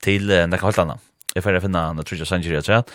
til 0.05 0.33
uh, 0.33 0.47
nekka 0.49 0.65
holdt. 0.65 0.95
Jeg 1.35 1.45
fyrir 1.45 1.59
at 1.59 1.67
finna 1.67 1.83
han, 1.91 2.01
jeg 2.01 2.09
tror 2.09 2.17
ikke 2.17 2.31
Sanjiri 2.31 2.57
at 2.63 2.71
seg. 2.71 2.95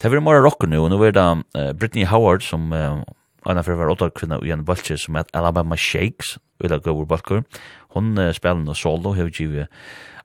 Det 0.00 0.08
er 0.08 0.14
vi 0.14 0.22
mora 0.24 0.40
rocker 0.40 0.70
nu, 0.70 0.80
og 0.86 0.90
nu 0.94 1.02
er 1.04 1.12
det 1.12 1.26
uh, 1.28 1.72
Brittany 1.76 2.08
Howard 2.08 2.40
som 2.46 2.72
uh, 2.72 3.04
Anna 3.44 3.60
fyrir 3.66 3.82
var 3.82 3.92
åtta 3.92 4.08
kvinna 4.16 4.40
i 4.40 4.56
en 4.56 4.64
bolche 4.64 4.96
som 4.96 5.20
heter 5.20 5.36
Alabama 5.36 5.76
Shakes, 5.76 6.38
ulla 6.64 6.80
gauur 6.80 7.04
balkur. 7.04 7.44
Hon 7.92 8.16
spiller 8.32 8.64
no 8.64 8.72
solo, 8.72 9.12
hefur 9.12 9.36
givet 9.36 9.68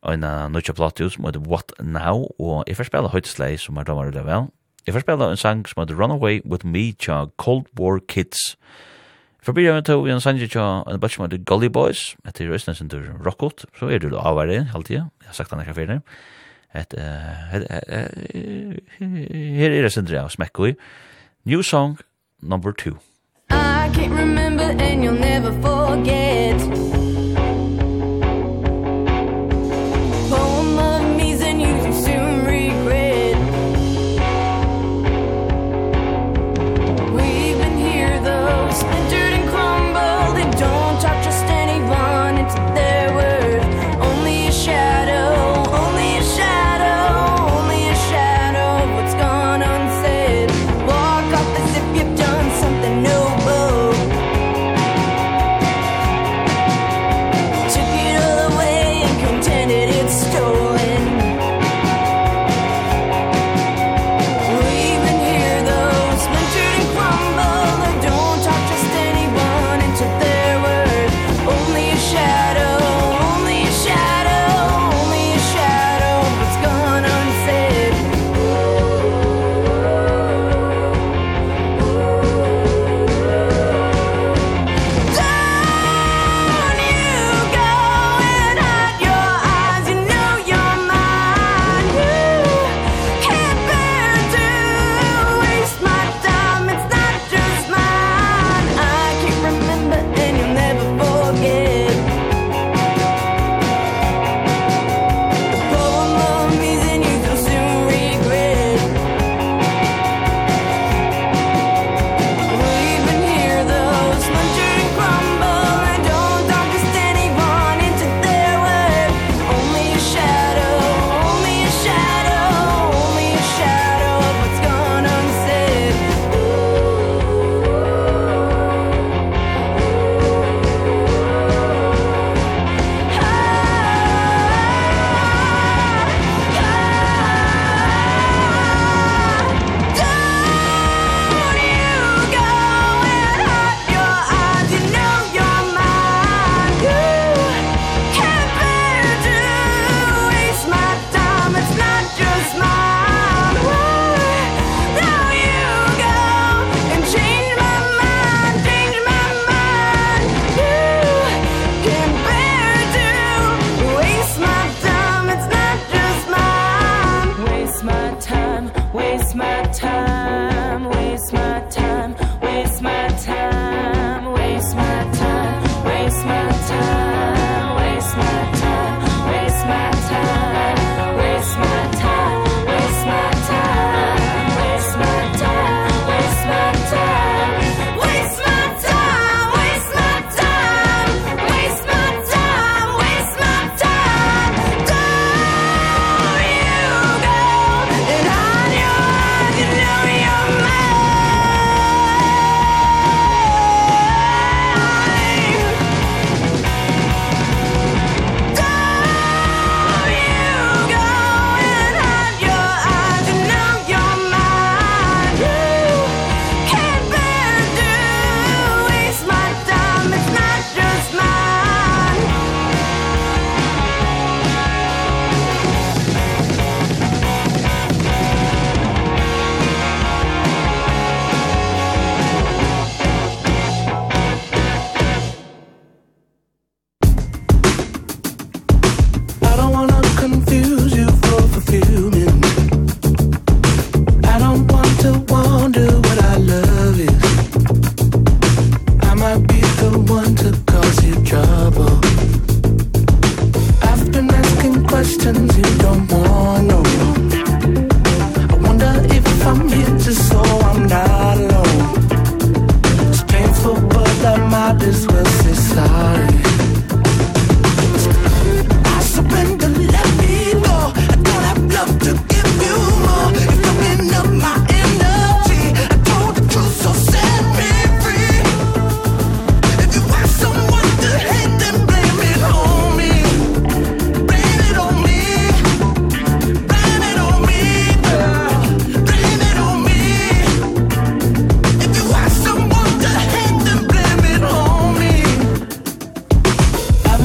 en 0.08 0.24
uh, 0.24 0.48
nødja 0.48 0.72
platu 0.78 1.10
som 1.12 1.28
heter 1.28 1.44
What 1.44 1.76
Now, 1.84 2.30
og 2.40 2.64
jeg 2.70 2.80
fyrir 2.80 2.94
spela 2.94 3.12
høytslei 3.12 3.58
som 3.60 3.76
er 3.76 3.84
damar 3.84 4.14
ulla 4.14 4.24
vel, 4.24 4.48
Jeg 4.86 4.94
får 4.94 5.02
spela 5.02 5.32
en 5.32 5.38
sang 5.38 5.68
som 5.68 5.82
heter 5.82 5.98
Runaway 5.98 6.42
With 6.46 6.66
Me 6.66 6.92
tja 6.92 7.26
Cold 7.38 7.66
War 7.80 8.00
Kids. 8.08 8.58
For 9.42 9.54
byrja 9.54 9.74
med 9.74 9.86
tog 9.86 10.08
en 10.10 10.22
sang 10.22 10.40
tja 10.40 10.84
en 10.86 11.00
batch 11.00 11.16
som 11.16 11.26
heter 11.26 11.42
Gully 11.46 11.68
Boys, 11.68 12.16
etter 12.28 12.54
Østnes 12.54 12.82
under 12.82 13.02
Rockot, 13.26 13.66
så 13.80 13.90
er 13.90 13.98
du 13.98 14.10
da 14.10 14.22
halvtida, 14.22 15.10
jeg 15.22 15.28
har 15.28 15.34
sagt 15.34 15.50
han 15.50 15.60
ekka 15.60 15.74
fyrir. 15.74 16.00
Et, 16.76 16.94
her 19.00 19.70
er 19.72 19.82
det 19.82 19.92
sindri 19.94 20.18
av 20.18 20.30
smekko 20.30 20.66
i. 20.66 20.76
New 21.46 21.62
song 21.64 21.98
number 22.42 22.72
two. 22.72 22.98
I 23.50 23.90
can't 23.94 24.14
remember 24.14 24.64
and 24.64 25.04
you'll 25.04 25.20
never 25.20 25.52
forget 25.62 26.95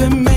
Sevme 0.01 0.30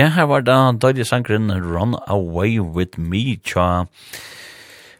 Ja, 0.00 0.06
her 0.14 0.30
var 0.30 0.40
da 0.40 0.54
døylig 0.72 1.04
sangren 1.04 1.50
Run 1.52 1.92
Away 2.08 2.56
With 2.56 2.96
Me, 2.96 3.34
tja. 3.44 3.84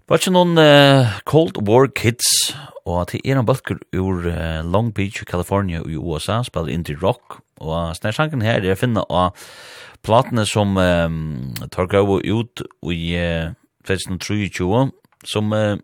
Var 0.04 0.20
ikke 0.20 0.32
noen 0.34 0.60
uh, 0.60 1.14
Cold 1.24 1.56
War 1.64 1.86
Kids, 1.88 2.50
og 2.84 3.06
til 3.08 3.22
er 3.24 3.40
en 3.40 3.46
bøkker 3.48 3.78
ur 3.96 4.26
uh, 4.28 4.60
Long 4.60 4.90
Beach, 4.92 5.22
California 5.24 5.80
i 5.88 5.96
USA, 5.96 6.42
spiller 6.44 6.74
indie 6.74 7.00
rock, 7.00 7.38
og 7.64 7.94
snær 7.96 8.12
sangen 8.18 8.44
her 8.44 8.60
er 8.60 8.76
finna 8.76 9.06
av 9.08 9.40
platene 10.04 10.44
som 10.44 10.76
um, 10.76 11.54
tar 11.72 11.88
gau 11.88 12.18
ut 12.20 12.64
i 12.92 13.00
uh, 13.16 13.56
2023, 13.88 14.84
som 15.24 15.56
uh, 15.56 15.80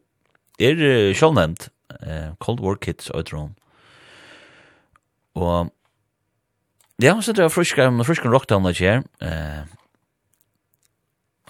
er 0.61 0.77
uh, 0.83 1.15
sjålnevnt, 1.17 1.71
uh, 2.03 2.37
Cold 2.45 2.61
War 2.61 2.77
Kids, 2.77 3.09
og 3.15 3.25
jeg 3.25 3.31
tror 3.33 3.49
Og 5.41 5.73
Ja, 7.03 7.19
så 7.21 7.35
det 7.37 7.45
var 7.45 7.53
friska, 7.53 7.91
frisk 8.09 8.25
rockdown 8.25 8.65
det 8.65 8.79
her. 8.81 9.03
Eh, 9.21 9.65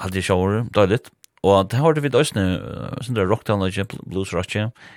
aldri 0.02 0.22
sjåre, 0.26 0.64
døyligt. 0.74 1.12
Og 1.46 1.68
det 1.70 1.78
har 1.78 2.00
vi 2.02 2.10
døysene, 2.10 2.46
sånn 3.04 3.14
det 3.14 3.22
er 3.22 3.30
rockdown 3.30 3.62
det 3.62 3.86
blues 4.10 4.32
rock, 4.34 4.56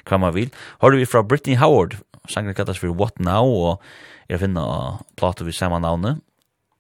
hva 0.09 0.17
man 0.17 0.33
vil. 0.33 0.49
Har 0.81 0.95
vi 0.97 1.05
fra 1.05 1.21
Brittany 1.21 1.59
Howard, 1.61 1.99
sangen 2.27 2.57
kallas 2.57 2.81
for 2.81 2.89
What 2.89 3.19
Now, 3.21 3.45
og 3.45 3.83
jeg 4.29 4.41
finner 4.41 5.03
plater 5.19 5.45
vi 5.45 5.53
samme 5.53 5.77
navnet. 5.83 6.23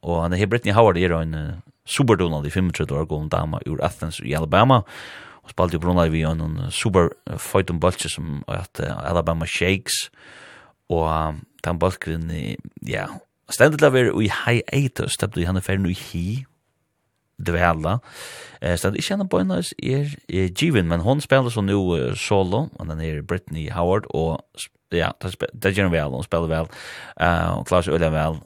Og 0.01 0.23
han 0.23 0.33
er 0.33 0.49
Brittany 0.49 0.73
Howard 0.73 0.97
er 0.97 1.13
en 1.19 1.35
uh, 1.35 1.61
superdonald 1.85 2.47
i 2.47 2.49
35 2.49 2.89
år 2.95 3.05
gammel 3.05 3.29
dama 3.29 3.61
ur 3.67 3.83
Athens 3.85 4.17
i 4.25 4.33
Alabama. 4.33 4.81
Og 5.43 5.53
spalte 5.53 5.77
jo 5.77 5.83
brunna 5.83 6.07
vi 6.09 6.25
en 6.25 6.71
super 6.71 7.11
uh, 7.29 7.37
fight 7.37 7.69
om 7.69 7.79
bølse 7.79 8.09
som 8.09 8.43
at 8.47 8.81
uh, 8.81 8.97
Alabama 9.05 9.45
Shakes. 9.45 10.09
Og 10.89 11.05
um, 11.05 11.43
den 11.61 11.77
bølgren, 11.77 12.31
ja, 12.87 13.05
Stendet 13.49 13.81
la 13.81 13.89
vera 13.93 14.13
ui 14.13 14.29
hei 14.29 14.61
eitus, 14.73 15.17
det 15.17 15.31
blir 15.33 15.47
henne 15.49 15.61
fer 15.65 15.79
nu 15.81 15.89
hi, 15.89 16.43
dvela. 17.39 17.99
Eh, 18.61 18.75
stendet 18.77 19.01
ikkje 19.01 19.15
henne 19.15 19.29
bøynas 19.31 19.71
er, 19.81 20.11
er 20.29 20.51
Givin, 20.53 20.89
men 20.91 21.01
hon 21.05 21.23
spelar 21.23 21.53
så 21.53 21.63
nu 21.65 21.79
uh, 21.95 22.11
solo, 22.13 22.67
og 22.75 22.91
den 22.91 23.01
er 23.01 23.23
Brittany 23.23 23.69
Howard, 23.73 24.05
og 24.09 24.43
ja, 24.91 25.11
det 25.21 25.73
gjør 25.73 25.89
hun 25.89 25.95
vel, 25.95 26.19
hon 26.19 26.27
spelar 26.27 26.51
vel, 26.51 26.69
uh, 27.17 27.55
hon 27.55 27.65
klarer 27.69 27.87
seg 27.87 27.97
øyla 27.97 28.11
vel, 28.13 28.39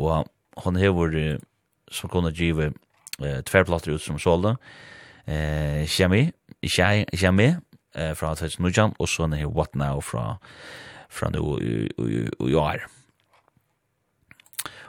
og 0.00 0.30
hon 0.64 0.80
hever, 0.80 1.20
uh, 1.20 1.44
som 1.92 2.10
kunne 2.12 2.32
give 2.32 2.70
uh, 2.70 3.40
tverplater 3.44 3.92
ut 3.94 4.02
som 4.02 4.18
solo, 4.18 4.56
eh, 5.26 5.86
Shami, 5.86 6.30
Shami, 6.64 7.56
eh, 7.94 8.14
fra 8.14 8.34
2019, 8.34 8.94
og 8.98 9.08
så 9.08 9.22
er 9.22 9.46
What 9.46 9.74
Now 9.74 10.00
fra, 10.00 10.38
fra 11.08 11.30
nu 11.30 11.58
i 12.48 12.54
år. 12.54 12.93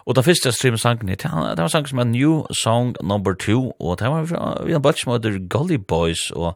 Og 0.05 0.15
det 0.15 0.25
første 0.25 0.51
stream 0.53 0.77
sangen 0.77 1.09
hit, 1.09 1.23
det 1.25 1.57
var 1.57 1.71
sangen 1.73 1.89
som 1.89 1.99
er 1.99 2.09
New 2.11 2.43
Song 2.53 2.93
Number 3.01 3.33
2, 3.33 3.71
og 3.79 3.99
det 3.99 4.11
var 4.11 4.25
fra, 4.29 4.51
vi 4.65 4.71
har 4.71 4.79
bare 4.79 4.93
som 5.01 5.15
heter 5.15 5.39
Gully 5.49 5.79
Boys, 5.81 6.29
og 6.31 6.53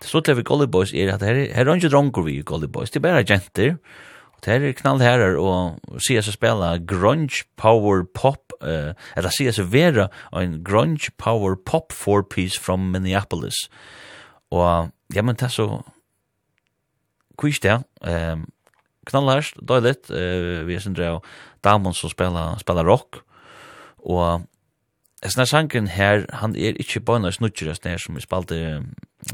det 0.00 0.08
stod 0.08 0.22
til 0.22 0.36
vi 0.36 0.42
Gully 0.42 0.68
Boys 0.68 0.92
er 0.92 1.14
at 1.14 1.22
her, 1.24 1.46
her 1.54 1.64
er 1.64 1.74
ikke 1.74 1.88
dronker 1.88 2.22
vi 2.22 2.42
Gully 2.44 2.68
Boys, 2.68 2.90
det 2.90 3.00
er 3.00 3.08
bare 3.08 3.24
jenter, 3.24 3.78
og 4.34 4.44
det 4.44 4.52
er 4.52 4.58
knall 4.60 4.74
knallherrer, 5.00 5.38
og 5.40 6.00
sier 6.04 6.20
seg 6.20 6.36
spela 6.36 6.74
grunge 6.76 7.46
power 7.56 8.04
pop, 8.04 8.52
uh, 8.60 8.92
eller 9.16 9.32
sier 9.32 9.56
seg 9.56 9.72
vera 9.72 10.10
en 10.36 10.60
grunge 10.64 11.08
power 11.16 11.56
pop 11.56 11.96
four 11.96 12.22
piece 12.22 12.60
from 12.60 12.90
Minneapolis. 12.92 13.68
Og 14.52 14.92
ja, 15.14 15.22
men 15.22 15.40
det 15.40 15.48
er 15.48 15.56
så, 15.56 15.82
kvisk 17.40 17.62
det, 17.64 17.80
um, 18.04 18.44
knallhärst, 19.06 19.56
dåligt. 19.56 20.10
Uh, 20.10 20.64
vi 20.64 20.74
är 20.74 20.80
sindra 20.80 21.12
av 21.12 21.24
damon 21.60 21.94
som 21.94 22.10
spelar, 22.10 22.58
spelar 22.58 22.84
rock. 22.84 23.16
Og 23.98 24.42
Esna 25.22 25.44
snakker 25.44 25.78
sangen 25.80 25.88
her, 25.88 26.26
han 26.32 26.54
er 26.56 26.78
ikke 26.80 27.02
bøyna 27.04 27.28
snutjeres 27.32 27.82
nere 27.84 27.98
som 28.00 28.16
vi 28.16 28.22
spalte 28.24 28.80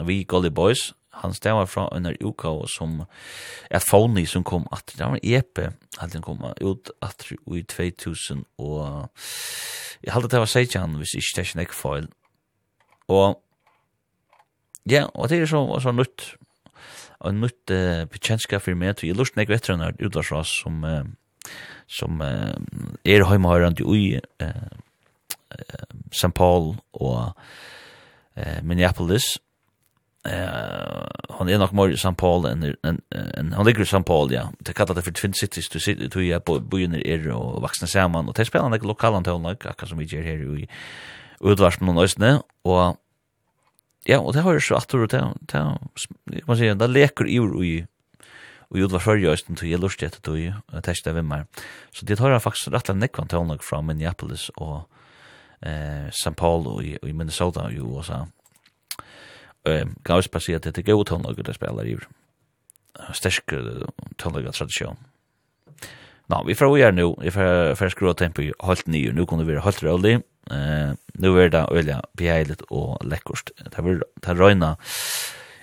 vi 0.02 0.24
Golly 0.26 0.50
Boys. 0.50 0.94
Han 1.22 1.34
stemmer 1.34 1.68
fra 1.70 1.86
under 1.94 2.16
uka 2.20 2.50
som 2.68 3.04
er 3.70 3.78
Fony 3.78 4.26
som 4.26 4.44
kom 4.44 4.66
at 4.72 4.90
det 4.98 5.04
var 5.04 5.14
en 5.14 5.22
epe 5.22 5.70
at 6.02 6.12
den 6.12 6.22
kom 6.22 6.42
ut 6.60 6.90
at 7.02 7.22
i 7.30 7.62
2000 7.62 8.44
og 8.58 9.08
jeg 10.02 10.12
halte 10.12 10.28
det 10.28 10.42
var 10.42 10.50
Sejan 10.50 10.98
hvis 10.98 11.14
ikke 11.14 11.36
det 11.36 11.54
er 11.54 11.60
ikke 11.60 11.74
feil. 11.74 12.08
Og 13.08 13.38
ja, 14.90 15.06
og 15.14 15.30
det 15.30 15.40
er 15.40 15.46
så, 15.46 15.62
så 15.80 15.92
nytt 15.92 16.34
en 17.28 17.40
nytt 17.44 17.72
uh, 17.74 18.04
bekjentskap 18.10 18.64
for 18.64 18.78
meg, 18.78 19.02
jeg 19.02 19.16
lurt 19.16 19.36
nek 19.38 19.50
vetter 19.52 19.74
enn 19.74 19.84
utlandsras 20.00 20.52
som, 20.62 20.84
uh, 20.84 21.04
som 21.90 22.20
uh, 22.22 22.52
er 23.04 23.26
heimahørende 23.28 23.86
i 23.86 24.18
uh, 24.18 24.68
uh, 25.54 25.88
St. 26.12 26.32
Paul 26.34 26.74
og 26.92 27.32
uh, 28.36 28.60
Minneapolis. 28.62 29.36
Uh, 30.26 31.06
han 31.38 31.48
er 31.48 31.60
nok 31.62 31.74
mer 31.76 31.92
i 31.94 31.98
St. 31.98 32.16
Paul 32.18 32.48
enn, 32.48 32.64
en, 32.82 32.98
en, 33.14 33.52
han 33.54 33.66
ligger 33.66 33.84
i 33.84 33.88
St. 33.88 34.02
Paul, 34.06 34.32
ja. 34.34 34.48
Det 34.66 34.74
kallar 34.74 34.98
det 34.98 35.04
for 35.06 35.14
Twin 35.14 35.36
Cities, 35.38 35.68
du 35.70 35.78
sitter 35.78 36.20
i 36.20 36.32
ja, 36.32 36.40
byen 36.42 36.96
er 36.98 37.28
og 37.34 37.60
vaksne 37.62 37.86
saman, 37.90 38.28
og 38.28 38.36
det 38.36 38.48
spiller 38.48 38.66
han 38.66 38.74
ikke 38.74 38.90
lokalan 38.90 39.26
til 39.26 39.46
akkurat 39.46 39.88
som 39.88 40.02
vi 40.02 40.08
gjør 40.10 40.26
her 40.26 40.46
i 40.58 40.66
utlandsrasen 41.40 41.92
og 41.92 42.00
nøysene, 42.00 42.32
og 42.64 42.98
Ja, 44.06 44.20
og 44.22 44.34
det 44.36 44.44
har 44.46 44.54
jo 44.54 44.62
så 44.62 44.78
at 44.78 44.92
det, 45.10 45.22
det, 45.50 45.62
man 46.46 46.58
sier, 46.58 46.78
det 46.78 46.90
leker 46.92 47.26
i 47.26 47.40
ur 47.42 47.56
i 47.64 47.76
og 48.66 48.80
jodvar 48.80 49.02
fyrir 49.02 49.28
jøysten 49.28 49.58
til 49.58 49.70
jeg 49.70 49.78
lust 49.82 50.02
etter 50.02 50.22
tog 50.26 50.38
og 50.42 50.88
hvem 51.04 51.14
vimmer. 51.20 51.44
Så 51.94 52.06
det 52.06 52.18
har 52.18 52.32
jeg 52.32 52.42
faktisk 52.42 52.72
rett 52.74 52.90
og 52.90 52.98
nekvann 52.98 53.28
til 53.30 53.38
tålnok 53.38 53.62
fra 53.62 53.78
Minneapolis 53.82 54.48
og 54.56 54.88
eh, 55.62 56.08
St. 56.10 56.34
Paul 56.36 56.66
og 56.66 56.82
i, 56.82 56.96
i 56.98 57.12
Minnesota 57.12 57.68
i 57.70 57.78
USA. 57.78 58.24
Eh, 59.66 59.86
Gavis 60.02 60.28
bare 60.28 60.42
sier 60.42 60.58
at 60.58 60.66
det 60.66 60.82
er 60.82 60.90
gode 60.90 61.06
tålnok 61.12 61.42
det 61.46 61.54
spiller 61.54 61.86
i 61.86 61.94
ur. 61.94 62.08
Stersk 63.14 63.54
tålnok 64.18 64.50
tradisjon. 64.50 64.98
Nå, 66.26 66.42
vi 66.48 66.56
får 66.58 66.78
gjøre 66.80 66.94
nå, 66.96 67.10
vi 67.22 67.30
får 67.30 67.92
skru 67.94 68.10
av 68.10 68.16
tempo 68.18 68.42
i 68.42 68.50
halvt 68.66 68.88
nye, 68.90 69.12
nå 69.14 69.28
kunne 69.30 69.46
vi 69.46 69.54
være 69.54 69.62
halvt 69.62 69.84
rødlig, 69.86 70.16
Eh, 70.50 70.94
nu 71.14 71.40
är 71.42 71.48
det 71.48 71.58
öliga 71.58 72.02
behejligt 72.12 72.60
och 72.60 73.04
läckerst. 73.04 73.50
Det 73.56 73.82
vill 73.82 74.02
ta 74.20 74.34
röna. 74.34 74.76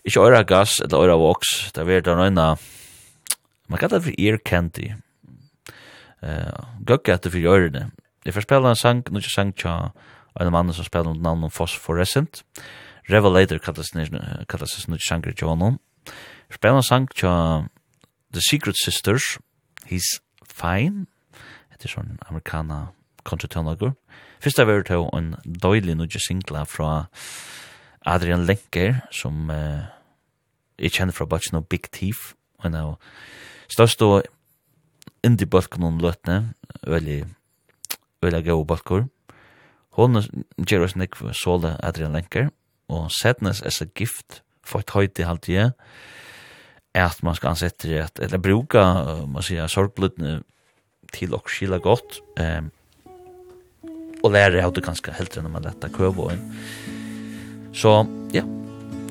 Inte 0.04 0.20
öra 0.20 0.44
gas 0.44 0.82
eller 0.82 0.98
öra 0.98 1.16
vox. 1.16 1.48
Det 1.74 1.84
vill 1.84 2.04
ta 2.04 2.16
röna. 2.16 2.58
Man 3.68 3.80
kallar 3.80 4.00
det 4.00 4.04
för 4.04 4.20
ear 4.20 4.38
candy. 4.38 4.94
Eh, 6.22 6.60
gocka 6.80 7.14
att 7.14 7.32
för 7.32 7.46
öronen. 7.46 7.92
Jag 8.24 8.34
får 8.34 8.42
spela 8.42 8.70
en 8.70 8.76
sang, 8.76 9.04
nu 9.10 9.22
sang 9.22 9.54
tja 9.54 9.92
en 10.40 10.52
mann 10.52 10.74
som 10.74 10.86
spelar 10.86 11.10
under 11.10 11.24
namn 11.24 11.50
Phosphorescent. 11.50 12.44
Revelator 13.02 13.58
kallas 13.58 13.92
det 13.92 14.46
kallas 14.48 14.86
det 14.86 14.92
nu 14.92 14.98
sang 15.10 15.34
tja 15.34 15.46
honom. 15.46 15.80
Spela 16.50 16.76
en 16.76 16.84
sang 16.84 17.08
tja 17.08 17.66
The 18.34 18.40
Secret 18.52 18.76
Sisters. 18.78 19.40
He's 19.86 20.22
fine. 20.48 21.06
Det 21.70 21.86
är 21.86 21.88
sån 21.88 22.18
amerikana 22.28 22.88
kontratenlagur. 23.24 23.88
Eh, 23.88 23.94
Fyrst 24.44 24.60
av 24.60 24.68
er 24.68 24.82
to 24.84 25.06
en 25.16 25.30
døylig 25.48 25.94
nudje 25.96 26.20
singla 26.20 26.66
fra 26.68 27.06
Adrian 28.04 28.42
Lenker, 28.44 28.98
som 29.08 29.48
uh, 29.48 29.86
er 30.76 30.92
kjenner 30.92 31.16
fra 31.16 31.28
Batchen 31.32 31.62
og 31.62 31.70
Big 31.72 31.88
Thief, 31.96 32.34
en 32.60 32.76
av 32.76 32.98
størst 33.72 34.04
og 34.04 34.28
indi 35.24 35.48
balkon 35.48 35.88
om 35.88 36.02
løtne, 36.04 36.58
veldig 36.84 37.22
veldig 38.24 38.44
gau 38.50 38.66
balkor. 38.68 39.08
Hon 39.96 40.20
gjør 40.60 40.90
oss 40.90 40.98
nekv 41.00 41.32
såle 41.40 41.78
Adrian 41.80 42.12
Lenker, 42.12 42.52
og 42.92 43.08
Sadness 43.16 43.64
as 43.64 43.80
a 43.80 43.88
gift, 43.88 44.42
for 44.60 44.84
et 44.84 44.92
høyt 44.92 45.24
i 45.24 45.28
halvtid, 45.28 45.72
er 46.94 47.08
at 47.08 47.24
man 47.24 47.40
skal 47.40 47.56
ansette 47.56 47.88
det, 47.88 48.10
eller 48.20 48.44
bruka, 48.44 48.84
man 49.24 49.44
sier, 49.44 49.72
sorgblutne 49.72 50.42
til 51.16 51.32
å 51.32 51.46
skila 51.48 51.80
godt, 51.80 52.20
ehm 52.36 52.68
um, 52.68 52.74
og 54.24 54.32
lære 54.32 54.64
av 54.64 54.74
det 54.74 54.86
ganske 54.86 55.14
helt 55.18 55.38
enn 55.38 55.52
man 55.52 55.66
lette 55.68 55.92
køve 55.94 56.28
og 56.28 56.36
inn. 56.36 56.44
Så, 57.76 57.96
ja, 58.32 58.46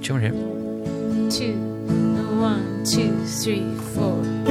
kommer 0.07 0.25
her. 0.25 0.37
Two, 1.33 1.53
one, 2.41 2.85
two, 2.85 3.11
three, 3.43 3.67
four. 3.95 4.42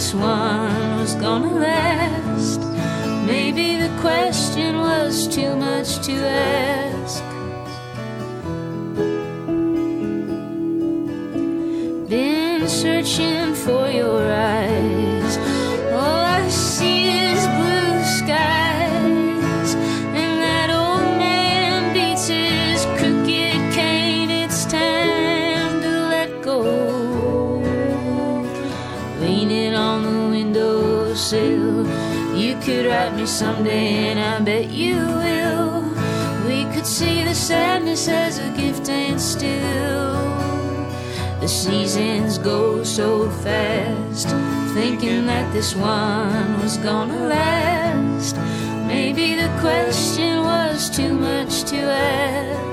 this 0.00 0.14
one 0.14 0.98
was 0.98 1.14
gonna 1.16 1.52
last. 1.52 2.60
Maybe 3.26 3.76
the 3.76 3.94
question 4.00 4.78
was 4.78 5.28
too 5.28 5.54
much 5.54 5.98
to 6.06 6.12
ask 6.12 6.39
me 33.20 33.26
someday 33.26 34.08
and 34.10 34.18
I 34.18 34.40
bet 34.40 34.70
you 34.70 34.96
will. 34.96 35.82
We 36.46 36.64
could 36.72 36.86
see 36.86 37.22
the 37.22 37.34
sadness 37.34 38.08
as 38.08 38.38
a 38.38 38.48
gift 38.56 38.88
and 38.88 39.20
still. 39.20 40.14
The 41.40 41.48
seasons 41.48 42.38
go 42.38 42.82
so 42.84 43.28
fast 43.30 44.28
Thinking 44.74 45.26
that 45.26 45.52
this 45.52 45.74
one 45.74 46.62
was 46.62 46.76
gonna 46.78 47.26
last. 47.26 48.36
Maybe 48.86 49.34
the 49.34 49.50
question 49.60 50.42
was 50.44 50.88
too 50.88 51.12
much 51.12 51.64
to 51.64 51.76
ask. 51.76 52.69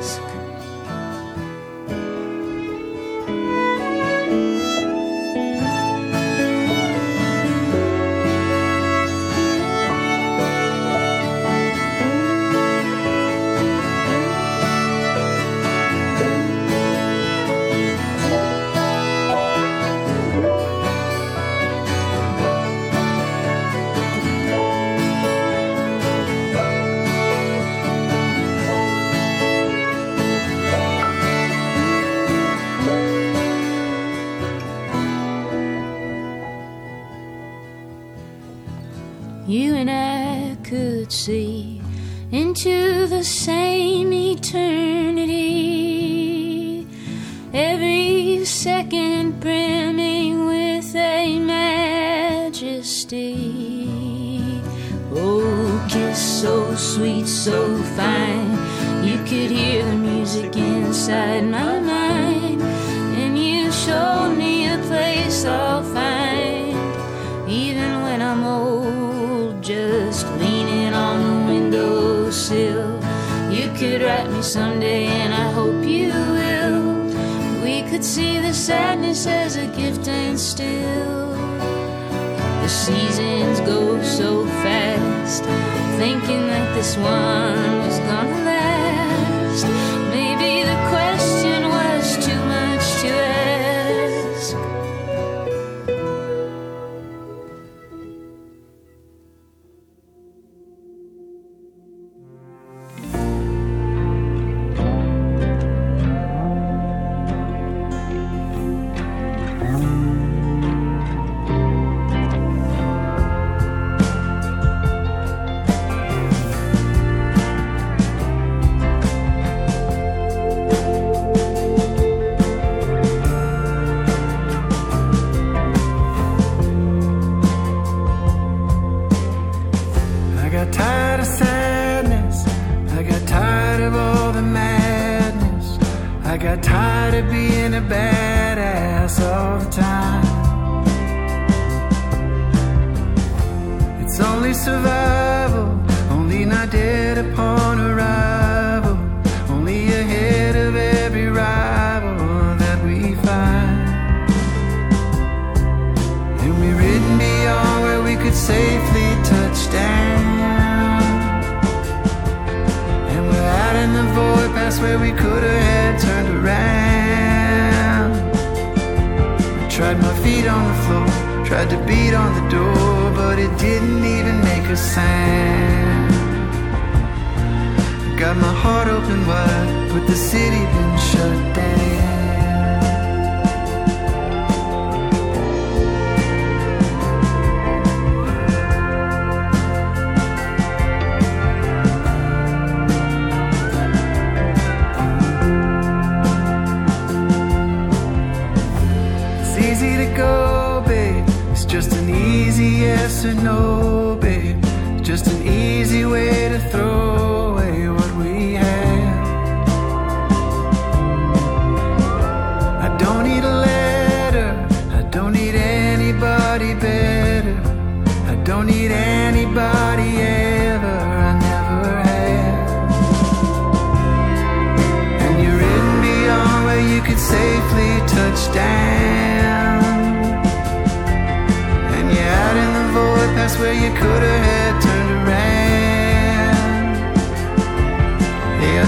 thinking 85.97 86.45
that 86.45 86.75
this 86.75 86.95
one 86.95 87.76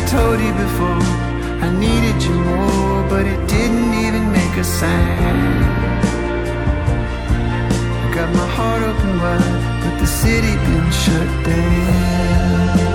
told 0.09 0.39
you 0.41 0.51
before 0.53 1.03
I 1.65 1.69
needed 1.77 2.17
you 2.23 2.33
more 2.33 3.03
But 3.09 3.25
it 3.27 3.41
didn't 3.47 3.93
even 4.05 4.31
make 4.31 4.55
a 4.57 4.63
sound. 4.63 5.63
I 8.03 8.13
got 8.15 8.29
my 8.33 8.47
heart 8.57 8.81
open 8.89 9.11
wide 9.21 9.83
But 9.83 9.99
the 9.99 10.07
city 10.07 10.53
been 10.65 10.91
shut 11.03 11.29
down. 11.45 12.88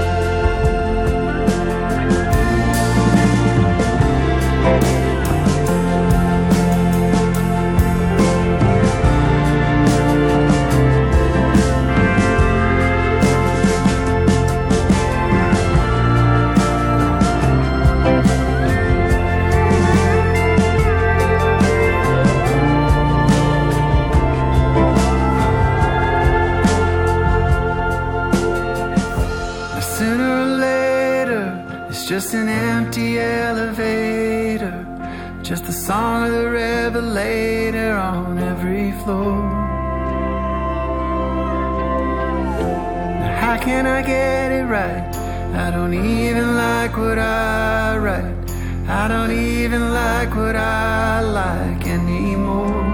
just 32.14 32.32
an 32.32 32.48
empty 32.48 33.18
elevator 33.18 34.76
Just 35.42 35.64
the 35.64 35.72
song 35.72 36.26
of 36.26 36.32
the 36.32 36.48
revelator 36.48 37.92
on 37.94 38.38
every 38.38 38.92
floor. 39.02 39.42
Now 43.18 43.36
How 43.42 43.56
can 43.66 43.84
I 43.86 44.00
get 44.02 44.52
it 44.52 44.66
right? 44.76 45.04
I 45.64 45.72
don't 45.72 45.94
even 45.94 46.54
like 46.54 46.96
what 46.96 47.18
I 47.18 47.96
write. 48.04 48.36
I 49.02 49.08
don't 49.08 49.32
even 49.32 49.82
like 49.92 50.32
what 50.36 50.54
I 50.54 51.20
like 51.20 51.84
anymore. 51.98 52.84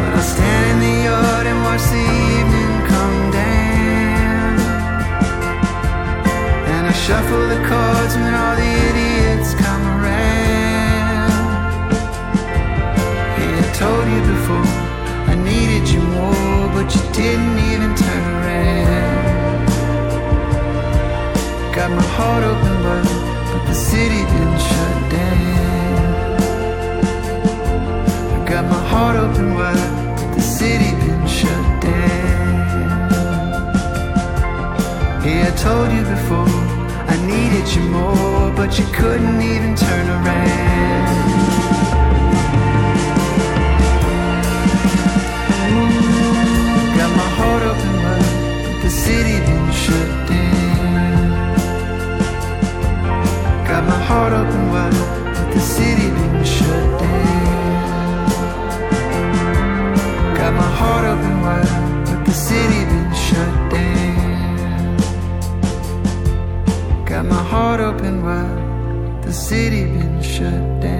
But 0.00 0.12
I'll 0.16 0.28
stand 0.34 0.66
in 0.72 0.78
the 0.84 0.94
yard 1.08 1.46
and 1.46 1.60
watch 1.66 1.84
the 1.94 2.04
evening 2.28 2.59
shuffle 7.10 7.46
the 7.48 7.60
cards 7.66 8.14
when 8.14 8.32
all 8.32 8.54
the 8.54 8.70
idiots 8.88 9.50
come 9.54 9.84
around. 9.94 11.32
Yeah, 13.38 13.66
I 13.66 13.68
told 13.82 14.06
you 14.14 14.20
before 14.32 14.68
I 15.32 15.34
needed 15.34 15.88
you 15.94 16.02
more 16.16 16.68
But 16.74 16.86
you 16.94 17.02
didn't 17.20 17.58
even 17.70 17.90
turn 18.02 18.24
around. 18.36 19.66
Got 21.74 21.90
my 22.00 22.06
heart 22.16 22.44
open 22.52 22.74
but 22.84 23.04
But 23.50 23.62
the 23.70 23.74
city 23.90 24.22
didn't 24.32 24.62
shut 24.70 24.96
down. 25.18 26.32
I 28.36 28.38
got 28.52 28.64
my 28.74 28.82
heart 28.92 29.16
open 29.24 29.48
wide 29.58 29.92
But 30.16 30.30
the 30.36 30.46
city 30.58 30.90
didn't 31.02 31.32
shut 31.40 31.66
down. 31.82 32.50
Yeah, 35.24 35.50
I 35.50 35.52
told 35.64 35.88
you 35.96 36.04
before 36.14 36.59
get 37.60 37.76
you 37.76 37.82
more 37.82 38.50
but 38.56 38.78
you 38.78 38.86
couldn't 38.86 39.42
even 39.42 39.74
turn 39.76 40.08
around. 40.08 41.06
Got 46.96 47.10
my 47.20 47.28
heart 47.38 47.62
up 47.70 47.78
in 47.88 47.94
my 48.04 48.18
the 48.82 48.90
city 48.90 49.36
been 49.46 49.72
shut 49.72 50.08
down. 50.28 51.54
Got 53.68 53.82
my 53.84 54.00
heart 54.08 54.32
up 54.32 54.48
in 54.58 54.64
my 54.74 54.90
the 55.54 55.60
city 55.60 56.08
been 56.16 56.44
shut 56.44 57.00
down. 57.00 58.24
Got 60.38 60.52
my 60.54 60.70
heart 60.80 61.04
up 61.12 61.22
in 61.30 61.36
my 61.46 61.60
the 62.24 62.32
city 62.32 62.84
been 62.86 63.12
shut 63.14 63.46
down. 63.54 63.59
heart 67.50 67.80
open 67.80 68.22
wide. 68.22 69.24
The 69.24 69.32
city 69.32 69.82
been 69.84 70.22
shut 70.22 70.80
down. 70.80 70.99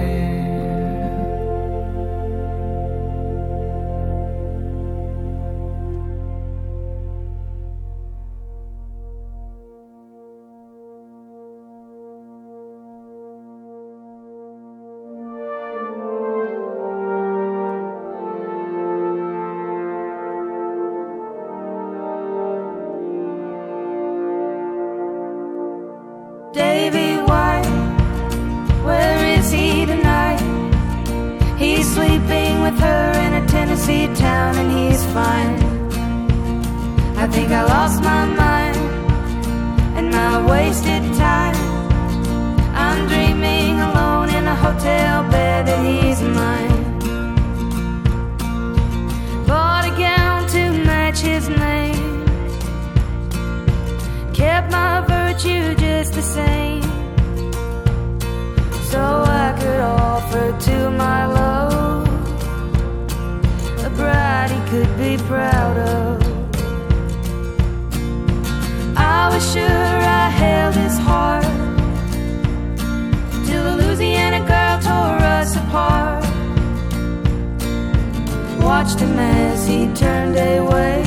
watched 78.83 78.99
him 78.99 79.19
as 79.19 79.67
he 79.67 79.85
turned 79.93 80.35
away 80.35 81.03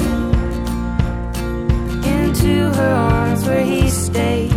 Into 2.17 2.71
her 2.79 2.95
arms 2.95 3.45
where 3.47 3.65
he 3.65 3.91
stayed 3.91 4.53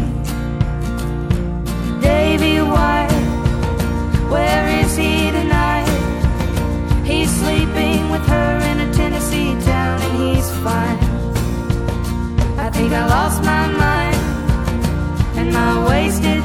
Davy 2.00 2.58
White, 2.62 3.22
where 4.34 4.68
is 4.82 4.96
he 4.96 5.32
tonight? 5.32 5.90
He's 7.06 7.32
sleeping 7.42 8.12
with 8.12 8.26
her 8.28 8.52
in 8.72 8.78
a 8.88 8.94
Tennessee 8.94 9.54
town 9.66 10.00
and 10.00 10.16
he's 10.22 10.50
fine 10.66 11.00
I 12.66 12.70
think 12.70 12.92
I 12.94 13.04
lost 13.08 13.40
my 13.44 13.66
mind 13.86 14.18
and 15.40 15.52
my 15.52 15.90
wasted 15.90 16.37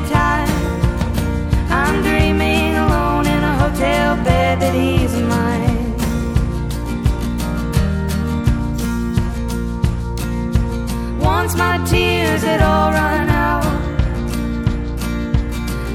years 12.43 12.51
had 12.51 12.61
all 12.63 12.91
run 12.93 13.29
out 13.29 13.65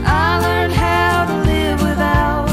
I 0.06 0.40
learned 0.40 0.74
how 0.74 1.26
to 1.26 1.36
live 1.52 1.82
without 1.82 2.48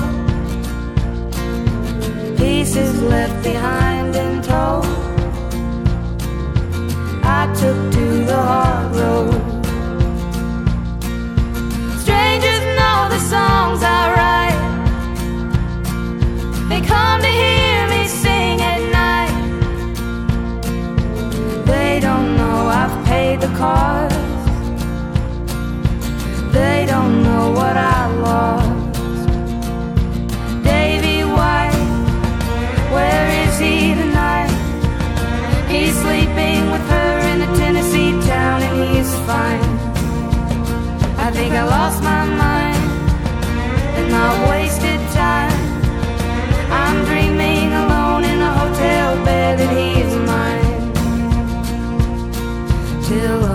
Pieces 2.37 3.03
left 3.03 3.43
behind 3.43 4.16
and 4.16 4.45
told 4.45 4.87
I 7.27 7.47
took 7.55 7.93
to 7.93 8.25
the 8.27 8.37
hard 8.37 8.97
road. 8.97 9.44
pay 23.05 23.37
the 23.37 23.51
cost. 23.63 24.17
They 26.57 26.87
don't 26.93 27.23
know 27.23 27.45
what 27.59 27.77
I 27.77 28.01
lost. 28.27 28.95
Davy 30.71 31.21
White, 31.37 31.81
where 32.95 33.27
is 33.45 33.55
he 33.65 33.77
tonight? 34.01 34.53
He's 35.73 35.95
sleeping 36.05 36.63
with 36.73 36.87
her 36.95 37.13
in 37.33 37.39
a 37.49 37.51
Tennessee 37.61 38.13
town 38.33 38.59
and 38.67 38.77
he's 38.85 39.13
fine. 39.31 39.69
I 41.27 41.31
think 41.37 41.53
I 41.63 41.65
lost 41.77 41.99
my 42.03 42.25
mind 42.45 42.83
and 43.99 44.09
I 44.27 44.29
wasted 44.51 45.01
time. 45.23 45.61
I'm 46.83 46.99
dreaming 47.09 47.69
alone 47.83 48.23
in 48.33 48.39
a 48.51 48.53
hotel 48.61 49.25
bed 49.25 49.59
that 49.61 49.71
he 49.79 49.84
till 53.15 53.54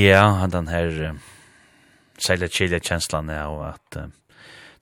Ja, 0.00 0.24
han 0.40 0.50
den 0.50 0.66
særlig 2.18 2.50
sälja 2.52 2.78
kjenslan 2.80 3.28
er 3.28 3.42
av 3.42 3.62
at 3.62 3.96
uh, 3.96 4.08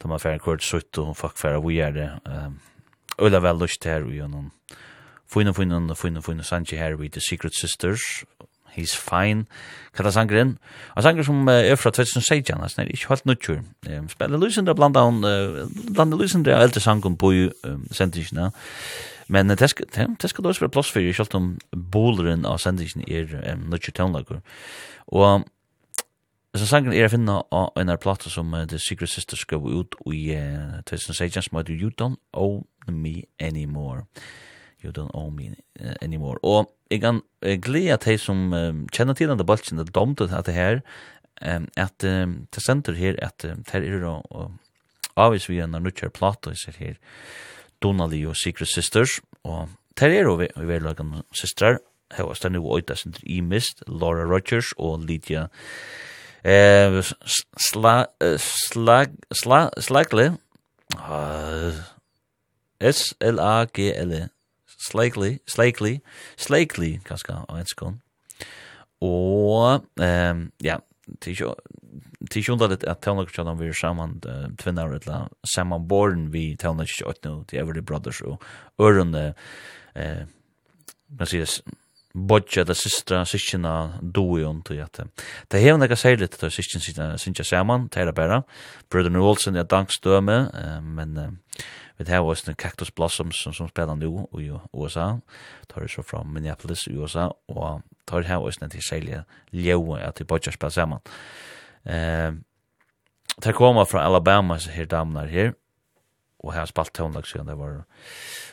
de 0.02 0.10
har 0.10 0.18
færre 0.18 0.38
kort 0.38 0.62
sutt 0.62 0.98
og 0.98 1.16
folk 1.16 1.38
færre 1.38 1.62
vi 1.66 1.78
er 1.78 1.90
det. 1.92 2.10
Ehm 2.26 2.58
Ulla 3.18 3.40
väl 3.40 3.58
lust 3.58 3.84
här 3.84 4.00
vi 4.00 4.18
någon. 4.18 4.50
funne, 5.26 5.54
funne, 5.54 5.94
funne, 5.94 6.22
funne 6.22 6.42
sanje 6.42 6.76
her 6.76 6.96
with 6.96 7.12
the 7.12 7.20
Secret 7.20 7.54
Sisters. 7.54 8.24
He's 8.76 8.94
fine. 8.94 9.46
Kalla 9.96 10.10
sangren. 10.10 10.58
Og 10.96 11.02
sanger 11.02 11.22
som 11.22 11.48
uh, 11.48 11.54
er 11.54 11.76
fra 11.76 11.90
2016, 11.90 12.62
altså, 12.62 12.80
nei, 12.80 12.90
ikke 12.90 13.08
helt 13.08 13.26
nødtjur. 13.26 13.58
Um, 13.98 14.08
Spiller 14.08 14.38
lusende 14.38 14.74
blant 14.74 14.96
an, 14.96 15.20
blant 15.94 16.14
lusende 16.14 16.54
av 16.54 16.62
eldre 16.62 16.80
sangen 16.80 17.16
på 17.16 17.32
um, 17.64 17.86
sendingene. 17.90 18.52
Men 19.28 19.48
det 19.48 19.70
skal 19.70 19.86
det 20.22 20.30
skal 20.30 20.46
også 20.46 20.60
være 20.60 20.70
plass 20.70 20.92
for, 20.92 21.12
selv 21.12 21.34
om 21.34 21.58
boleren 21.92 22.46
av 22.46 22.58
sendingene 22.58 23.04
er 23.10 23.52
um, 23.52 23.66
nødtjur 23.70 23.92
tøvnlager. 23.92 24.40
Og 25.08 25.46
så 26.56 26.66
sangen 26.66 26.94
er 26.96 27.06
å 27.06 27.12
finne 27.12 27.36
av 27.54 27.76
en 27.78 27.92
av 27.92 28.00
plater 28.02 28.32
som 28.32 28.54
The 28.70 28.80
Secret 28.82 29.12
Sisters 29.12 29.44
gav 29.48 29.66
ut 29.68 29.94
i 30.10 30.32
uh, 30.34 30.80
2016 30.88 31.48
som 31.48 31.58
heter 31.60 31.76
You 31.76 31.92
Don't 31.92 32.20
Owe 32.32 32.64
Me 32.88 33.22
Anymore. 33.40 34.06
You 34.82 34.92
Don't 34.94 35.12
Owe 35.14 35.30
Me 35.34 35.52
uh, 35.80 35.94
Anymore. 36.02 36.40
Og 36.42 36.70
jeg 36.90 37.02
kan 37.04 37.20
uh, 37.44 37.54
glede 37.62 37.94
at 37.98 38.08
de 38.08 38.16
som 38.20 38.48
kjenner 38.94 39.18
til 39.18 39.30
denne 39.30 39.46
balsen, 39.46 39.78
det 39.78 39.94
domte 39.94 40.30
at 40.32 40.48
det 40.48 40.56
her, 40.56 40.80
um, 41.44 41.68
at 41.76 42.04
um, 42.04 42.40
det 42.54 42.64
sender 42.64 42.96
her, 42.96 43.20
at 43.22 43.44
um, 43.44 43.62
det 43.62 43.76
her 43.76 43.86
er 43.86 44.08
å 44.08 44.48
avvis 45.18 45.48
vi 45.50 45.60
en 45.60 45.74
av 45.74 45.82
nødvendig 45.82 46.14
plater, 46.16 46.54
jeg 46.54 46.64
ser 46.64 46.80
her, 46.80 46.96
Donnelly 47.82 48.24
og 48.26 48.36
Secret 48.38 48.70
Sisters, 48.70 49.20
og 49.46 49.68
det 49.98 50.10
er 50.14 50.26
jo 50.26 50.36
vi, 50.38 50.48
vi 50.54 50.74
er 50.74 50.82
lagende 50.82 51.24
systrar, 51.34 51.78
hava 52.16 52.34
stannu 52.34 52.62
oita 52.64 52.96
sin 52.96 53.14
i 53.22 53.40
mist, 53.44 53.82
Laura 53.86 54.24
Rogers 54.24 54.72
og 54.78 55.04
Lydia 55.08 55.48
eh, 56.42 57.00
sla, 57.68 57.94
sla, 58.38 58.98
sla, 59.34 59.60
Slagle, 59.78 60.30
S-L-A-G-L-E, 62.80 64.28
Slagley, 64.78 65.38
Slagley, 65.46 66.00
Slagley, 66.36 66.98
kanska, 67.04 67.42
og 67.48 67.58
enskon. 67.58 68.00
Og, 69.00 69.84
um, 70.00 70.44
ja, 70.64 70.78
til 71.22 72.44
sjunda 72.44 72.68
litt 72.70 72.84
at 72.88 73.00
Telnakstjadan 73.04 73.58
vi 73.60 73.70
sammen 73.72 74.18
saman 74.22 74.54
tvinnar 74.60 74.94
etla 74.96 75.26
saman 75.46 75.86
born 75.88 76.28
vi 76.32 76.56
Telnakstjadan 76.58 77.44
til 77.48 77.62
Everly 77.62 77.82
Brothers 77.82 78.20
og 78.22 78.42
ørene, 78.78 79.34
eh, 79.94 80.24
man 81.08 81.30
sier, 81.30 81.48
bodja 82.28 82.64
da 82.64 82.74
systra, 82.74 83.24
syskina, 83.24 84.00
doi 84.02 84.44
on 84.44 84.62
tog 84.62 84.80
at 84.82 85.00
det 85.50 85.62
hevn 85.62 85.82
ega 85.82 85.96
særligt 85.96 86.34
at 86.42 86.52
syskin 86.52 86.82
sinja 87.18 87.44
saman, 87.44 87.88
teira 87.88 88.12
bæra 88.12 88.42
Brødrene 88.90 89.18
Olsen 89.18 89.56
er 89.56 89.68
dankstøme 89.68 90.38
men 90.82 91.40
vi 91.98 92.04
tar 92.04 92.22
hos 92.22 92.42
den 92.42 92.54
Cactus 92.54 92.90
Blossoms 92.90 93.42
som, 93.42 93.52
som 93.52 93.68
spela 93.68 93.94
nu 93.94 94.28
i 94.38 94.50
USA 94.72 95.18
tar 95.68 95.80
det 95.82 95.90
så 95.90 96.02
fra 96.02 96.22
Minneapolis 96.22 96.86
i 96.86 96.96
USA 96.96 97.28
og 97.48 97.82
tar 98.06 98.22
her 98.22 98.38
hos 98.38 98.56
den 98.56 98.70
til 98.70 98.82
særlige 98.82 99.24
ljau 99.52 99.94
at 99.96 100.18
de 100.18 100.24
bodja 100.24 100.52
spela 100.52 100.70
saman. 100.70 101.00
Eh, 101.86 102.32
Det 103.38 103.54
koma 103.54 103.84
fra 103.86 104.02
Alabama, 104.04 104.58
så 104.58 104.70
her 104.70 104.84
damnar 104.84 105.26
her, 105.26 105.52
og 106.42 106.54
her 106.54 106.64
spalt 106.66 106.98
tónlag 106.98 107.26
så 107.26 107.44
det 107.46 107.58
var, 107.58 107.84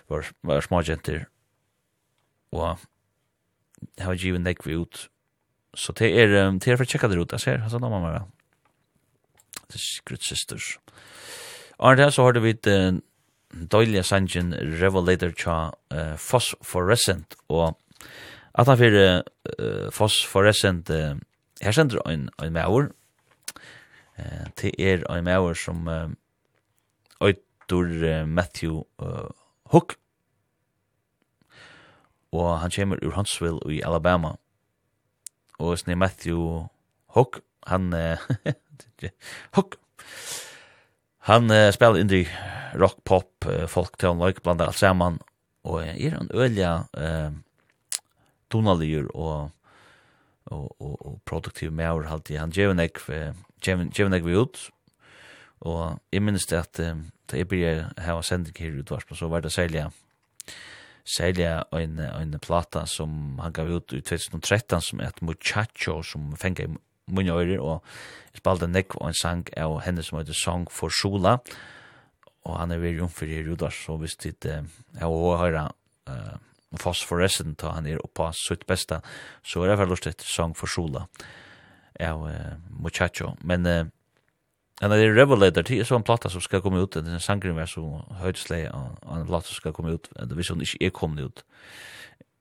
var, 0.09 0.27
var 0.43 0.61
små 0.61 0.81
jenter. 0.81 1.25
Og 2.51 2.77
har 4.02 4.16
givet 4.20 4.44
nekvi 4.44 4.78
ut. 4.82 5.07
Så 5.76 5.94
det 5.99 6.12
er, 6.16 6.32
det 6.32 6.72
er 6.72 6.78
for 6.80 6.86
å 6.86 6.90
tjekke 6.90 7.10
det 7.12 7.20
ut, 7.20 7.36
jeg 7.36 7.44
ser, 7.44 7.64
altså, 7.64 7.82
da 7.84 7.90
må 7.91 7.99
man 7.99 8.14
være. 8.14 8.26
The 9.72 9.82
Secret 9.82 10.24
Sisters. 10.24 10.78
Arne 11.80 12.06
her 12.06 12.14
så 12.16 12.24
har 12.24 12.40
vi 12.40 12.53
uh, 12.72 12.99
døylige 13.72 14.03
sangen 14.07 14.53
Revelator 14.80 15.34
tja 15.36 15.57
uh, 15.91 16.16
Phosphorescent, 16.16 17.36
og 17.49 17.76
at 18.56 18.70
han 18.72 18.80
fyrir 18.80 19.24
uh, 19.60 19.90
Phosphorescent, 19.91 20.90
uh, 20.90 21.20
her 21.62 21.76
sender 21.76 21.99
en, 22.07 22.30
en 22.40 22.56
maur, 22.56 22.88
uh, 24.16 24.45
det 24.62 24.72
er 24.80 25.03
en 25.12 25.28
maur 25.28 25.53
som 25.60 25.88
uh, 25.91 26.07
Øytur 27.20 27.91
uh, 27.91 28.24
Matthew 28.28 28.86
uh, 29.03 29.28
Hook, 29.74 29.98
og 32.31 32.60
han 32.60 32.72
kommer 32.72 33.03
ur 33.03 33.15
Huntsville 33.15 33.60
i 33.72 33.81
Alabama. 33.81 34.35
Og 35.60 35.77
sni 35.80 35.95
Matthew 35.95 36.68
Hook, 37.15 37.39
han 37.68 37.93
Hook. 39.56 39.76
Han 41.26 41.49
uh, 41.49 41.72
spiller 41.73 42.02
indie 42.02 42.27
rock 42.77 42.99
pop 43.06 43.47
uh, 43.47 43.65
folktone 43.68 44.22
like 44.22 44.43
bland 44.43 44.61
alt 44.61 44.77
sammen, 44.77 45.19
og 45.64 45.81
er 45.88 46.19
en 46.19 46.30
ølja 46.34 46.84
eh 46.93 47.31
tonalier 48.49 49.07
og 49.15 49.52
og 50.45 50.76
og 50.80 51.06
og 51.06 51.22
produktiv 51.26 51.72
meir 51.72 52.07
halti 52.10 52.38
han 52.38 52.53
Jevenek 52.56 52.99
Jevenek 53.65 54.26
vi 54.26 54.38
ut 54.38 54.69
og 55.65 55.99
i 56.11 56.19
minst 56.19 56.53
at 56.53 56.77
det 56.77 57.39
er 57.39 57.45
bare 57.49 57.89
her 57.97 58.14
var 58.14 58.22
sending 58.22 58.57
her 58.57 58.80
utvars 58.80 59.18
så 59.18 59.27
var 59.27 59.41
det 59.41 59.52
selja 59.52 59.89
sälja 61.06 61.65
en 61.72 61.99
en 61.99 62.40
plata 62.40 62.86
som 62.86 63.40
han 63.40 63.53
gav 63.53 63.72
ut 63.72 63.94
i 63.94 64.02
2013 64.02 64.82
som 64.82 64.99
heter 64.99 65.26
Muchacho 65.26 66.03
som 66.03 66.36
fänga 66.38 66.68
og 67.07 67.41
øyre 67.41 67.60
og 67.61 67.84
spalte 68.34 68.68
neck 68.68 68.95
och 68.95 69.07
en 69.07 69.14
sang 69.14 69.45
av 69.57 69.82
henne 69.82 70.03
som 70.03 70.18
heter 70.18 70.34
Song 70.34 70.68
for 70.69 70.90
Sola 70.90 71.40
och 72.44 72.57
han 72.57 72.72
är 72.72 72.77
väl 72.77 72.98
rum 72.98 73.10
för 73.10 73.26
det 73.26 73.44
Rudars 73.44 73.86
så 73.86 73.98
visst 73.98 74.26
det 74.41 74.65
jag 74.99 75.07
har 75.07 75.38
höra 75.38 75.72
eh 76.07 76.38
phosphorescent 76.80 77.64
og 77.64 77.73
han 77.73 77.86
är 77.86 78.06
oppa 78.06 78.34
sitt 78.34 78.65
bästa 78.65 79.02
så 79.44 79.64
är 79.64 79.68
det 79.68 79.76
väl 79.76 79.90
lustigt 79.90 80.22
Song 80.22 80.53
for 80.56 80.68
Sola 80.68 81.07
av 81.99 82.32
Muchacho. 82.69 83.38
Men 83.41 83.91
And 84.81 84.91
the 84.91 85.07
Revelator 85.07 85.61
det 85.61 85.80
er 85.80 85.84
så 85.88 85.99
platta 85.99 86.30
som 86.30 86.41
skal 86.41 86.61
komme 86.61 86.81
ut, 86.81 86.93
det 86.93 87.07
er 87.07 87.14
en 87.15 87.19
sangren 87.19 87.56
vers 87.56 87.73
som 87.73 88.03
höjtsläge 88.19 88.72
og 88.72 89.18
en 89.18 89.27
platta 89.27 89.47
som 89.47 89.56
skal 89.56 89.73
komme 89.73 89.93
ut, 89.93 90.10
det 90.19 90.38
visst 90.38 90.52
hun 90.52 90.61
ikke 90.61 90.85
er 90.85 90.89
kommet 90.89 91.23
ut. 91.23 91.43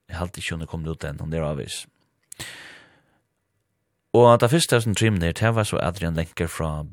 Jag 0.09 0.15
har 0.15 0.25
alltid 0.25 0.61
er 0.61 0.65
kommet 0.65 0.89
ut 0.89 1.03
än, 1.03 1.19
hon 1.19 1.33
er 1.33 1.41
avvis. 1.41 1.87
Og 4.13 4.39
det 4.39 4.51
første 4.51 4.81
som 4.81 4.95
trimmer 4.95 5.19
ned 5.19 5.33
det 5.33 5.55
var 5.55 5.63
så 5.63 5.77
Adrian 5.77 6.13
Lenker 6.15 6.47
fra 6.47 6.85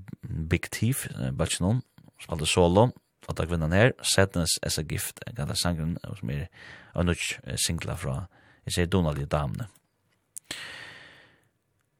Big 0.51 0.70
Thief, 0.73 1.06
Bachenon, 1.39 1.82
spalte 2.20 2.47
solo, 2.47 2.90
og 3.28 3.36
da 3.36 3.47
kvinnan 3.47 3.73
her, 3.73 3.93
Sadness 4.02 4.59
as 4.62 4.78
a 4.78 4.82
Gift, 4.82 5.20
gata 5.36 5.55
sangren, 5.55 5.98
som 6.19 6.31
er 6.31 6.47
Anuch 6.94 7.39
singla 7.56 7.94
fra, 7.94 8.27
jeg 8.66 8.73
sier 8.73 8.86
Donald 8.86 9.19
i 9.19 9.24
damene. 9.24 9.66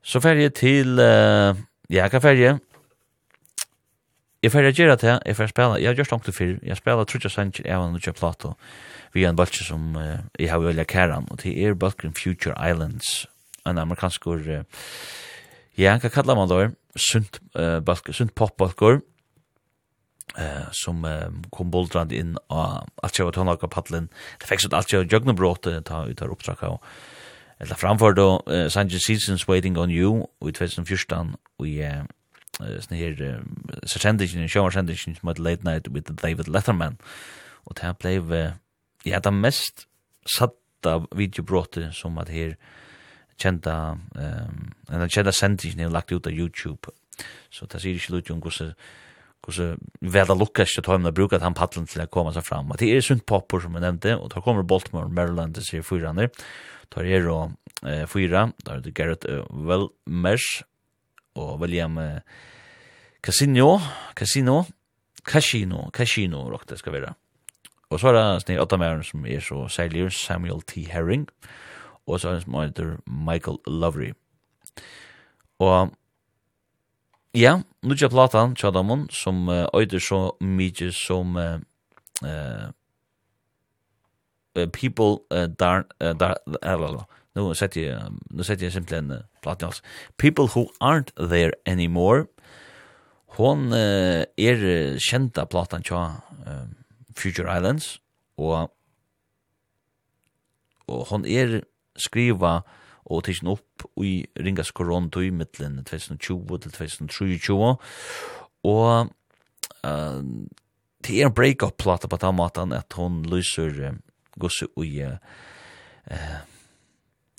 Så 0.03 0.21
fer 0.21 0.35
jeg 0.35 0.55
til, 0.55 0.99
uh, 0.99 1.55
ja, 1.91 2.09
hva 2.09 2.19
fer 2.23 2.39
jeg? 2.39 2.59
Jeg 4.43 4.51
får 4.51 4.65
reagere 4.67 4.97
til, 4.99 5.19
jeg 5.27 5.37
får 5.39 5.53
spela, 5.53 5.79
jeg 5.79 5.87
har 5.87 5.95
gjort 5.95 6.11
langt 6.11 6.25
til 6.27 6.35
før, 6.35 6.55
jeg 6.67 6.77
spela 6.77 7.05
Trudja 7.07 7.31
Sanchez, 7.31 7.63
jeg 7.65 7.79
har 7.79 7.91
nu 7.91 8.01
kjøpt 8.03 8.19
plato, 8.19 8.57
vi 9.15 9.23
er 9.23 9.31
en 9.31 9.39
balkje 9.39 9.63
som 9.69 9.95
uh, 9.95 10.19
jeg 10.35 10.51
har 10.51 10.59
velja 10.59 10.85
kæran, 10.85 11.29
og 11.31 11.39
det 11.45 11.53
er 11.63 11.79
balkjen 11.79 12.15
Future 12.19 12.57
Islands, 12.59 13.29
en 13.67 13.79
amerikansk 13.79 14.27
ur, 14.27 14.43
uh, 14.43 14.65
ja, 15.79 15.95
hva 15.95 16.11
kallar 16.11 16.35
man 16.35 16.51
det, 16.51 16.73
sunt, 16.99 17.39
uh, 17.55 17.79
balk, 17.87 18.11
sunt 18.11 18.35
popbalkor, 18.35 19.01
eh 20.39 20.69
som 20.73 21.05
um, 21.05 21.43
kom 21.53 21.71
boldrand 21.71 22.13
inn 22.13 22.37
av 22.49 22.87
alt 23.03 23.13
jeg 23.13 23.21
sjøva 23.21 23.35
tonaka 23.37 23.69
padlen. 23.69 24.09
Det 24.41 24.49
fikk 24.49 24.63
sånn 24.65 24.77
alt 24.79 24.89
jeg 24.89 25.03
sjøva 25.03 25.11
jøgnebråte 25.13 25.75
ta 25.85 26.07
ut 26.09 26.23
av 26.23 26.33
opptrakka 26.33 26.71
og 26.77 26.81
eller 27.61 27.79
framfor 27.79 28.17
da, 28.17 28.27
uh, 28.49 28.69
Sanchez 28.73 29.05
Seasons 29.07 29.45
Waiting 29.47 29.77
on 29.79 29.93
You 29.93 30.25
i 30.43 30.55
2014 30.57 31.37
og 31.37 31.69
i 31.69 31.77
uh, 31.85 32.03
sånn 32.59 32.99
her 32.99 33.17
sendingen, 33.89 34.51
sjøvarsendingen 34.51 35.17
som 35.19 35.31
heter 35.31 35.45
Late 35.45 35.67
Night 35.67 35.89
with 35.89 36.13
David 36.21 36.51
Letterman. 36.53 36.99
Og 37.65 37.79
det 37.79 37.87
her 37.87 38.59
ja, 39.05 39.19
det 39.19 39.33
mest 39.35 39.87
satta 40.37 41.01
videobrotet 41.17 41.95
som 41.97 42.19
at 42.23 42.31
her 42.31 42.57
kjenta, 43.41 43.97
um, 44.15 44.73
en 44.91 45.09
kjenta 45.09 45.33
sendingen 45.35 45.87
er 45.87 45.95
lagt 45.95 46.13
ut 46.13 46.27
av 46.27 46.35
YouTube. 46.35 46.93
Så 47.51 47.67
det 47.67 47.83
sier 47.83 47.99
ikke 47.99 48.19
lukk 48.19 48.31
om 48.35 48.43
hvordan 48.45 48.77
hvordan 49.43 49.79
veda 50.15 50.37
lukkas 50.39 50.77
til 50.77 50.85
tøymna 50.87 51.11
bruka 51.11 51.41
han 51.43 51.57
paddelen 51.59 51.89
til 51.91 52.05
å 52.05 52.11
komme 52.11 52.31
seg 52.35 52.45
fram. 52.47 52.71
Og 52.71 52.79
det 52.79 52.93
er 52.95 53.03
sunt 53.03 53.25
popper 53.27 53.65
som 53.65 53.75
jeg 53.75 53.83
nevnte, 53.83 54.15
og 54.15 54.31
da 54.31 54.43
kommer 54.45 54.63
Baltimore, 54.63 55.11
Maryland, 55.11 55.57
det 55.57 55.65
sier 55.67 55.83
fyra 55.83 56.13
andre. 56.13 56.29
Tar 56.93 57.09
er 57.09 57.27
det 57.27 57.97
fyra, 58.13 58.45
da 58.63 58.77
er 58.77 58.85
det 58.85 58.95
Garrett 58.95 59.27
Wellmers, 59.51 60.63
og 61.35 61.61
William 61.61 61.97
uh, 61.97 62.21
Casino, 63.23 63.79
Casino, 64.15 64.65
Casino, 65.25 65.91
Casino, 65.91 66.51
rock 66.51 66.69
det 66.69 66.79
skal 66.79 66.93
være. 66.93 67.15
Og 67.91 68.01
så 68.01 68.09
er 68.09 68.17
det 68.17 68.25
sånne 68.43 68.63
åtta 68.63 68.79
mæren 68.81 69.05
som 69.05 69.27
er 69.29 69.41
så 69.45 69.67
særlig, 69.69 70.09
Samuel 70.17 70.63
T. 70.67 70.87
Herring, 70.91 71.29
og 72.07 72.21
så 72.21 72.29
er 72.29 72.39
det 72.39 72.45
som 72.45 72.55
heter 72.59 72.95
Michael 73.07 73.59
Lovery. 73.67 74.13
Og 75.61 75.93
ja, 77.35 77.61
nu 77.83 77.95
er 77.95 78.09
platan, 78.09 78.57
tja 78.57 78.71
damon, 78.71 79.07
som 79.11 79.49
uh, 79.49 79.67
øyder 79.75 79.99
så 79.99 80.37
mye 80.41 80.93
som 80.93 81.37
uh, 81.37 81.61
uh, 82.25 82.73
people 84.73 85.23
uh, 85.31 85.47
dar, 85.61 85.85
uh, 86.01 86.13
dar, 86.19 86.37
uh, 86.49 87.05
nu 87.35 87.55
sätter 87.55 87.81
jag 87.81 88.13
nu 88.31 88.45
sätter 88.45 88.65
jag 88.65 88.73
simpelthen 88.73 89.25
plattan 89.43 89.67
alltså 89.67 89.83
people 90.17 90.45
who 90.45 90.67
aren't 90.81 91.29
there 91.29 91.53
anymore 91.67 92.27
hon 93.27 93.73
uh, 93.73 94.25
er 94.37 94.99
kjenta 95.01 95.47
platan 95.47 95.83
tja 95.83 96.23
uh, 96.47 96.69
Future 97.17 97.49
Islands 97.57 97.99
og 98.37 98.71
og 100.89 101.07
hon 101.09 101.25
er 101.25 101.63
skriva 101.97 102.61
og 103.09 103.25
tisin 103.25 103.51
opp 103.53 103.87
i 104.03 104.23
Ringas 104.39 104.73
Korontøy 104.77 105.31
mittlen 105.35 105.81
2020 105.85 106.59
til 106.65 106.75
2023 106.77 107.57
og 108.69 109.09
uh, 109.85 110.21
det 111.03 111.19
er 111.19 111.27
en 111.27 111.35
break-up 111.35 111.81
plata 111.81 112.09
på 112.09 112.21
den 112.21 112.37
måten 112.37 112.73
at 112.77 112.93
hon 112.99 113.23
lyser 113.27 113.73
uh, 113.89 113.97
gosse 114.39 114.69
i 114.85 115.03
uh, 115.03 115.17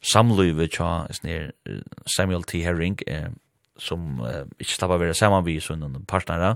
samløyve 0.03 0.67
tja 0.71 1.05
snir 1.15 1.51
Samuel 2.09 2.43
T. 2.47 2.63
Herring 2.65 2.99
eh, 3.07 3.29
som 3.79 4.21
eh, 4.27 4.43
ikke 4.59 4.75
slapp 4.75 4.95
av 4.95 5.01
være 5.01 5.17
saman 5.17 5.45
vi 5.47 5.57
som 5.63 5.79
noen 5.81 6.05
partnere 6.09 6.55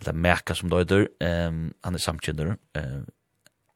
eller 0.00 0.16
meka 0.26 0.54
som 0.56 0.70
døyder 0.70 1.08
eh, 1.24 1.50
han 1.50 1.98
er 1.98 2.02
samkjenner 2.02 2.56
eh, 2.78 3.00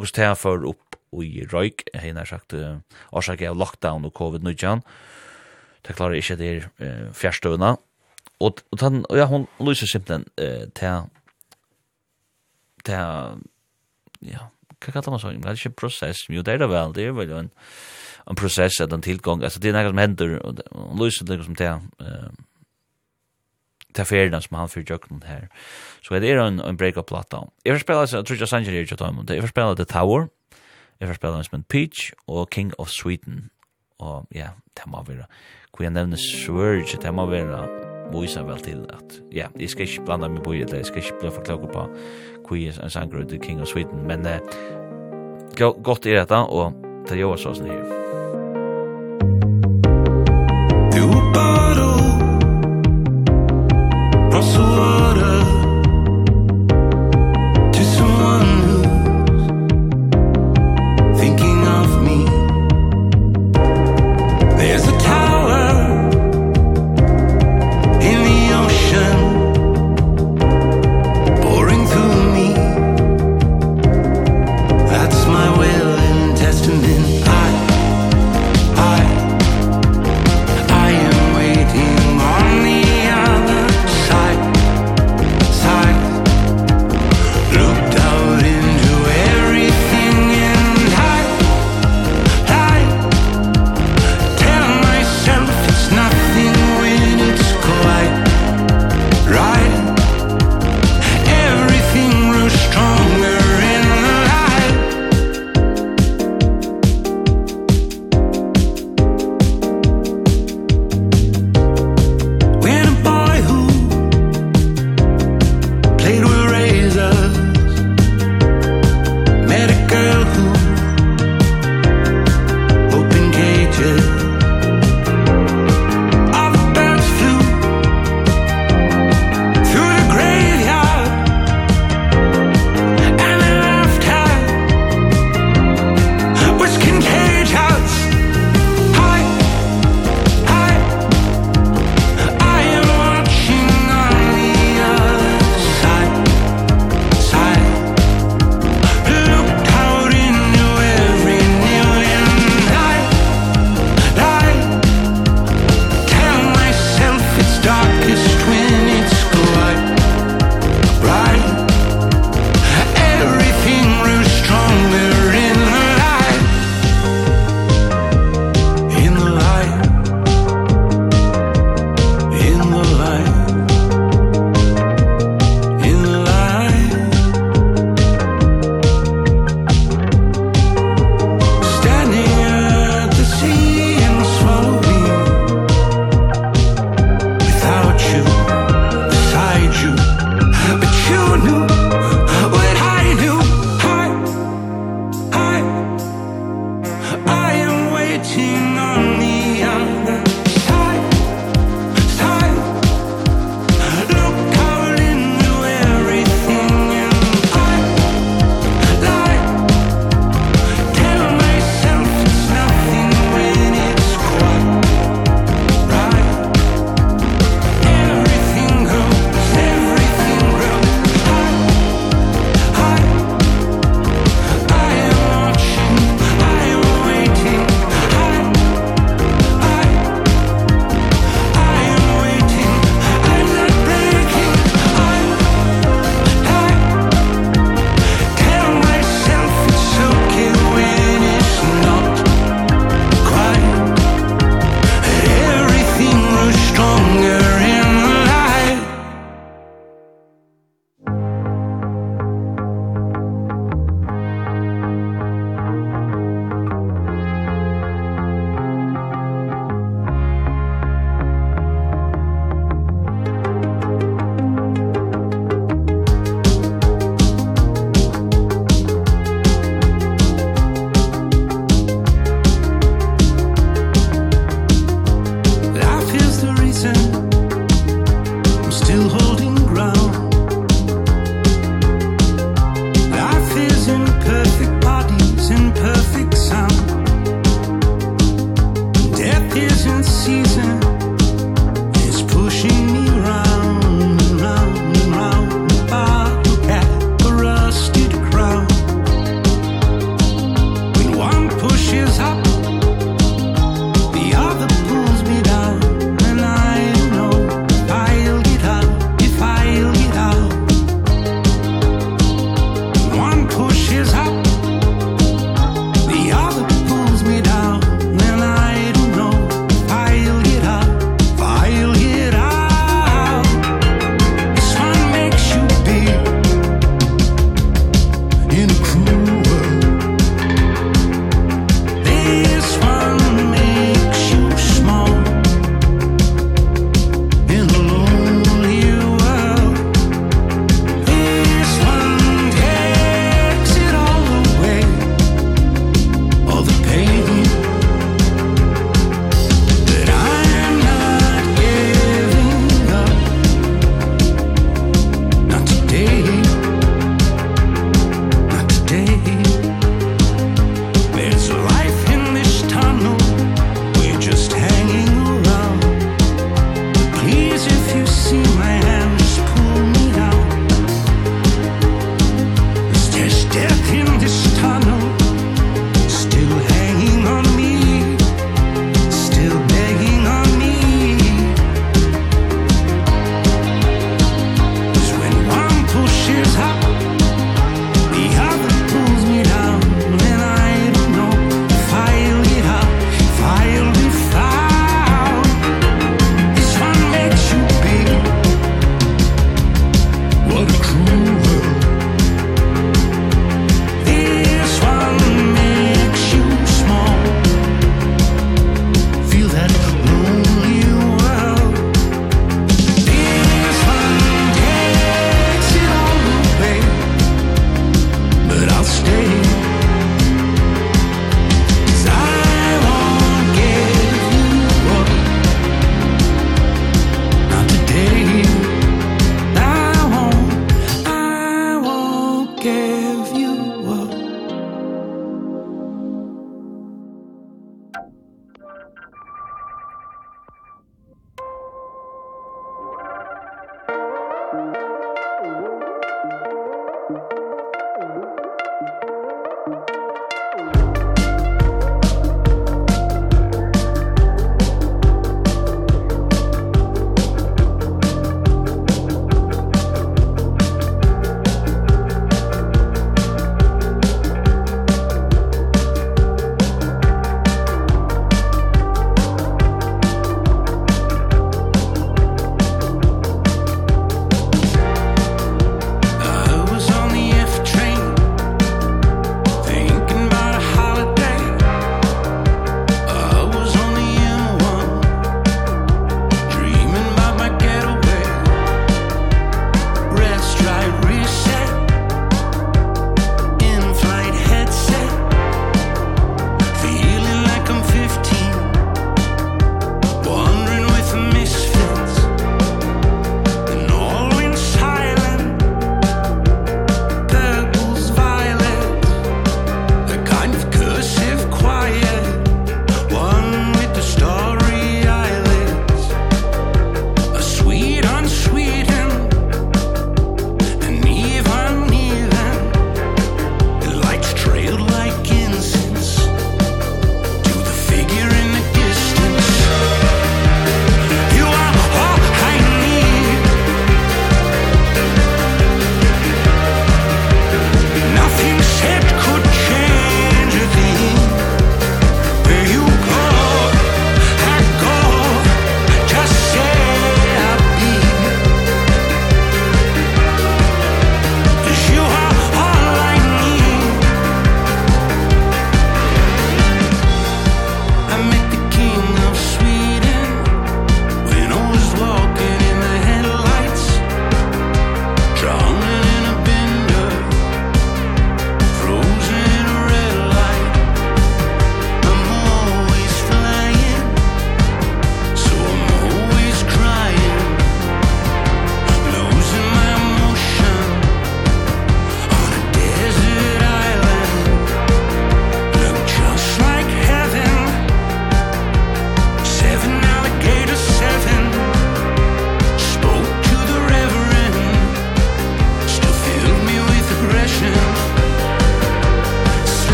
hos 0.00 0.14
det 0.16 0.28
for 0.40 0.68
opp 0.68 0.98
i 1.20 1.44
røyk 1.48 1.86
hei 1.96 2.12
nær 2.16 2.28
sagt 2.28 2.54
eh, 2.56 2.78
årsak 3.12 3.44
av 3.48 3.58
lockdown 3.58 4.06
og 4.08 4.14
covid-19 4.16 4.84
det 5.82 5.96
klarer 5.98 6.20
ikke 6.20 6.38
det 6.40 6.52
eh, 6.84 7.08
fjærstøvna 7.16 7.74
og, 8.42 8.62
og, 8.72 8.78
den, 8.80 9.04
og 9.08 9.18
ja, 9.18 9.26
hun 9.30 9.46
lyser 9.62 9.90
simpelthen 9.90 10.28
eh, 10.40 10.68
til 10.76 11.08
til 12.82 12.98
ja, 14.26 14.48
hva 14.82 14.90
kallar 14.90 15.14
man 15.14 15.20
så? 15.22 15.30
Det 15.30 15.46
er 15.46 15.58
ikke 15.58 15.78
prosess, 15.84 16.24
jo 16.30 16.42
det 16.42 16.56
er 16.56 16.64
det 16.64 16.70
vel, 16.70 16.94
det 16.94 17.04
er 17.06 17.14
vel 17.14 17.34
en 17.36 17.52
en 18.26 18.36
process 18.36 18.80
att 18.80 18.92
en 18.92 19.02
tillgång 19.02 19.42
alltså 19.42 19.60
det 19.60 19.68
är 19.68 19.72
något 19.72 19.90
som 19.90 19.98
händer 19.98 20.46
och 20.46 20.58
hon 20.70 21.04
lyser 21.04 21.24
det 21.24 21.44
som 21.44 21.54
det 21.54 21.80
ta 23.92 24.04
ferna 24.04 24.40
som 24.40 24.56
han 24.56 24.68
fyrir 24.68 24.90
jöknen 24.90 25.22
her. 25.22 25.48
Så 26.02 26.18
det 26.18 26.30
er 26.30 26.40
en, 26.40 26.60
en 26.60 26.76
break-up 26.76 27.06
platta. 27.06 27.46
Jeg 27.64 27.76
får 27.76 27.84
spelat 27.84 28.12
jeg 28.12 28.24
tror 28.24 28.34
ikke 28.34 28.42
jeg 28.42 28.48
sanger 28.48 28.70
her 28.70 28.80
i 28.80 28.90
Jotamund, 28.90 29.30
jeg 29.30 29.42
får 29.42 29.52
spela 29.52 29.74
The 29.74 29.84
Tower, 29.84 30.28
jeg 31.00 31.08
får 31.08 31.20
spelat 31.20 31.46
som 31.46 31.58
en 31.58 31.64
Peach 31.68 32.12
og 32.26 32.50
King 32.50 32.72
of 32.78 32.88
Sweden. 32.88 33.50
Og 33.98 34.26
ja, 34.34 34.48
det 34.76 34.86
må 34.86 35.04
være, 35.06 35.28
hvor 35.76 35.84
jeg 35.84 35.92
nevner 35.92 36.16
Swerge? 36.16 36.98
det 37.02 37.14
må 37.14 37.26
være 37.26 37.68
vise 38.12 38.42
vel 38.44 38.60
til 38.60 38.84
at, 38.92 39.22
ja, 39.32 39.46
jeg 39.60 39.70
skal 39.70 39.86
ikke 39.86 40.04
blanda 40.04 40.28
meg 40.28 40.42
på 40.44 40.52
i 40.52 40.64
det, 40.64 40.82
jeg 40.82 40.86
skal 40.86 41.00
ikke 41.00 41.20
bli 41.20 41.30
forklager 41.32 41.72
på 41.72 41.86
hvor 42.46 42.56
jeg 42.58 42.74
er 42.76 42.84
en 42.84 42.90
sanger 42.90 43.24
The 43.24 43.38
King 43.38 43.60
of 43.60 43.66
Sweden, 43.66 44.06
men 44.06 44.26
eh, 44.26 44.40
godt 45.56 46.06
er 46.06 46.20
dette, 46.20 46.36
og 46.36 46.74
det 47.08 47.16
gjør 47.22 47.40
sånn 47.40 47.70
her. 47.70 48.11
Du 50.92 51.06
bara 51.34 51.51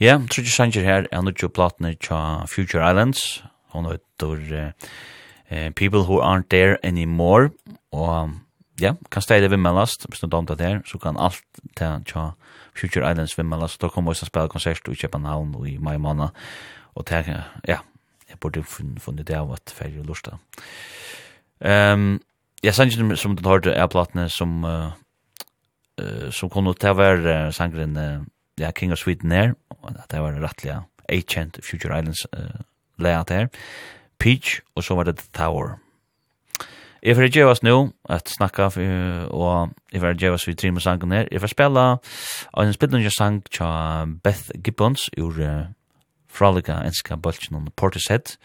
Ja, 0.00 0.06
yeah, 0.06 0.28
Trudje 0.28 0.50
Sanger 0.50 0.82
her 0.82 1.06
er 1.10 1.22
nødt 1.22 1.38
til 1.38 1.48
platene 1.50 1.96
tja 1.98 2.44
Future 2.46 2.90
Islands. 2.90 3.44
Hun 3.74 3.84
er 3.84 3.96
etter 3.98 4.72
People 5.74 6.04
Who 6.06 6.20
Aren't 6.22 6.46
There 6.50 6.76
Anymore. 6.86 7.50
Og 7.90 8.30
ja, 8.80 8.92
kan 9.10 9.22
stedet 9.22 9.50
vimmelast, 9.50 10.06
hvis 10.08 10.20
du 10.20 10.26
damt 10.26 10.48
det 10.48 10.60
her, 10.60 10.80
så 10.86 10.98
kan 10.98 11.18
alt 11.18 11.42
ta 11.76 11.98
tja 12.06 12.28
Future 12.78 13.10
Islands 13.10 13.38
vimmelast. 13.38 13.82
Da 13.82 13.88
kommer 13.88 14.12
vi 14.14 14.20
til 14.20 14.28
å 14.28 14.30
spille 14.30 14.54
konsert 14.54 14.86
i 14.86 14.94
København 14.94 15.54
og 15.58 15.66
i 15.68 15.76
mai 15.82 15.96
måned. 15.98 16.30
Og 16.94 17.08
det 17.10 17.26
ja, 17.66 17.82
jeg 18.30 18.38
burde 18.40 18.62
funnet 18.62 19.26
det 19.26 19.34
av 19.34 19.50
at 19.52 19.74
ferie 19.74 20.06
lorsta. 20.06 20.38
Um, 21.58 22.20
ja, 22.62 22.70
Sanger 22.70 23.16
som 23.16 23.34
du 23.34 23.48
hørte 23.48 23.74
er 23.74 23.86
platene 23.90 24.28
som... 24.28 24.64
Uh, 24.64 24.90
som 26.30 26.46
kunne 26.46 26.76
til 26.78 26.92
å 26.92 26.94
være 26.94 27.32
sangren 27.50 27.96
ja, 28.58 28.70
King 28.70 28.92
of 28.92 28.98
Sweden 28.98 29.32
her, 29.32 29.52
og 29.70 29.96
det 30.10 30.20
var 30.20 30.32
en 30.32 30.42
rettelig 30.42 30.80
Ancient 31.08 31.58
Future 31.62 31.98
Islands 31.98 32.26
uh, 32.36 32.60
layout 32.98 33.30
her, 33.30 33.46
Peach, 34.18 34.60
og 34.74 34.84
så 34.84 34.94
var 34.94 35.04
det 35.04 35.16
The 35.18 35.28
Tower. 35.34 35.78
Jeg 37.02 37.16
får 37.16 37.30
gjøre 37.30 37.50
oss 37.50 37.62
nå, 37.62 37.92
at 38.10 38.28
snakka, 38.28 38.62
og 39.30 39.70
jeg 39.92 40.00
får 40.00 40.18
gjøre 40.18 40.34
oss 40.34 40.48
vi 40.48 40.54
trimmer 40.54 40.80
sangen 40.80 41.12
her. 41.12 41.28
Jeg 41.30 41.40
får 41.40 41.52
spille 41.54 41.84
en 42.58 42.72
spillende 42.72 43.10
sang 43.14 43.42
fra 43.54 44.06
Beth 44.24 44.50
Gibbons, 44.64 45.10
ur 45.18 45.38
uh, 45.38 45.70
fralika 46.28 46.82
enska 46.84 47.16
bølgen 47.16 47.56
om 47.56 47.68
Portishead, 47.76 48.36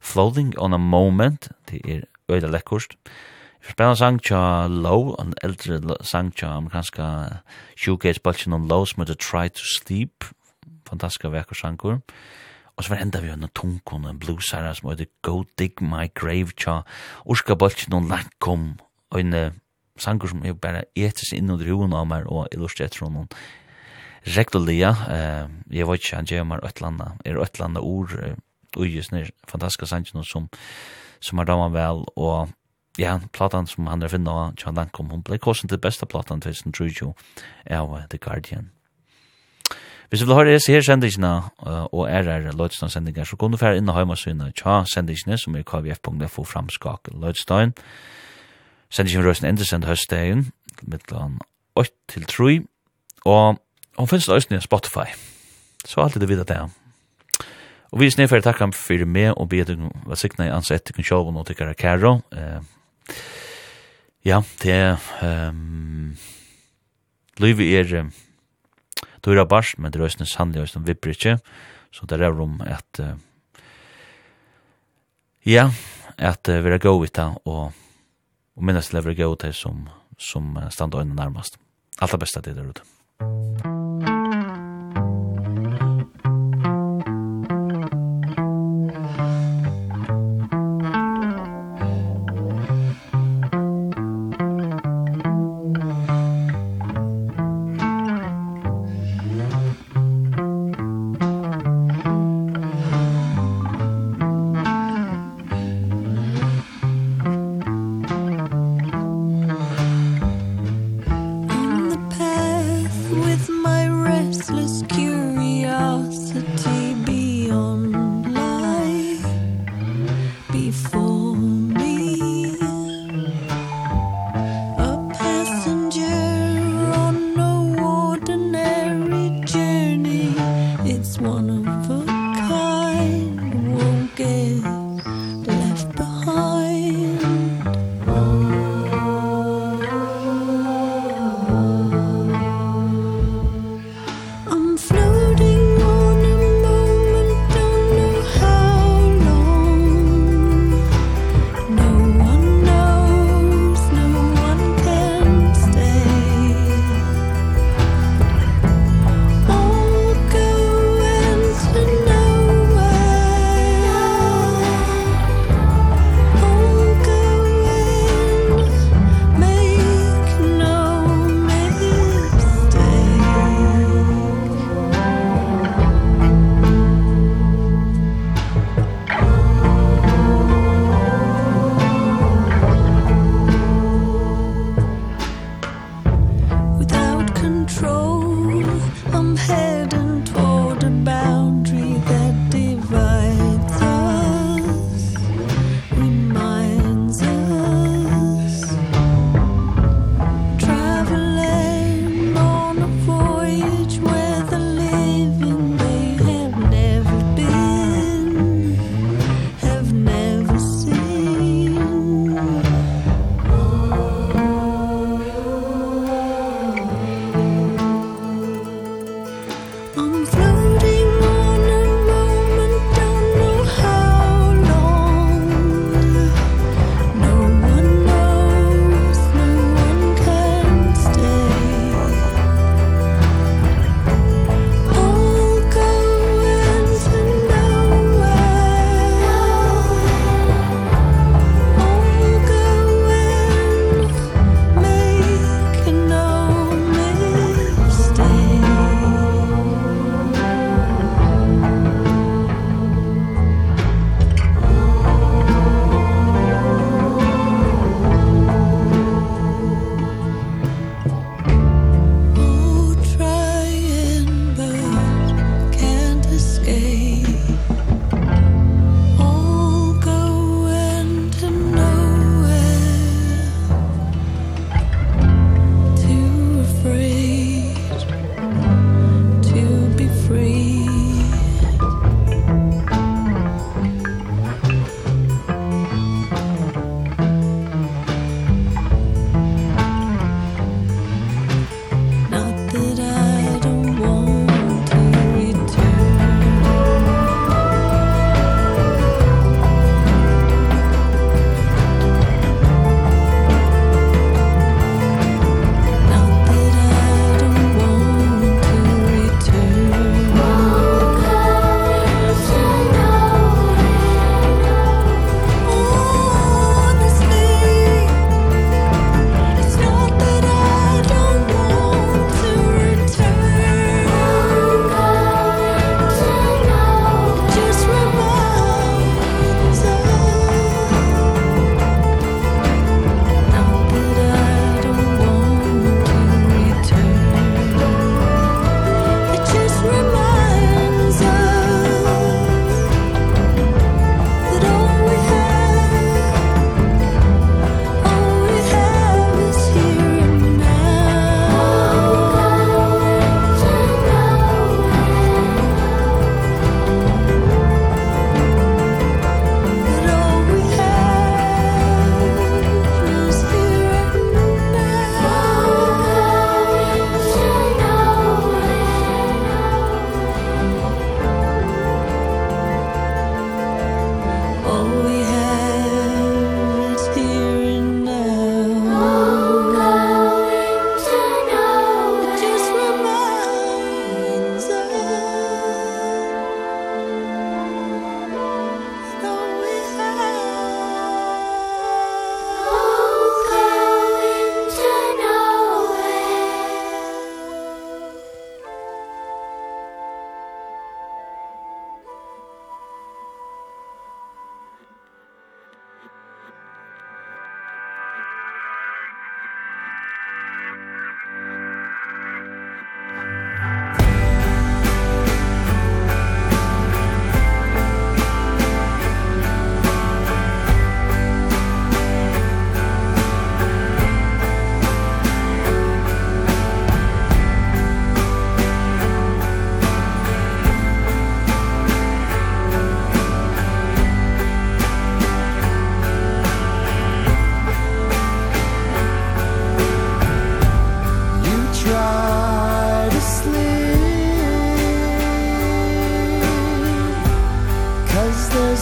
Floating 0.00 0.54
on 0.58 0.72
a 0.72 0.78
Moment, 0.78 1.48
det 1.70 1.80
er 1.84 2.00
øyla 2.30 2.46
lekkurst. 2.46 2.94
Musikk 2.94 3.35
Jeg 3.62 3.72
spela 3.72 3.90
en 3.90 3.98
sang 3.98 4.18
tja 4.22 4.40
Low, 4.70 5.14
en 5.20 5.34
eldre 5.44 5.96
sang 6.06 6.30
tja 6.36 6.52
amerikanska 6.56 7.06
shoegaze-baltjen 7.76 8.54
on 8.54 8.68
Low 8.68 8.84
som 8.84 9.02
heter 9.02 9.18
Try 9.18 9.48
to 9.48 9.64
Sleep, 9.64 10.24
fantastiska 10.88 11.32
vekker 11.32 11.58
sangur. 11.58 12.00
Og 12.76 12.84
så 12.84 12.92
var 12.92 13.00
enda 13.00 13.22
vi 13.24 13.32
henne 13.32 13.48
tunkun, 13.56 14.04
en 14.04 14.18
bluesara 14.20 14.74
som 14.74 14.90
heter 14.90 15.08
Go 15.22 15.44
Dig 15.58 15.80
My 15.80 16.08
Grave 16.14 16.52
tja, 16.56 16.82
urska 17.26 17.56
baltjen 17.56 17.96
on 17.96 18.08
Lankom, 18.08 18.74
og 19.10 19.20
en 19.20 19.60
sangur 19.98 20.28
som 20.28 20.44
er 20.44 20.52
bare 20.52 20.84
etis 20.94 21.32
inn 21.32 21.50
under 21.50 21.66
huen 21.66 21.96
av 21.96 22.04
meg 22.10 22.28
og 22.28 22.50
illustretter 22.52 23.06
henne 23.06 23.24
regulia, 24.36 24.90
eh, 25.08 25.48
jeg 25.70 25.86
vet 25.86 26.02
ikke, 26.02 26.16
han 26.16 26.26
gjør 26.26 26.46
meg 26.50 26.64
øtlanda, 26.66 27.12
er 27.24 27.38
øtlanda 27.40 27.80
ord, 27.80 28.12
og 28.76 28.86
just 28.86 29.12
nir 29.12 29.30
fantastiska 29.48 29.86
sangen 29.86 30.24
som 30.24 30.48
som 31.20 31.38
er 31.38 31.48
damer 31.48 31.72
vel, 31.72 32.04
og 32.16 32.50
ja, 32.98 33.18
platan 33.32 33.66
som 33.66 33.86
han 33.86 34.02
er 34.02 34.12
finna 34.12 34.32
av 34.32 34.54
John 34.60 34.76
Lankom, 34.78 35.10
hun 35.10 35.24
ble 35.26 35.38
korsen 35.38 35.68
til 35.68 35.80
besta 35.82 36.06
platan 36.06 36.40
til 36.40 36.54
sin 36.54 36.72
Trujo 36.72 37.14
av 37.70 37.98
The 38.10 38.18
Guardian. 38.18 38.70
Hvis 40.08 40.20
du 40.22 40.26
vil 40.26 40.36
høre 40.38 40.52
disse 40.54 40.70
her 40.70 40.84
sendingene 40.86 41.32
og 41.66 42.06
RR 42.06 42.52
Lødstein 42.54 42.90
sendinger, 42.90 43.24
så 43.24 43.36
kan 43.36 43.50
du 43.50 43.58
fære 43.58 43.80
inn 43.80 43.90
og 43.90 43.96
høyma 43.98 44.14
syne 44.14 44.52
tja 44.54 44.84
sendingene 44.86 45.38
som 45.38 45.56
er 45.58 45.66
kvf.fo 45.66 46.44
framskak 46.46 47.10
Lødstein. 47.10 47.74
Sendingen 48.90 49.26
røysen 49.26 49.48
endesend 49.48 49.84
høstdagen, 49.84 50.52
mittlan 50.86 51.40
8 51.74 51.90
til 52.12 52.26
3, 52.30 52.60
og 53.26 53.58
hun 53.98 54.08
finnes 54.08 54.28
løsning 54.30 54.60
av 54.60 54.68
Spotify. 54.68 55.10
Så 55.84 56.00
alltid 56.00 56.22
du 56.22 56.30
vidt 56.30 56.46
det 56.46 56.54
er. 56.54 56.70
Og 57.90 58.00
vi 58.00 58.06
er 58.06 58.14
snedferdig 58.14 58.46
takk 58.46 58.62
ham 58.62 58.72
for 58.74 59.02
meg 59.10 59.32
og 59.34 59.50
bedre 59.50 59.90
hva 60.06 60.18
sikna 60.18 60.46
i 60.46 60.54
ansett 60.54 60.86
til 60.86 60.94
kun 60.94 61.06
sjåvun 61.06 61.38
og 61.40 61.46
tykkara 61.48 61.74
kæro. 61.74 62.20
Eh, 62.30 62.62
Ja, 64.26 64.42
det 64.62 64.72
er... 64.72 64.96
Um, 65.22 66.16
Løyvi 67.38 67.68
er... 67.78 67.92
Um, 68.00 68.12
du 69.24 69.32
er 69.34 69.44
barst, 69.44 69.78
men 69.78 69.92
det 69.92 70.00
er 70.00 70.06
også 70.06 70.26
sannlig 70.30 70.62
og 70.62 70.68
som 70.70 70.86
vipper 70.86 71.10
ikke. 71.10 71.38
Så 71.94 72.06
det 72.06 72.20
er 72.20 72.34
rom 72.34 72.60
at... 72.66 73.00
Uh, 73.00 73.14
ja, 75.46 75.70
at 76.18 76.48
uh, 76.48 76.64
vi 76.64 76.74
er 76.74 76.82
gode 76.82 77.06
vidt 77.06 77.22
og, 77.22 77.72
og 78.56 78.62
minnes 78.62 78.90
til 78.90 78.98
å 78.98 79.06
være 79.06 79.20
gode 79.22 79.50
ut 79.50 79.54
som, 79.54 79.86
som 80.18 80.56
uh, 80.56 80.68
stand 80.70 80.94
og 80.94 81.04
øyne 81.04 81.14
nærmest. 81.14 81.60
Alt 82.00 82.12
det 82.16 82.22
beste 82.26 82.42
til 82.42 82.54
det 82.54 82.62
der 82.62 82.70
ute. 82.74 82.92
Musikk 83.20 84.15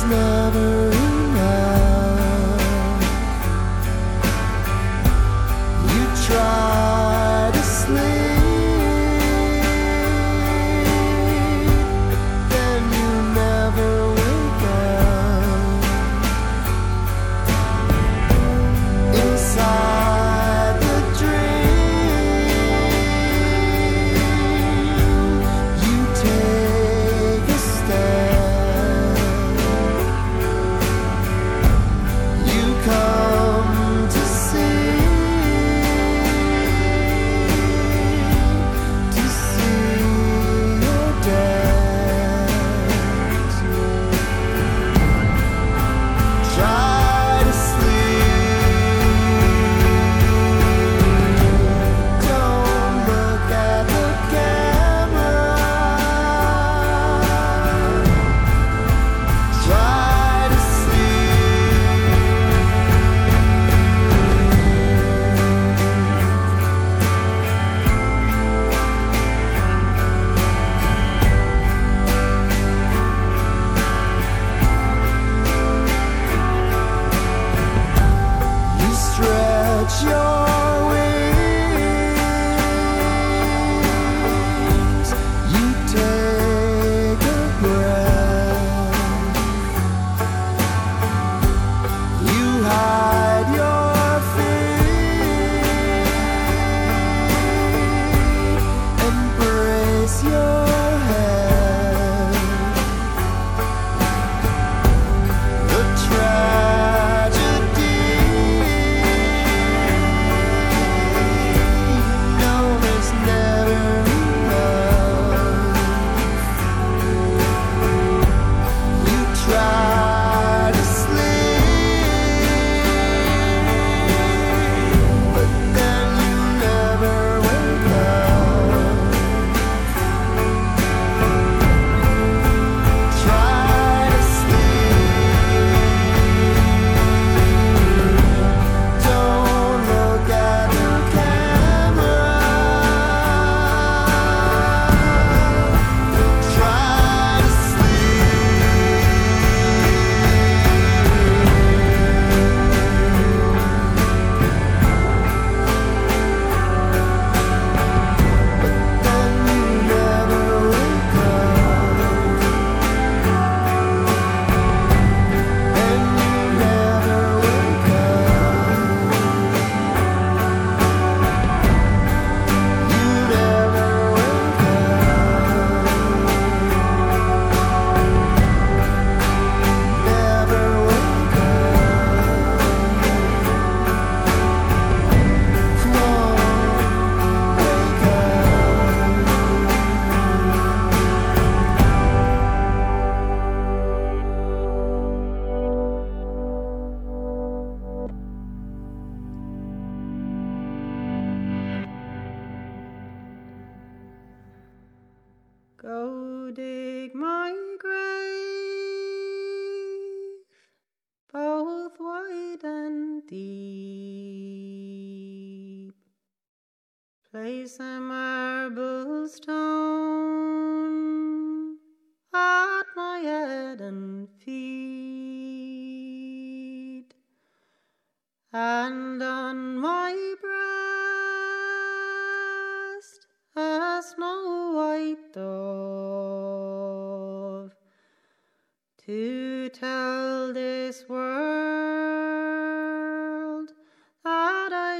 never 0.08 1.03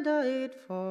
that 0.04 0.26
it 0.26 0.54
falls. 0.68 0.83